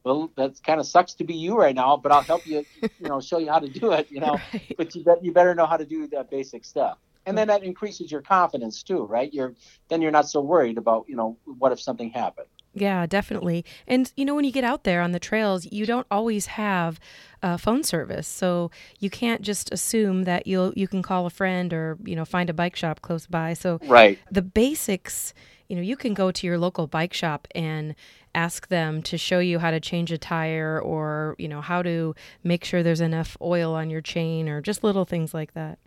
well, 0.04 0.30
that 0.36 0.62
kind 0.62 0.78
of 0.78 0.86
sucks 0.86 1.14
to 1.14 1.24
be 1.24 1.34
you 1.34 1.56
right 1.56 1.74
now, 1.74 1.96
but 1.96 2.12
I'll 2.12 2.22
help 2.22 2.46
you, 2.46 2.64
you 2.82 3.08
know, 3.08 3.20
show 3.20 3.38
you 3.38 3.50
how 3.50 3.58
to 3.58 3.68
do 3.68 3.92
it, 3.92 4.10
you 4.10 4.20
know. 4.20 4.38
Right. 4.52 4.74
But 4.76 4.94
you 4.94 5.02
bet 5.02 5.24
you 5.24 5.32
better 5.32 5.54
know 5.54 5.66
how 5.66 5.76
to 5.76 5.84
do 5.84 6.06
that 6.08 6.30
basic 6.30 6.64
stuff. 6.64 6.98
And 7.26 7.36
then 7.36 7.48
that 7.48 7.64
increases 7.64 8.12
your 8.12 8.22
confidence 8.22 8.84
too, 8.84 9.04
right? 9.04 9.32
You're 9.34 9.54
then 9.88 10.00
you're 10.00 10.12
not 10.12 10.28
so 10.28 10.40
worried 10.40 10.78
about, 10.78 11.06
you 11.08 11.16
know, 11.16 11.36
what 11.44 11.72
if 11.72 11.80
something 11.80 12.10
happened. 12.10 12.46
Yeah, 12.78 13.06
definitely. 13.06 13.64
And 13.86 14.12
you 14.16 14.26
know, 14.26 14.34
when 14.34 14.44
you 14.44 14.52
get 14.52 14.62
out 14.62 14.84
there 14.84 15.00
on 15.00 15.12
the 15.12 15.18
trails, 15.18 15.66
you 15.72 15.86
don't 15.86 16.06
always 16.10 16.44
have 16.44 17.00
uh, 17.42 17.56
phone 17.56 17.82
service, 17.82 18.28
so 18.28 18.70
you 18.98 19.08
can't 19.08 19.40
just 19.40 19.72
assume 19.72 20.24
that 20.24 20.46
you'll 20.46 20.74
you 20.76 20.86
can 20.86 21.00
call 21.00 21.24
a 21.24 21.30
friend 21.30 21.72
or 21.72 21.96
you 22.04 22.14
know 22.14 22.26
find 22.26 22.50
a 22.50 22.52
bike 22.52 22.76
shop 22.76 23.00
close 23.00 23.26
by. 23.26 23.54
So 23.54 23.80
Right. 23.82 24.18
the 24.30 24.42
basics, 24.42 25.32
you 25.68 25.76
know, 25.76 25.80
you 25.80 25.96
can 25.96 26.12
go 26.12 26.30
to 26.30 26.46
your 26.46 26.58
local 26.58 26.86
bike 26.86 27.14
shop 27.14 27.48
and 27.54 27.94
ask 28.34 28.68
them 28.68 29.00
to 29.04 29.16
show 29.16 29.38
you 29.38 29.58
how 29.58 29.70
to 29.70 29.80
change 29.80 30.12
a 30.12 30.18
tire 30.18 30.78
or 30.78 31.34
you 31.38 31.48
know 31.48 31.62
how 31.62 31.80
to 31.80 32.14
make 32.44 32.62
sure 32.62 32.82
there's 32.82 33.00
enough 33.00 33.38
oil 33.40 33.74
on 33.74 33.88
your 33.88 34.02
chain 34.02 34.50
or 34.50 34.60
just 34.60 34.84
little 34.84 35.06
things 35.06 35.32
like 35.32 35.54
that. 35.54 35.78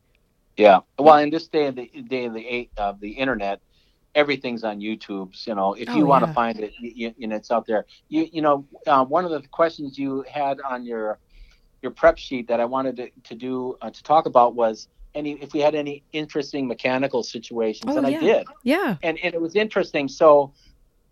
Yeah. 0.57 0.79
Well, 0.97 1.17
in 1.19 1.29
this 1.29 1.47
day 1.47 1.67
of 1.67 1.75
the 1.75 1.85
day 2.07 2.25
of 2.25 2.33
the 2.33 2.69
of 2.77 2.99
the 2.99 3.11
internet, 3.11 3.61
everything's 4.15 4.63
on 4.63 4.79
YouTube. 4.79 5.31
You 5.45 5.55
know, 5.55 5.73
if 5.73 5.93
you 5.95 6.05
Oh, 6.05 6.07
want 6.07 6.23
to 6.23 6.27
yeah. 6.27 6.33
find 6.33 6.59
it, 6.59 6.73
you, 6.79 7.13
you 7.17 7.27
know, 7.27 7.35
it's 7.35 7.51
out 7.51 7.65
there. 7.67 7.85
You 8.09 8.27
you 8.31 8.41
know, 8.41 8.65
uh, 8.87 9.05
one 9.05 9.25
of 9.25 9.31
the 9.31 9.41
questions 9.49 9.97
you 9.97 10.23
had 10.31 10.59
on 10.61 10.85
your 10.85 11.19
your 11.81 11.91
prep 11.91 12.17
sheet 12.17 12.47
that 12.47 12.59
I 12.59 12.65
wanted 12.65 12.95
to, 12.97 13.09
to 13.23 13.35
do 13.35 13.77
uh, 13.81 13.89
to 13.89 14.03
talk 14.03 14.25
about 14.25 14.55
was 14.55 14.87
any 15.15 15.33
if 15.41 15.53
we 15.53 15.59
had 15.59 15.75
any 15.75 16.03
interesting 16.11 16.67
mechanical 16.67 17.23
situations, 17.23 17.95
Oh, 17.95 17.97
and 17.97 18.07
yeah. 18.07 18.17
I 18.17 18.21
did, 18.21 18.47
Yeah. 18.63 18.97
and, 19.03 19.17
and 19.23 19.33
it 19.33 19.41
was 19.41 19.55
interesting. 19.55 20.07
So, 20.07 20.53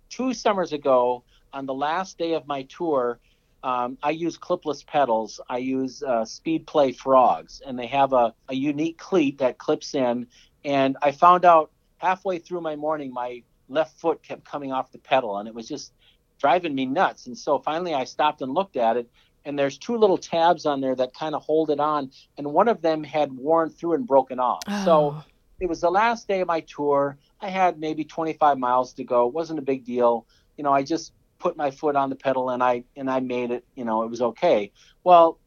two 0.10 0.33
summers 0.33 0.73
ago, 0.73 1.23
on 1.53 1.65
the 1.65 1.73
last 1.73 2.17
day 2.17 2.33
of 2.33 2.47
my 2.47 2.63
tour. 2.63 3.19
Um, 3.63 3.97
I 4.03 4.12
use 4.12 4.38
clipless 4.38 4.86
pedals. 4.86 5.41
I 5.49 5.57
use 5.57 6.03
uh, 6.03 6.23
Speed 6.25 6.67
Play 6.67 6.91
Frogs, 6.91 7.62
and 7.65 7.77
they 7.77 7.88
have 7.88 8.13
a, 8.13 8.33
a 8.47 8.53
unique 8.53 8.99
cleat 8.99 9.39
that 9.39 9.57
clips 9.57 9.95
in. 9.95 10.27
And 10.63 10.95
I 11.01 11.12
found 11.12 11.43
out 11.43 11.71
halfway 11.97 12.39
through 12.39 12.62
my 12.62 12.75
morning, 12.75 13.12
my 13.13 13.43
left 13.69 13.99
foot 13.99 14.23
kept 14.23 14.45
coming 14.45 14.71
off 14.71 14.91
the 14.91 14.97
pedal, 14.99 15.38
and 15.38 15.47
it 15.47 15.53
was 15.53 15.67
just 15.67 15.93
driving 16.39 16.73
me 16.75 16.86
nuts. 16.86 17.27
And 17.27 17.38
so 17.38 17.60
finally, 17.60 17.93
I 17.93 18.03
stopped 18.03 18.41
and 18.41 18.53
looked 18.53 18.77
at 18.77 18.97
it, 18.97 19.10
and 19.45 19.57
there's 19.57 19.77
two 19.77 19.97
little 19.97 20.17
tabs 20.17 20.65
on 20.65 20.81
there 20.81 20.95
that 20.95 21.13
kind 21.13 21.36
of 21.36 21.41
hold 21.43 21.69
it 21.69 21.79
on, 21.79 22.12
and 22.38 22.47
one 22.53 22.67
of 22.67 22.81
them 22.81 23.03
had 23.03 23.31
worn 23.33 23.69
through 23.69 23.93
and 23.93 24.05
broken 24.07 24.39
off. 24.39 24.62
So 24.86 25.15
Oh. 25.15 25.23
it 25.60 25.67
was 25.67 25.81
the 25.81 25.89
last 25.91 26.27
day 26.27 26.41
of 26.41 26.47
my 26.47 26.62
tour. 26.62 27.17
I 27.41 27.49
had 27.49 27.79
maybe 27.79 28.03
25 28.03 28.57
miles 28.57 28.93
to 28.93 29.03
go. 29.03 29.27
It 29.27 29.33
wasn't 29.33 29.60
a 29.60 29.63
big 29.63 29.83
deal. 29.86 30.25
You 30.57 30.63
know, 30.63 30.71
I 30.73 30.83
just 30.83 31.13
put 31.39 31.55
my 31.55 31.69
foot 31.69 31.95
on 31.95 32.10
the 32.10 32.15
pedal 32.15 32.49
and 32.49 32.63
I 32.63 32.83
and 32.95 33.10
I 33.12 33.19
made 33.19 33.51
it. 33.51 33.63
You 33.75 33.86
know, 33.86 34.01
it 34.03 34.10
was 34.10 34.21
okay. 34.21 34.71
Well, 35.03 35.38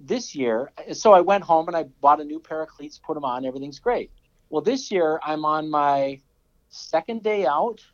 this 0.00 0.34
year, 0.34 0.72
so 0.92 1.12
I 1.12 1.20
went 1.20 1.44
home 1.44 1.68
and 1.68 1.76
I 1.76 1.84
bought 2.00 2.20
a 2.20 2.24
new 2.24 2.40
pair 2.40 2.62
of 2.62 2.68
cleats, 2.68 2.98
put 2.98 3.14
them 3.14 3.24
on. 3.24 3.44
Everything's 3.44 3.78
great. 3.78 4.10
Well, 4.50 4.62
this 4.62 4.90
year 4.90 5.20
I'm 5.22 5.44
on 5.44 5.70
my 5.70 6.20
second 6.68 7.22
day 7.22 7.46
out, 7.46 7.84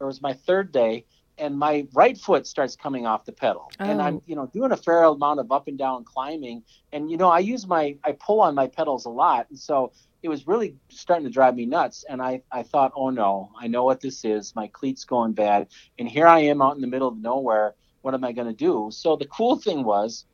or 0.00 0.04
it 0.04 0.08
was 0.08 0.22
my 0.22 0.32
third 0.32 0.72
day, 0.72 1.04
and 1.38 1.58
my 1.58 1.86
right 1.94 2.16
foot 2.18 2.46
starts 2.46 2.76
coming 2.76 3.06
off 3.06 3.24
the 3.24 3.32
pedal, 3.32 3.70
and 3.78 4.00
Oh. 4.00 4.04
I'm 4.04 4.22
you 4.26 4.36
know 4.36 4.46
doing 4.46 4.72
a 4.72 4.76
fair 4.76 5.04
amount 5.04 5.40
of 5.40 5.52
up 5.52 5.68
and 5.68 5.78
down 5.78 6.04
climbing, 6.04 6.62
and 6.92 7.10
you 7.10 7.16
know 7.16 7.28
I 7.28 7.40
use 7.40 7.66
my 7.66 7.96
I 8.04 8.12
pull 8.12 8.40
on 8.40 8.54
my 8.54 8.66
pedals 8.68 9.04
a 9.06 9.10
lot, 9.10 9.46
and 9.50 9.58
so 9.58 9.92
it 10.22 10.28
was 10.28 10.46
really 10.48 10.74
starting 10.88 11.24
to 11.24 11.30
drive 11.30 11.54
me 11.54 11.66
nuts. 11.66 12.04
And 12.08 12.20
I, 12.20 12.42
I 12.50 12.64
thought, 12.64 12.90
oh 12.96 13.10
no, 13.10 13.52
I 13.60 13.68
know 13.68 13.84
what 13.84 14.00
this 14.00 14.24
is. 14.24 14.56
My 14.56 14.66
cleat's 14.66 15.04
going 15.04 15.34
bad. 15.34 15.68
And 16.00 16.08
here 16.08 16.26
I 16.26 16.40
am 16.40 16.60
out 16.60 16.74
in 16.74 16.80
the 16.80 16.88
middle 16.88 17.06
of 17.06 17.16
nowhere. 17.18 17.74
What 18.02 18.12
am 18.12 18.24
I 18.24 18.32
going 18.32 18.48
to 18.48 18.52
do? 18.52 18.88
So 18.90 19.14
the 19.14 19.26
cool 19.26 19.54
thing 19.56 19.84
was, 19.84 20.24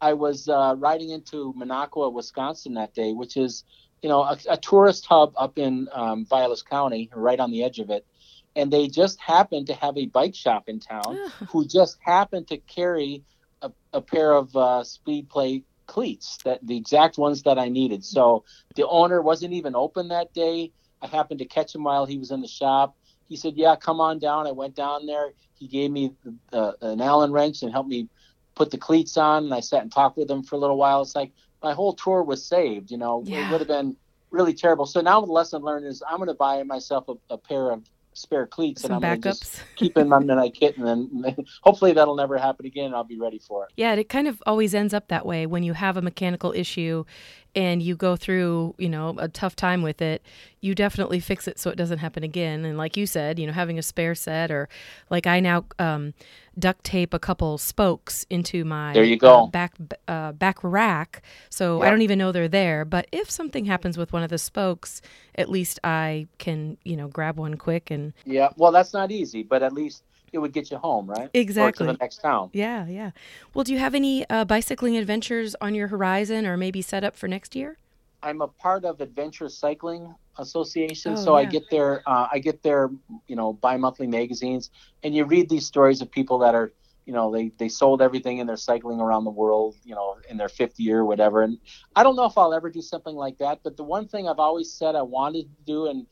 I 0.00 0.14
was 0.14 0.48
uh, 0.48 0.76
riding 0.78 1.10
into 1.10 1.52
Minocqua, 1.54 2.10
Wisconsin 2.10 2.72
that 2.74 2.94
day, 2.94 3.12
which 3.12 3.36
is, 3.36 3.64
you 4.02 4.08
know, 4.08 4.22
a, 4.22 4.38
a 4.50 4.56
tourist 4.56 5.06
hub 5.06 5.32
up 5.36 5.58
in 5.58 5.88
um, 5.92 6.26
Vilas 6.26 6.62
County, 6.62 7.10
right 7.14 7.40
on 7.40 7.50
the 7.50 7.64
edge 7.64 7.78
of 7.78 7.90
it. 7.90 8.06
And 8.54 8.72
they 8.72 8.88
just 8.88 9.20
happened 9.20 9.66
to 9.66 9.74
have 9.74 9.96
a 9.98 10.06
bike 10.06 10.34
shop 10.34 10.64
in 10.68 10.80
town 10.80 11.18
who 11.48 11.66
just 11.66 11.98
happened 12.00 12.48
to 12.48 12.56
carry 12.56 13.22
a, 13.60 13.70
a 13.92 14.00
pair 14.00 14.32
of 14.32 14.54
uh, 14.56 14.82
Speedplay 14.82 15.62
cleats 15.86 16.38
that 16.44 16.66
the 16.66 16.76
exact 16.76 17.18
ones 17.18 17.42
that 17.42 17.58
I 17.58 17.68
needed. 17.68 18.04
So 18.04 18.44
the 18.74 18.86
owner 18.86 19.20
wasn't 19.22 19.52
even 19.54 19.74
open 19.74 20.08
that 20.08 20.32
day. 20.32 20.72
I 21.02 21.06
happened 21.06 21.40
to 21.40 21.44
catch 21.46 21.74
him 21.74 21.84
while 21.84 22.06
he 22.06 22.18
was 22.18 22.30
in 22.30 22.40
the 22.40 22.48
shop. 22.48 22.96
He 23.28 23.36
said, 23.36 23.56
"Yeah, 23.56 23.76
come 23.76 24.00
on 24.00 24.18
down." 24.18 24.46
I 24.46 24.52
went 24.52 24.74
down 24.74 25.06
there. 25.06 25.32
He 25.54 25.68
gave 25.68 25.90
me 25.90 26.14
uh, 26.52 26.72
an 26.80 27.00
Allen 27.00 27.32
wrench 27.32 27.62
and 27.62 27.72
helped 27.72 27.88
me 27.88 28.08
put 28.54 28.70
the 28.70 28.78
cleats 28.78 29.16
on. 29.16 29.44
And 29.44 29.54
I 29.54 29.60
sat 29.60 29.82
and 29.82 29.92
talked 29.92 30.16
with 30.16 30.30
him 30.30 30.42
for 30.42 30.56
a 30.56 30.58
little 30.58 30.76
while. 30.76 31.02
It's 31.02 31.14
like 31.14 31.32
my 31.66 31.74
whole 31.74 31.94
tour 31.94 32.22
was 32.22 32.40
saved. 32.44 32.90
You 32.92 32.98
know, 32.98 33.22
Yeah. 33.24 33.48
it 33.48 33.50
would 33.50 33.60
have 33.60 33.68
been 33.68 33.96
really 34.30 34.54
terrible. 34.54 34.86
So 34.86 35.00
now 35.00 35.20
the 35.20 35.32
lesson 35.32 35.62
learned 35.62 35.86
is 35.86 36.02
I'm 36.08 36.18
going 36.18 36.28
to 36.28 36.34
buy 36.34 36.62
myself 36.62 37.08
a, 37.08 37.14
a 37.36 37.38
pair 37.38 37.70
of 37.72 37.80
spare 38.12 38.46
cleats 38.46 38.82
Some 38.82 38.92
and 38.92 38.94
I'm 39.04 39.10
going 39.10 39.20
to 39.22 39.28
just 39.30 39.42
backups. 39.44 39.60
keep 39.76 39.94
them 39.94 40.12
in 40.12 40.26
my 40.26 40.34
night 40.34 40.54
kit, 40.54 40.78
and 40.78 40.86
then 40.86 41.36
hopefully 41.62 41.92
that'll 41.92 42.14
never 42.16 42.38
happen 42.38 42.64
again. 42.66 42.94
I'll 42.94 43.04
be 43.16 43.18
ready 43.18 43.38
for 43.38 43.64
it. 43.64 43.70
Yeah, 43.76 43.94
it 43.94 44.08
kind 44.08 44.28
of 44.28 44.40
always 44.46 44.74
ends 44.74 44.94
up 44.94 45.08
that 45.08 45.26
way 45.26 45.44
when 45.46 45.62
you 45.64 45.72
have 45.72 45.96
a 45.96 46.02
mechanical 46.02 46.52
issue 46.52 47.04
and 47.56 47.82
you 47.82 47.96
go 47.96 48.16
through, 48.16 48.74
you 48.76 48.88
know, 48.90 49.14
a 49.18 49.28
tough 49.28 49.56
time 49.56 49.80
with 49.80 50.02
it. 50.02 50.22
You 50.60 50.74
definitely 50.74 51.20
fix 51.20 51.48
it 51.48 51.58
so 51.58 51.70
it 51.70 51.76
doesn't 51.76 51.98
happen 51.98 52.22
again. 52.22 52.66
And 52.66 52.76
like 52.76 52.96
you 52.96 53.06
said, 53.06 53.38
you 53.38 53.46
know, 53.46 53.52
having 53.54 53.78
a 53.78 53.82
spare 53.82 54.14
set 54.14 54.50
or 54.50 54.68
like 55.08 55.26
I 55.26 55.40
now 55.40 55.64
um, 55.78 56.12
duct 56.58 56.84
tape 56.84 57.14
a 57.14 57.18
couple 57.18 57.56
spokes 57.56 58.26
into 58.28 58.64
my 58.64 58.92
There 58.92 59.04
you 59.04 59.16
go. 59.16 59.44
uh, 59.44 59.46
back 59.46 59.74
uh, 60.06 60.32
back 60.32 60.58
rack, 60.62 61.22
so 61.48 61.80
I 61.82 61.88
don't 61.90 62.02
even 62.02 62.18
know 62.18 62.30
they're 62.30 62.46
there. 62.48 62.84
But 62.84 63.06
if 63.10 63.30
something 63.30 63.64
happens 63.64 63.96
with 63.96 64.12
one 64.12 64.22
of 64.22 64.28
the 64.28 64.38
spokes, 64.38 65.00
at 65.36 65.48
least 65.48 65.80
I 65.82 66.26
can, 66.38 66.76
you 66.84 66.96
know, 66.96 67.08
grab 67.08 67.38
one 67.38 67.54
quick 67.56 67.90
and 67.90 68.12
Yeah, 68.26 68.50
well, 68.56 68.72
that's 68.72 68.92
not 68.92 69.10
easy, 69.10 69.42
but 69.42 69.62
at 69.62 69.72
least 69.72 70.02
it 70.32 70.38
would 70.38 70.52
get 70.52 70.70
you 70.70 70.76
home, 70.78 71.06
right? 71.06 71.30
Exactly. 71.34 71.84
Or 71.84 71.92
to 71.92 71.92
the 71.92 71.98
next 71.98 72.18
town. 72.18 72.50
yeah, 72.52 72.86
yeah. 72.86 73.10
Well, 73.54 73.64
do 73.64 73.72
you 73.72 73.78
have 73.78 73.94
any 73.94 74.28
uh, 74.28 74.44
bicycling 74.44 74.96
adventures 74.96 75.54
on 75.60 75.74
your 75.74 75.88
horizon 75.88 76.46
or 76.46 76.56
maybe 76.56 76.82
set 76.82 77.04
up 77.04 77.16
for 77.16 77.28
next 77.28 77.54
year? 77.54 77.78
I'm 78.22 78.40
a 78.42 78.48
part 78.48 78.84
of 78.84 79.00
Adventure 79.00 79.48
Cycling 79.48 80.14
Association, 80.38 81.12
Oh, 81.12 81.16
so 81.16 81.34
I 81.34 81.44
get 81.44 81.70
their 81.70 82.02
uh, 82.08 82.28
I 82.30 82.38
get 82.40 82.62
their 82.62 82.90
you 83.26 83.36
know 83.36 83.52
bi-monthly 83.54 84.06
magazines, 84.06 84.70
and 85.02 85.14
you 85.14 85.24
read 85.24 85.48
these 85.48 85.66
stories 85.66 86.02
of 86.02 86.10
people 86.10 86.38
that 86.40 86.54
are 86.54 86.72
you 87.04 87.12
know 87.12 87.30
they 87.30 87.52
they 87.58 87.68
sold 87.68 88.02
everything 88.02 88.40
and 88.40 88.48
they're 88.48 88.56
cycling 88.56 89.00
around 89.00 89.24
the 89.24 89.30
world, 89.30 89.76
you 89.84 89.94
know, 89.94 90.16
in 90.28 90.36
their 90.36 90.48
fifth 90.48 90.80
year 90.80 91.00
or 91.00 91.04
whatever. 91.04 91.42
And 91.42 91.58
I 91.94 92.02
don't 92.02 92.16
know 92.16 92.24
if 92.24 92.36
I'll 92.36 92.52
ever 92.52 92.68
do 92.68 92.82
something 92.82 93.14
like 93.14 93.38
that, 93.38 93.60
but 93.62 93.76
the 93.76 93.84
one 93.84 94.08
thing 94.08 94.28
I've 94.28 94.40
always 94.40 94.72
said 94.72 94.94
I 94.96 95.02
wanted 95.02 95.42
to 95.44 95.64
do, 95.64 95.86
and 95.86 96.06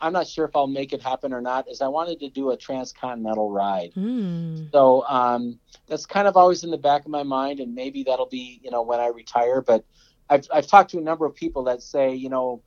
I'm 0.00 0.12
not 0.12 0.28
sure 0.28 0.44
if 0.44 0.54
I'll 0.54 0.68
make 0.68 0.92
it 0.92 1.02
happen 1.02 1.32
or 1.32 1.40
not, 1.40 1.68
is 1.68 1.80
I 1.80 1.88
wanted 1.88 2.20
to 2.20 2.28
do 2.28 2.50
a 2.50 2.56
transcontinental 2.56 3.50
ride. 3.50 3.92
Hmm. 3.94 4.66
So 4.70 5.04
um, 5.08 5.58
that's 5.88 6.06
kind 6.06 6.28
of 6.28 6.36
always 6.36 6.62
in 6.62 6.70
the 6.70 6.78
back 6.78 7.04
of 7.04 7.10
my 7.10 7.24
mind, 7.24 7.58
and 7.58 7.74
maybe 7.74 8.04
that'll 8.04 8.26
be 8.26 8.60
you 8.62 8.70
know 8.70 8.82
when 8.82 9.00
I 9.00 9.08
retire. 9.08 9.60
But 9.60 9.84
I've 10.30 10.46
I've 10.52 10.66
talked 10.66 10.90
to 10.92 10.98
a 10.98 11.02
number 11.02 11.26
of 11.26 11.34
people 11.34 11.64
that 11.64 11.82
say 11.82 12.14
you 12.14 12.28
know 12.28 12.62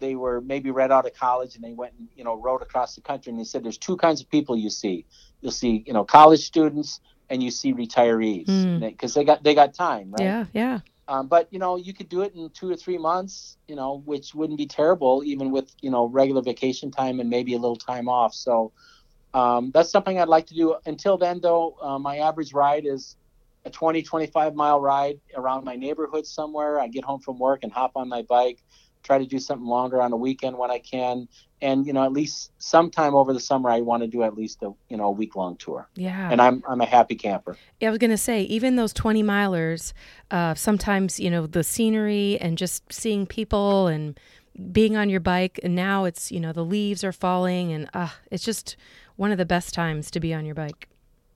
they 0.00 0.16
were 0.16 0.40
maybe 0.40 0.70
right 0.70 0.90
out 0.90 1.06
of 1.06 1.14
college 1.14 1.54
and 1.54 1.62
they 1.62 1.72
went 1.72 1.94
and 1.98 2.08
you 2.16 2.24
know 2.24 2.34
rode 2.34 2.62
across 2.62 2.96
the 2.96 3.00
country, 3.00 3.30
and 3.30 3.38
they 3.38 3.44
said 3.44 3.62
there's 3.62 3.78
two 3.78 3.96
kinds 3.96 4.20
of 4.20 4.28
people 4.28 4.56
you 4.56 4.70
see. 4.70 5.06
You'll 5.40 5.52
see 5.52 5.84
you 5.86 5.92
know 5.92 6.04
college 6.04 6.44
students 6.44 7.00
and 7.30 7.42
you 7.42 7.50
see 7.50 7.72
retirees 7.72 8.80
because 8.80 9.14
they 9.14 9.24
got 9.24 9.42
they 9.44 9.54
got 9.54 9.72
time, 9.74 10.10
right? 10.10 10.24
Yeah, 10.24 10.44
yeah. 10.52 10.80
Um, 11.08 11.28
but 11.28 11.48
you 11.52 11.58
know, 11.58 11.76
you 11.76 11.94
could 11.94 12.08
do 12.08 12.22
it 12.22 12.34
in 12.34 12.50
two 12.50 12.70
or 12.70 12.76
three 12.76 12.98
months, 12.98 13.58
you 13.68 13.76
know, 13.76 14.02
which 14.04 14.34
wouldn't 14.34 14.58
be 14.58 14.66
terrible, 14.66 15.22
even 15.24 15.52
with 15.52 15.72
you 15.80 15.90
know 15.90 16.06
regular 16.06 16.42
vacation 16.42 16.90
time 16.90 17.20
and 17.20 17.30
maybe 17.30 17.54
a 17.54 17.58
little 17.58 17.76
time 17.76 18.08
off. 18.08 18.34
So 18.34 18.72
um, 19.34 19.70
that's 19.72 19.90
something 19.90 20.18
I'd 20.18 20.28
like 20.28 20.46
to 20.46 20.54
do. 20.54 20.76
Until 20.86 21.16
then, 21.16 21.40
though, 21.40 21.76
uh, 21.80 21.98
my 21.98 22.18
average 22.18 22.52
ride 22.52 22.86
is 22.86 23.16
a 23.64 23.70
20, 23.70 24.02
25 24.02 24.54
mile 24.54 24.80
ride 24.80 25.20
around 25.36 25.64
my 25.64 25.76
neighborhood 25.76 26.26
somewhere. 26.26 26.80
I 26.80 26.88
get 26.88 27.04
home 27.04 27.20
from 27.20 27.38
work 27.38 27.60
and 27.62 27.72
hop 27.72 27.92
on 27.96 28.08
my 28.08 28.22
bike, 28.22 28.62
try 29.06 29.18
to 29.18 29.26
do 29.26 29.38
something 29.38 29.66
longer 29.66 30.02
on 30.02 30.12
a 30.12 30.16
weekend 30.16 30.58
when 30.58 30.70
I 30.70 30.78
can, 30.78 31.28
and 31.62 31.86
you 31.86 31.92
know, 31.92 32.04
at 32.04 32.12
least 32.12 32.52
sometime 32.58 33.14
over 33.14 33.32
the 33.32 33.40
summer, 33.40 33.70
I 33.70 33.80
want 33.80 34.02
to 34.02 34.06
do 34.06 34.22
at 34.22 34.34
least 34.34 34.62
a 34.62 34.72
you 34.88 34.96
know 34.96 35.06
a 35.06 35.10
week 35.10 35.36
long 35.36 35.56
tour. 35.56 35.88
Yeah. 35.94 36.30
And 36.30 36.42
I'm 36.42 36.62
I'm 36.68 36.80
a 36.80 36.86
happy 36.86 37.14
camper. 37.14 37.56
Yeah, 37.80 37.88
I 37.88 37.90
was 37.90 37.98
going 37.98 38.10
to 38.10 38.18
say, 38.18 38.42
even 38.42 38.76
those 38.76 38.92
20 38.92 39.22
milers, 39.22 39.92
uh, 40.30 40.54
sometimes, 40.54 41.18
you 41.20 41.30
know, 41.30 41.46
the 41.46 41.64
scenery 41.64 42.38
and 42.40 42.58
just 42.58 42.92
seeing 42.92 43.26
people 43.26 43.86
and 43.86 44.18
being 44.72 44.96
on 44.96 45.08
your 45.08 45.20
bike. 45.20 45.60
And 45.62 45.74
now 45.74 46.04
it's, 46.04 46.32
you 46.32 46.40
know, 46.40 46.52
the 46.52 46.64
leaves 46.64 47.04
are 47.04 47.12
falling 47.12 47.72
and 47.72 47.88
uh, 47.94 48.08
it's 48.30 48.44
just 48.44 48.76
one 49.16 49.30
of 49.30 49.38
the 49.38 49.46
best 49.46 49.74
times 49.74 50.10
to 50.10 50.20
be 50.20 50.32
on 50.34 50.44
your 50.44 50.54
bike. 50.54 50.88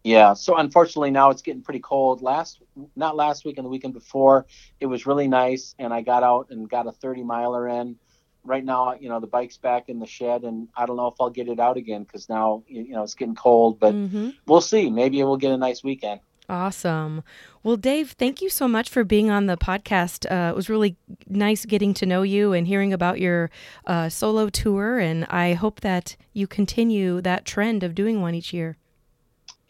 Yeah. 0.04 0.32
So 0.32 0.56
unfortunately 0.56 1.10
now 1.10 1.30
it's 1.30 1.42
getting 1.42 1.62
pretty 1.62 1.80
cold. 1.80 2.22
Last, 2.22 2.60
not 2.96 3.16
last 3.16 3.44
week 3.44 3.58
and 3.58 3.64
the 3.64 3.68
weekend 3.70 3.94
before, 3.94 4.46
it 4.80 4.86
was 4.86 5.06
really 5.06 5.28
nice, 5.28 5.74
and 5.78 5.92
I 5.92 6.00
got 6.00 6.22
out 6.22 6.48
and 6.50 6.68
got 6.68 6.86
a 6.86 6.92
30 6.92 7.22
miler 7.24 7.68
in. 7.68 7.96
Right 8.42 8.64
now, 8.64 8.94
you 8.98 9.10
know, 9.10 9.20
the 9.20 9.26
bike's 9.26 9.58
back 9.58 9.90
in 9.90 9.98
the 9.98 10.06
shed, 10.06 10.44
and 10.44 10.68
I 10.74 10.86
don't 10.86 10.96
know 10.96 11.08
if 11.08 11.14
I'll 11.20 11.28
get 11.28 11.48
it 11.48 11.60
out 11.60 11.76
again 11.76 12.04
because 12.04 12.30
now, 12.30 12.62
you 12.66 12.92
know, 12.92 13.02
it's 13.02 13.14
getting 13.14 13.34
cold. 13.34 13.78
But 13.78 13.92
hmm 13.92 14.30
we'll 14.46 14.62
see. 14.62 14.90
Maybe 14.90 15.22
we'll 15.22 15.36
get 15.36 15.52
a 15.52 15.58
nice 15.58 15.84
weekend. 15.84 16.20
Awesome. 16.50 17.22
Well, 17.62 17.76
Dave, 17.76 18.12
thank 18.18 18.42
you 18.42 18.48
so 18.48 18.66
much 18.66 18.88
for 18.88 19.04
being 19.04 19.30
on 19.30 19.46
the 19.46 19.56
podcast. 19.56 20.28
Uh, 20.28 20.50
it 20.50 20.56
was 20.56 20.68
really 20.68 20.96
nice 21.28 21.64
getting 21.64 21.94
to 21.94 22.06
know 22.06 22.22
you 22.22 22.52
and 22.52 22.66
hearing 22.66 22.92
about 22.92 23.20
your 23.20 23.50
uh, 23.86 24.08
solo 24.08 24.48
tour. 24.48 24.98
And 24.98 25.26
I 25.26 25.52
hope 25.52 25.80
that 25.82 26.16
you 26.32 26.48
continue 26.48 27.20
that 27.20 27.44
trend 27.44 27.84
of 27.84 27.94
doing 27.94 28.20
one 28.20 28.34
each 28.34 28.52
year. 28.52 28.78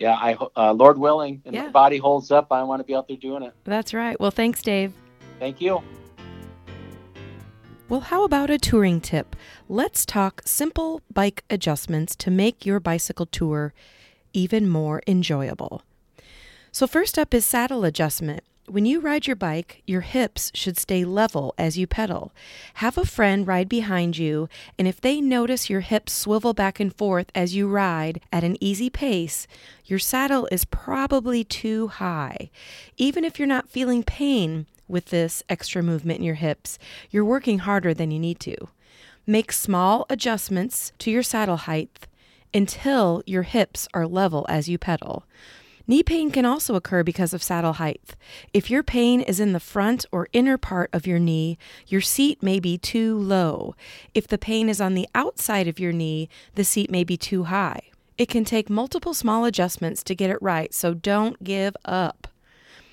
Yeah. 0.00 0.14
I, 0.16 0.36
uh, 0.56 0.72
Lord 0.72 0.98
willing, 0.98 1.42
and 1.44 1.54
Yeah. 1.54 1.66
the 1.66 1.70
body 1.70 1.98
holds 1.98 2.32
up. 2.32 2.48
I 2.50 2.62
want 2.64 2.80
to 2.80 2.84
be 2.84 2.94
out 2.94 3.06
there 3.06 3.16
doing 3.16 3.42
it. 3.44 3.54
That's 3.64 3.94
right. 3.94 4.18
Well, 4.18 4.32
thanks, 4.32 4.62
Dave. 4.62 4.92
Thank 5.38 5.60
you. 5.60 5.82
Well, 7.88 8.00
how 8.00 8.24
about 8.24 8.50
a 8.50 8.58
touring 8.58 9.00
tip? 9.00 9.36
Let's 9.68 10.06
talk 10.06 10.42
simple 10.46 11.02
bike 11.12 11.44
adjustments 11.50 12.16
to 12.16 12.30
make 12.30 12.64
your 12.64 12.80
bicycle 12.80 13.26
tour 13.26 13.74
even 14.32 14.68
more 14.68 15.02
enjoyable. 15.06 15.82
So, 16.72 16.86
first 16.86 17.18
up 17.18 17.34
is 17.34 17.44
saddle 17.44 17.84
adjustment. 17.84 18.44
When 18.70 18.86
you 18.86 19.00
ride 19.00 19.26
your 19.26 19.34
bike, 19.34 19.82
your 19.84 20.02
hips 20.02 20.52
should 20.54 20.78
stay 20.78 21.04
level 21.04 21.56
as 21.58 21.76
you 21.76 21.88
pedal. 21.88 22.32
Have 22.74 22.96
a 22.96 23.04
friend 23.04 23.44
ride 23.44 23.68
behind 23.68 24.16
you, 24.16 24.48
and 24.78 24.86
if 24.86 25.00
they 25.00 25.20
notice 25.20 25.68
your 25.68 25.80
hips 25.80 26.12
swivel 26.12 26.54
back 26.54 26.78
and 26.78 26.94
forth 26.94 27.32
as 27.34 27.52
you 27.52 27.66
ride 27.66 28.20
at 28.32 28.44
an 28.44 28.56
easy 28.60 28.88
pace, 28.88 29.48
your 29.86 29.98
saddle 29.98 30.46
is 30.52 30.64
probably 30.64 31.42
too 31.42 31.88
high. 31.88 32.48
Even 32.96 33.24
if 33.24 33.40
you're 33.40 33.48
not 33.48 33.68
feeling 33.68 34.04
pain 34.04 34.66
with 34.86 35.06
this 35.06 35.42
extra 35.48 35.82
movement 35.82 36.20
in 36.20 36.24
your 36.24 36.36
hips, 36.36 36.78
you're 37.10 37.24
working 37.24 37.58
harder 37.58 37.92
than 37.92 38.12
you 38.12 38.20
need 38.20 38.38
to. 38.38 38.54
Make 39.26 39.50
small 39.50 40.06
adjustments 40.08 40.92
to 41.00 41.10
your 41.10 41.24
saddle 41.24 41.56
height 41.56 42.06
until 42.54 43.24
your 43.26 43.42
hips 43.42 43.88
are 43.92 44.06
level 44.06 44.46
as 44.48 44.68
you 44.68 44.78
pedal. 44.78 45.24
Knee 45.90 46.04
pain 46.04 46.30
can 46.30 46.44
also 46.44 46.76
occur 46.76 47.02
because 47.02 47.34
of 47.34 47.42
saddle 47.42 47.72
height. 47.72 48.14
If 48.54 48.70
your 48.70 48.84
pain 48.84 49.20
is 49.20 49.40
in 49.40 49.52
the 49.52 49.58
front 49.58 50.06
or 50.12 50.28
inner 50.32 50.56
part 50.56 50.88
of 50.92 51.04
your 51.04 51.18
knee, 51.18 51.58
your 51.88 52.00
seat 52.00 52.44
may 52.44 52.60
be 52.60 52.78
too 52.78 53.18
low. 53.18 53.74
If 54.14 54.28
the 54.28 54.38
pain 54.38 54.68
is 54.68 54.80
on 54.80 54.94
the 54.94 55.08
outside 55.16 55.66
of 55.66 55.80
your 55.80 55.90
knee, 55.90 56.28
the 56.54 56.62
seat 56.62 56.92
may 56.92 57.02
be 57.02 57.16
too 57.16 57.42
high. 57.42 57.80
It 58.16 58.28
can 58.28 58.44
take 58.44 58.70
multiple 58.70 59.14
small 59.14 59.44
adjustments 59.44 60.04
to 60.04 60.14
get 60.14 60.30
it 60.30 60.40
right, 60.40 60.72
so 60.72 60.94
don't 60.94 61.42
give 61.42 61.76
up. 61.84 62.19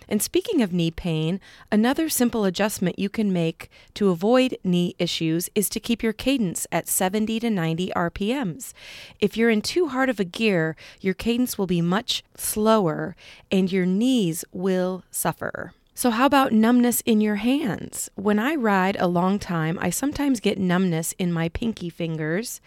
And 0.07 0.21
speaking 0.21 0.61
of 0.61 0.73
knee 0.73 0.91
pain, 0.91 1.39
another 1.71 2.09
simple 2.09 2.45
adjustment 2.45 2.97
you 2.99 3.09
can 3.09 3.33
make 3.33 3.69
to 3.95 4.09
avoid 4.09 4.57
knee 4.63 4.95
issues 4.99 5.49
is 5.55 5.69
to 5.69 5.79
keep 5.79 6.01
your 6.01 6.13
cadence 6.13 6.65
at 6.71 6.87
70 6.87 7.39
to 7.41 7.49
90 7.49 7.91
RPMs. 7.95 8.73
If 9.19 9.35
you're 9.35 9.49
in 9.49 9.61
too 9.61 9.87
hard 9.87 10.09
of 10.09 10.19
a 10.19 10.23
gear, 10.23 10.75
your 11.01 11.13
cadence 11.13 11.57
will 11.57 11.67
be 11.67 11.81
much 11.81 12.23
slower 12.35 13.15
and 13.51 13.71
your 13.71 13.85
knees 13.85 14.45
will 14.51 15.03
suffer. 15.11 15.73
So, 15.97 16.11
how 16.11 16.27
about 16.27 16.53
numbness 16.53 17.01
in 17.07 17.21
your 17.21 17.37
hands? 17.37 18.07
When 18.13 18.37
I 18.37 18.53
ride 18.53 18.97
a 18.99 19.07
long 19.07 19.39
time, 19.39 19.79
I 19.81 19.89
sometimes 19.89 20.39
get 20.39 20.59
numbness 20.59 21.15
in 21.17 21.33
my 21.33 21.49
pinky 21.49 21.89
fingers. 21.89 22.61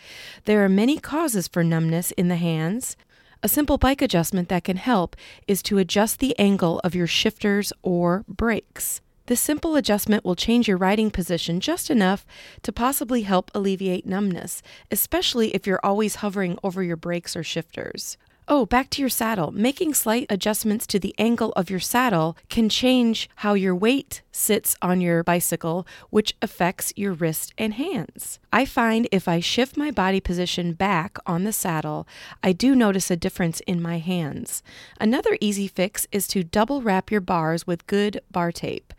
There 0.47 0.65
are 0.65 0.69
many 0.69 0.99
causes 0.99 1.47
for 1.47 1.63
numbness 1.63 2.11
in 2.11 2.27
the 2.27 2.35
hands. 2.35 2.97
A 3.43 3.49
simple 3.49 3.79
bike 3.79 4.03
adjustment 4.03 4.51
that 4.51 4.65
can 4.65 4.77
help 4.77 5.17
is 5.49 5.63
to 5.63 5.79
adjust 5.79 6.19
the 6.19 6.39
angle 6.39 6.79
of 6.85 6.95
your 6.95 7.07
shifters 7.07 7.73
or 7.83 8.23
brakes. 8.29 9.01
This 9.27 9.41
simple 9.41 9.77
adjustment 9.77 10.27
will 10.27 10.35
change 10.35 10.69
your 10.69 10.77
riding 10.77 11.11
position 11.11 11.59
just 11.59 11.89
enough 11.89 12.27
to 12.63 12.71
possibly 12.71 13.23
help 13.23 13.51
alleviate 13.55 14.05
numbness, 14.05 14.61
especially 14.91 15.55
if 15.55 15.67
you're 15.67 15.81
always 15.83 16.17
hovering 16.17 16.59
over 16.63 16.83
your 16.83 16.97
brakes 16.97 17.35
or 17.35 17.43
shifters. 17.43 18.19
Oh, 18.53 18.67
back 18.67 18.91
to 18.91 19.01
your 19.01 19.09
saddle. 19.09 19.53
Making 19.53 19.95
slight 19.95 20.27
adjustments 20.29 20.85
to 20.89 20.99
the 20.99 21.15
angle 21.19 21.53
of 21.53 21.71
your 21.71 21.79
saddle 21.79 22.37
can 22.49 22.69
change 22.69 23.31
how 23.37 23.55
your 23.55 23.77
weight 23.77 24.23
sits 24.33 24.75
on 24.83 25.01
your 25.01 25.23
bicycle, 25.23 25.87
which 26.11 26.35
affects 26.43 26.93
your 26.97 27.13
wrist 27.13 27.55
and 27.57 27.75
hands. 27.75 28.41
I 28.53 28.65
find 28.65 29.07
if 29.13 29.29
I 29.29 29.39
shift 29.39 29.77
my 29.77 29.93
body 29.93 30.19
position 30.19 30.73
back 30.73 31.17
on 31.27 31.45
the 31.45 31.53
saddle, 31.53 32.09
I 32.43 32.51
do 32.53 32.75
notice 32.75 33.09
a 33.09 33.17
difference 33.17 33.61
in 33.69 33.81
my 33.81 33.99
hands. 33.99 34.65
Another 35.01 35.39
easy 35.41 35.69
fix 35.69 36.09
is 36.11 36.27
to 36.27 36.43
double 36.43 36.83
wrap 36.83 37.09
your 37.09 37.21
bars 37.21 37.69
with 37.69 37.87
good 37.87 38.21
bar 38.33 38.51
tape. 38.51 38.93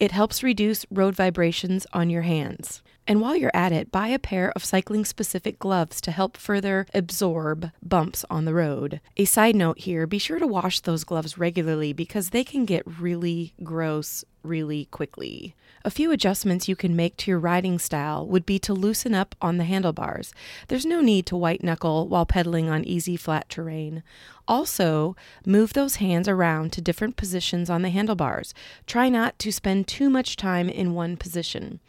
It 0.00 0.10
helps 0.10 0.42
reduce 0.42 0.84
road 0.90 1.14
vibrations 1.14 1.86
on 1.92 2.10
your 2.10 2.22
hands. 2.22 2.82
And 3.08 3.20
while 3.20 3.36
you're 3.36 3.52
at 3.54 3.72
it, 3.72 3.92
buy 3.92 4.08
a 4.08 4.18
pair 4.18 4.52
of 4.56 4.64
cycling 4.64 5.04
specific 5.04 5.60
gloves 5.60 6.00
to 6.00 6.10
help 6.10 6.36
further 6.36 6.86
absorb 6.92 7.70
bumps 7.80 8.24
on 8.28 8.44
the 8.44 8.54
road. 8.54 9.00
A 9.16 9.24
side 9.24 9.54
note 9.54 9.78
here 9.80 10.06
be 10.06 10.18
sure 10.18 10.40
to 10.40 10.46
wash 10.46 10.80
those 10.80 11.04
gloves 11.04 11.38
regularly 11.38 11.92
because 11.92 12.30
they 12.30 12.42
can 12.42 12.64
get 12.64 12.82
really 13.00 13.54
gross 13.62 14.24
really 14.42 14.86
quickly. 14.86 15.54
A 15.84 15.90
few 15.90 16.10
adjustments 16.10 16.68
you 16.68 16.74
can 16.74 16.96
make 16.96 17.16
to 17.18 17.30
your 17.30 17.38
riding 17.38 17.78
style 17.78 18.26
would 18.26 18.44
be 18.44 18.58
to 18.60 18.72
loosen 18.72 19.14
up 19.14 19.36
on 19.40 19.56
the 19.56 19.64
handlebars. 19.64 20.32
There's 20.66 20.86
no 20.86 21.00
need 21.00 21.26
to 21.26 21.36
white 21.36 21.62
knuckle 21.62 22.08
while 22.08 22.26
pedaling 22.26 22.68
on 22.68 22.84
easy 22.84 23.16
flat 23.16 23.48
terrain. 23.48 24.02
Also, 24.48 25.14
move 25.44 25.72
those 25.72 25.96
hands 25.96 26.28
around 26.28 26.72
to 26.72 26.80
different 26.80 27.16
positions 27.16 27.70
on 27.70 27.82
the 27.82 27.90
handlebars. 27.90 28.52
Try 28.86 29.08
not 29.08 29.38
to 29.40 29.52
spend 29.52 29.86
too 29.86 30.08
much 30.10 30.36
time 30.36 30.68
in 30.68 30.94
one 30.94 31.16
position. 31.16 31.80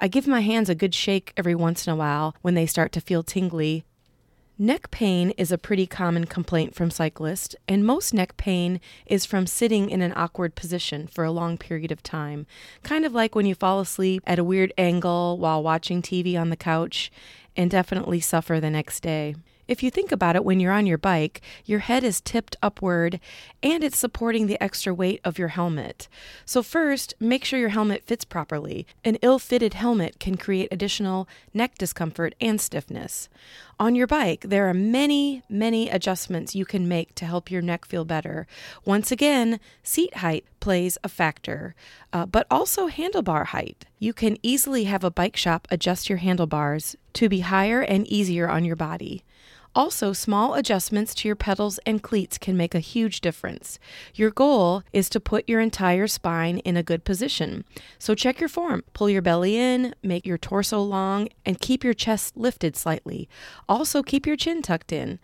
I 0.00 0.06
give 0.06 0.28
my 0.28 0.40
hands 0.40 0.68
a 0.68 0.76
good 0.76 0.94
shake 0.94 1.32
every 1.36 1.56
once 1.56 1.86
in 1.86 1.92
a 1.92 1.96
while 1.96 2.36
when 2.40 2.54
they 2.54 2.66
start 2.66 2.92
to 2.92 3.00
feel 3.00 3.24
tingly. 3.24 3.84
Neck 4.56 4.90
pain 4.90 5.30
is 5.30 5.50
a 5.50 5.58
pretty 5.58 5.86
common 5.86 6.24
complaint 6.24 6.74
from 6.74 6.90
cyclists, 6.90 7.54
and 7.68 7.84
most 7.84 8.12
neck 8.12 8.36
pain 8.36 8.80
is 9.06 9.24
from 9.24 9.46
sitting 9.46 9.90
in 9.90 10.02
an 10.02 10.12
awkward 10.16 10.54
position 10.54 11.06
for 11.06 11.24
a 11.24 11.30
long 11.30 11.56
period 11.58 11.92
of 11.92 12.02
time. 12.02 12.46
Kind 12.82 13.04
of 13.04 13.12
like 13.12 13.34
when 13.34 13.46
you 13.46 13.54
fall 13.54 13.80
asleep 13.80 14.22
at 14.26 14.38
a 14.38 14.44
weird 14.44 14.72
angle 14.78 15.38
while 15.38 15.62
watching 15.62 16.02
TV 16.02 16.40
on 16.40 16.50
the 16.50 16.56
couch 16.56 17.10
and 17.56 17.70
definitely 17.70 18.20
suffer 18.20 18.60
the 18.60 18.70
next 18.70 19.00
day. 19.00 19.34
If 19.68 19.82
you 19.82 19.90
think 19.90 20.10
about 20.10 20.34
it, 20.34 20.46
when 20.46 20.60
you're 20.60 20.72
on 20.72 20.86
your 20.86 20.96
bike, 20.96 21.42
your 21.66 21.80
head 21.80 22.02
is 22.02 22.22
tipped 22.22 22.56
upward 22.62 23.20
and 23.62 23.84
it's 23.84 23.98
supporting 23.98 24.46
the 24.46 24.60
extra 24.62 24.94
weight 24.94 25.20
of 25.24 25.38
your 25.38 25.48
helmet. 25.48 26.08
So, 26.46 26.62
first, 26.62 27.12
make 27.20 27.44
sure 27.44 27.60
your 27.60 27.68
helmet 27.68 28.04
fits 28.06 28.24
properly. 28.24 28.86
An 29.04 29.16
ill 29.20 29.38
fitted 29.38 29.74
helmet 29.74 30.18
can 30.18 30.38
create 30.38 30.68
additional 30.72 31.28
neck 31.52 31.76
discomfort 31.76 32.34
and 32.40 32.58
stiffness. 32.58 33.28
On 33.78 33.94
your 33.94 34.06
bike, 34.06 34.46
there 34.48 34.68
are 34.70 34.74
many, 34.74 35.42
many 35.50 35.90
adjustments 35.90 36.54
you 36.54 36.64
can 36.64 36.88
make 36.88 37.14
to 37.16 37.26
help 37.26 37.50
your 37.50 37.62
neck 37.62 37.84
feel 37.84 38.06
better. 38.06 38.46
Once 38.86 39.12
again, 39.12 39.60
seat 39.82 40.16
height 40.16 40.46
plays 40.60 40.96
a 41.04 41.08
factor, 41.08 41.74
uh, 42.12 42.24
but 42.24 42.46
also 42.50 42.88
handlebar 42.88 43.46
height. 43.46 43.84
You 43.98 44.14
can 44.14 44.38
easily 44.42 44.84
have 44.84 45.04
a 45.04 45.10
bike 45.10 45.36
shop 45.36 45.68
adjust 45.70 46.08
your 46.08 46.18
handlebars 46.18 46.96
to 47.12 47.28
be 47.28 47.40
higher 47.40 47.82
and 47.82 48.06
easier 48.06 48.48
on 48.48 48.64
your 48.64 48.76
body. 48.76 49.24
Also, 49.74 50.12
small 50.12 50.54
adjustments 50.54 51.14
to 51.14 51.28
your 51.28 51.36
pedals 51.36 51.78
and 51.86 52.02
cleats 52.02 52.38
can 52.38 52.56
make 52.56 52.74
a 52.74 52.80
huge 52.80 53.20
difference. 53.20 53.78
Your 54.14 54.30
goal 54.30 54.82
is 54.92 55.08
to 55.10 55.20
put 55.20 55.48
your 55.48 55.60
entire 55.60 56.06
spine 56.06 56.58
in 56.58 56.76
a 56.76 56.82
good 56.82 57.04
position. 57.04 57.64
So, 57.98 58.14
check 58.14 58.40
your 58.40 58.48
form. 58.48 58.82
Pull 58.92 59.10
your 59.10 59.22
belly 59.22 59.56
in, 59.56 59.94
make 60.02 60.26
your 60.26 60.38
torso 60.38 60.82
long, 60.82 61.28
and 61.44 61.60
keep 61.60 61.84
your 61.84 61.94
chest 61.94 62.36
lifted 62.36 62.76
slightly. 62.76 63.28
Also, 63.68 64.02
keep 64.02 64.26
your 64.26 64.36
chin 64.36 64.62
tucked 64.62 64.92
in. 64.92 65.18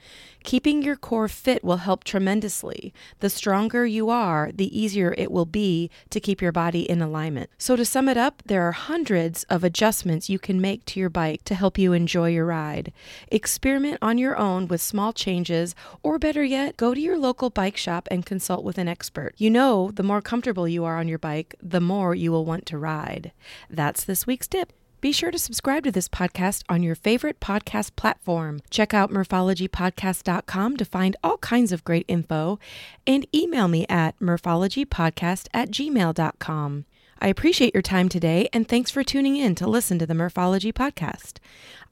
Keeping 0.45 0.82
your 0.82 0.97
core 0.97 1.28
fit 1.28 1.64
will 1.64 1.78
help 1.78 2.05
tremendously. 2.05 2.92
The 3.20 3.30
stronger 3.30 3.86
you 3.86 4.11
are, 4.11 4.51
the 4.53 4.78
easier 4.78 5.14
it 5.16 5.32
will 5.32 5.47
be 5.47 5.90
to 6.11 6.20
keep 6.20 6.42
your 6.42 6.53
body 6.53 6.88
in 6.88 7.01
alignment. 7.01 7.49
So, 7.57 7.76
to 7.76 7.84
sum 7.84 8.09
it 8.09 8.18
up, 8.18 8.42
there 8.45 8.62
are 8.62 8.72
hundreds 8.72 9.45
of 9.45 9.64
adjustments 9.64 10.28
you 10.28 10.38
can 10.38 10.61
make 10.61 10.84
to 10.86 11.01
your 11.01 11.09
bike 11.09 11.45
to 11.45 11.55
help 11.55 11.78
you 11.78 11.95
enjoy 11.95 12.28
your 12.28 12.47
ride. 12.47 12.92
Experiment 13.28 13.99
on 14.03 14.18
your 14.18 14.34
own 14.39 14.68
with 14.68 14.80
small 14.80 15.12
changes, 15.12 15.74
or 16.03 16.18
better 16.18 16.45
yet, 16.45 16.76
go 16.76 16.95
to 16.95 17.01
your 17.01 17.18
local 17.18 17.51
bike 17.51 17.76
shop 17.76 18.09
and 18.11 18.26
consult 18.26 18.64
with 18.64 18.78
an 18.78 18.89
expert. 18.89 19.35
You 19.37 19.51
know, 19.51 19.91
the 19.91 20.03
more 20.03 20.20
comfortable 20.20 20.68
you 20.68 20.85
are 20.85 20.99
on 20.99 21.09
your 21.09 21.18
bike, 21.18 21.55
the 21.62 21.80
more 21.80 22.14
you 22.14 22.30
will 22.32 22.45
want 22.45 22.66
to 22.66 22.78
ride. 22.78 23.32
That's 23.68 24.05
this 24.05 24.26
week's 24.26 24.49
tip. 24.49 24.72
Be 25.05 25.12
sure 25.12 25.30
to 25.30 25.39
subscribe 25.39 25.85
to 25.85 25.93
this 25.93 26.09
podcast 26.09 26.62
on 26.70 26.82
your 26.82 26.95
favorite 26.95 27.39
podcast 27.39 27.95
platform. 27.95 28.61
Check 28.70 28.95
out 28.95 29.11
bikeologypodcast.com 29.11 30.76
to 30.78 30.85
find 30.87 31.16
all 31.22 31.37
kinds 31.37 31.72
of 31.72 31.85
great 31.85 32.07
info 32.09 32.59
and 33.07 33.26
email 33.35 33.68
me 33.68 33.85
at 33.91 34.18
bikeologypodcast 34.18 35.49
at 35.53 35.70
gmail.com. 35.70 36.87
I 37.21 37.29
appreciate 37.29 37.75
your 37.75 37.83
time 37.83 38.09
today 38.09 38.49
and 38.53 38.69
thanks 38.69 38.91
for 38.91 39.03
tuning 39.03 39.37
in 39.37 39.55
to 39.57 39.67
listen 39.67 39.99
to 39.99 40.07
the 40.07 40.15
Bikeology 40.15 40.73
Podcast. 40.73 41.39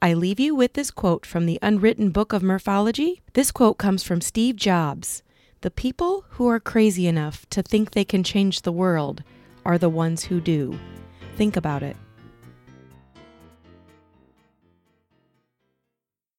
I 0.00 0.14
leave 0.14 0.40
you 0.40 0.54
with 0.54 0.72
this 0.72 0.90
quote 0.90 1.24
from 1.24 1.46
the 1.46 1.58
unwritten 1.62 2.10
book 2.10 2.32
of 2.32 2.42
bikeology. 2.42 3.20
This 3.34 3.50
quote 3.52 3.78
comes 3.78 4.02
from 4.02 4.20
Steve 4.20 4.56
Jobs 4.56 5.22
The 5.60 5.70
people 5.70 6.24
who 6.30 6.48
are 6.48 6.60
crazy 6.60 7.06
enough 7.06 7.46
to 7.50 7.62
think 7.62 7.92
they 7.92 8.04
can 8.04 8.24
change 8.24 8.62
the 8.62 8.72
world 8.72 9.22
are 9.64 9.78
the 9.78 9.88
ones 9.88 10.24
who 10.24 10.40
do. 10.40 10.78
Think 11.36 11.56
about 11.56 11.82
it. 11.82 11.96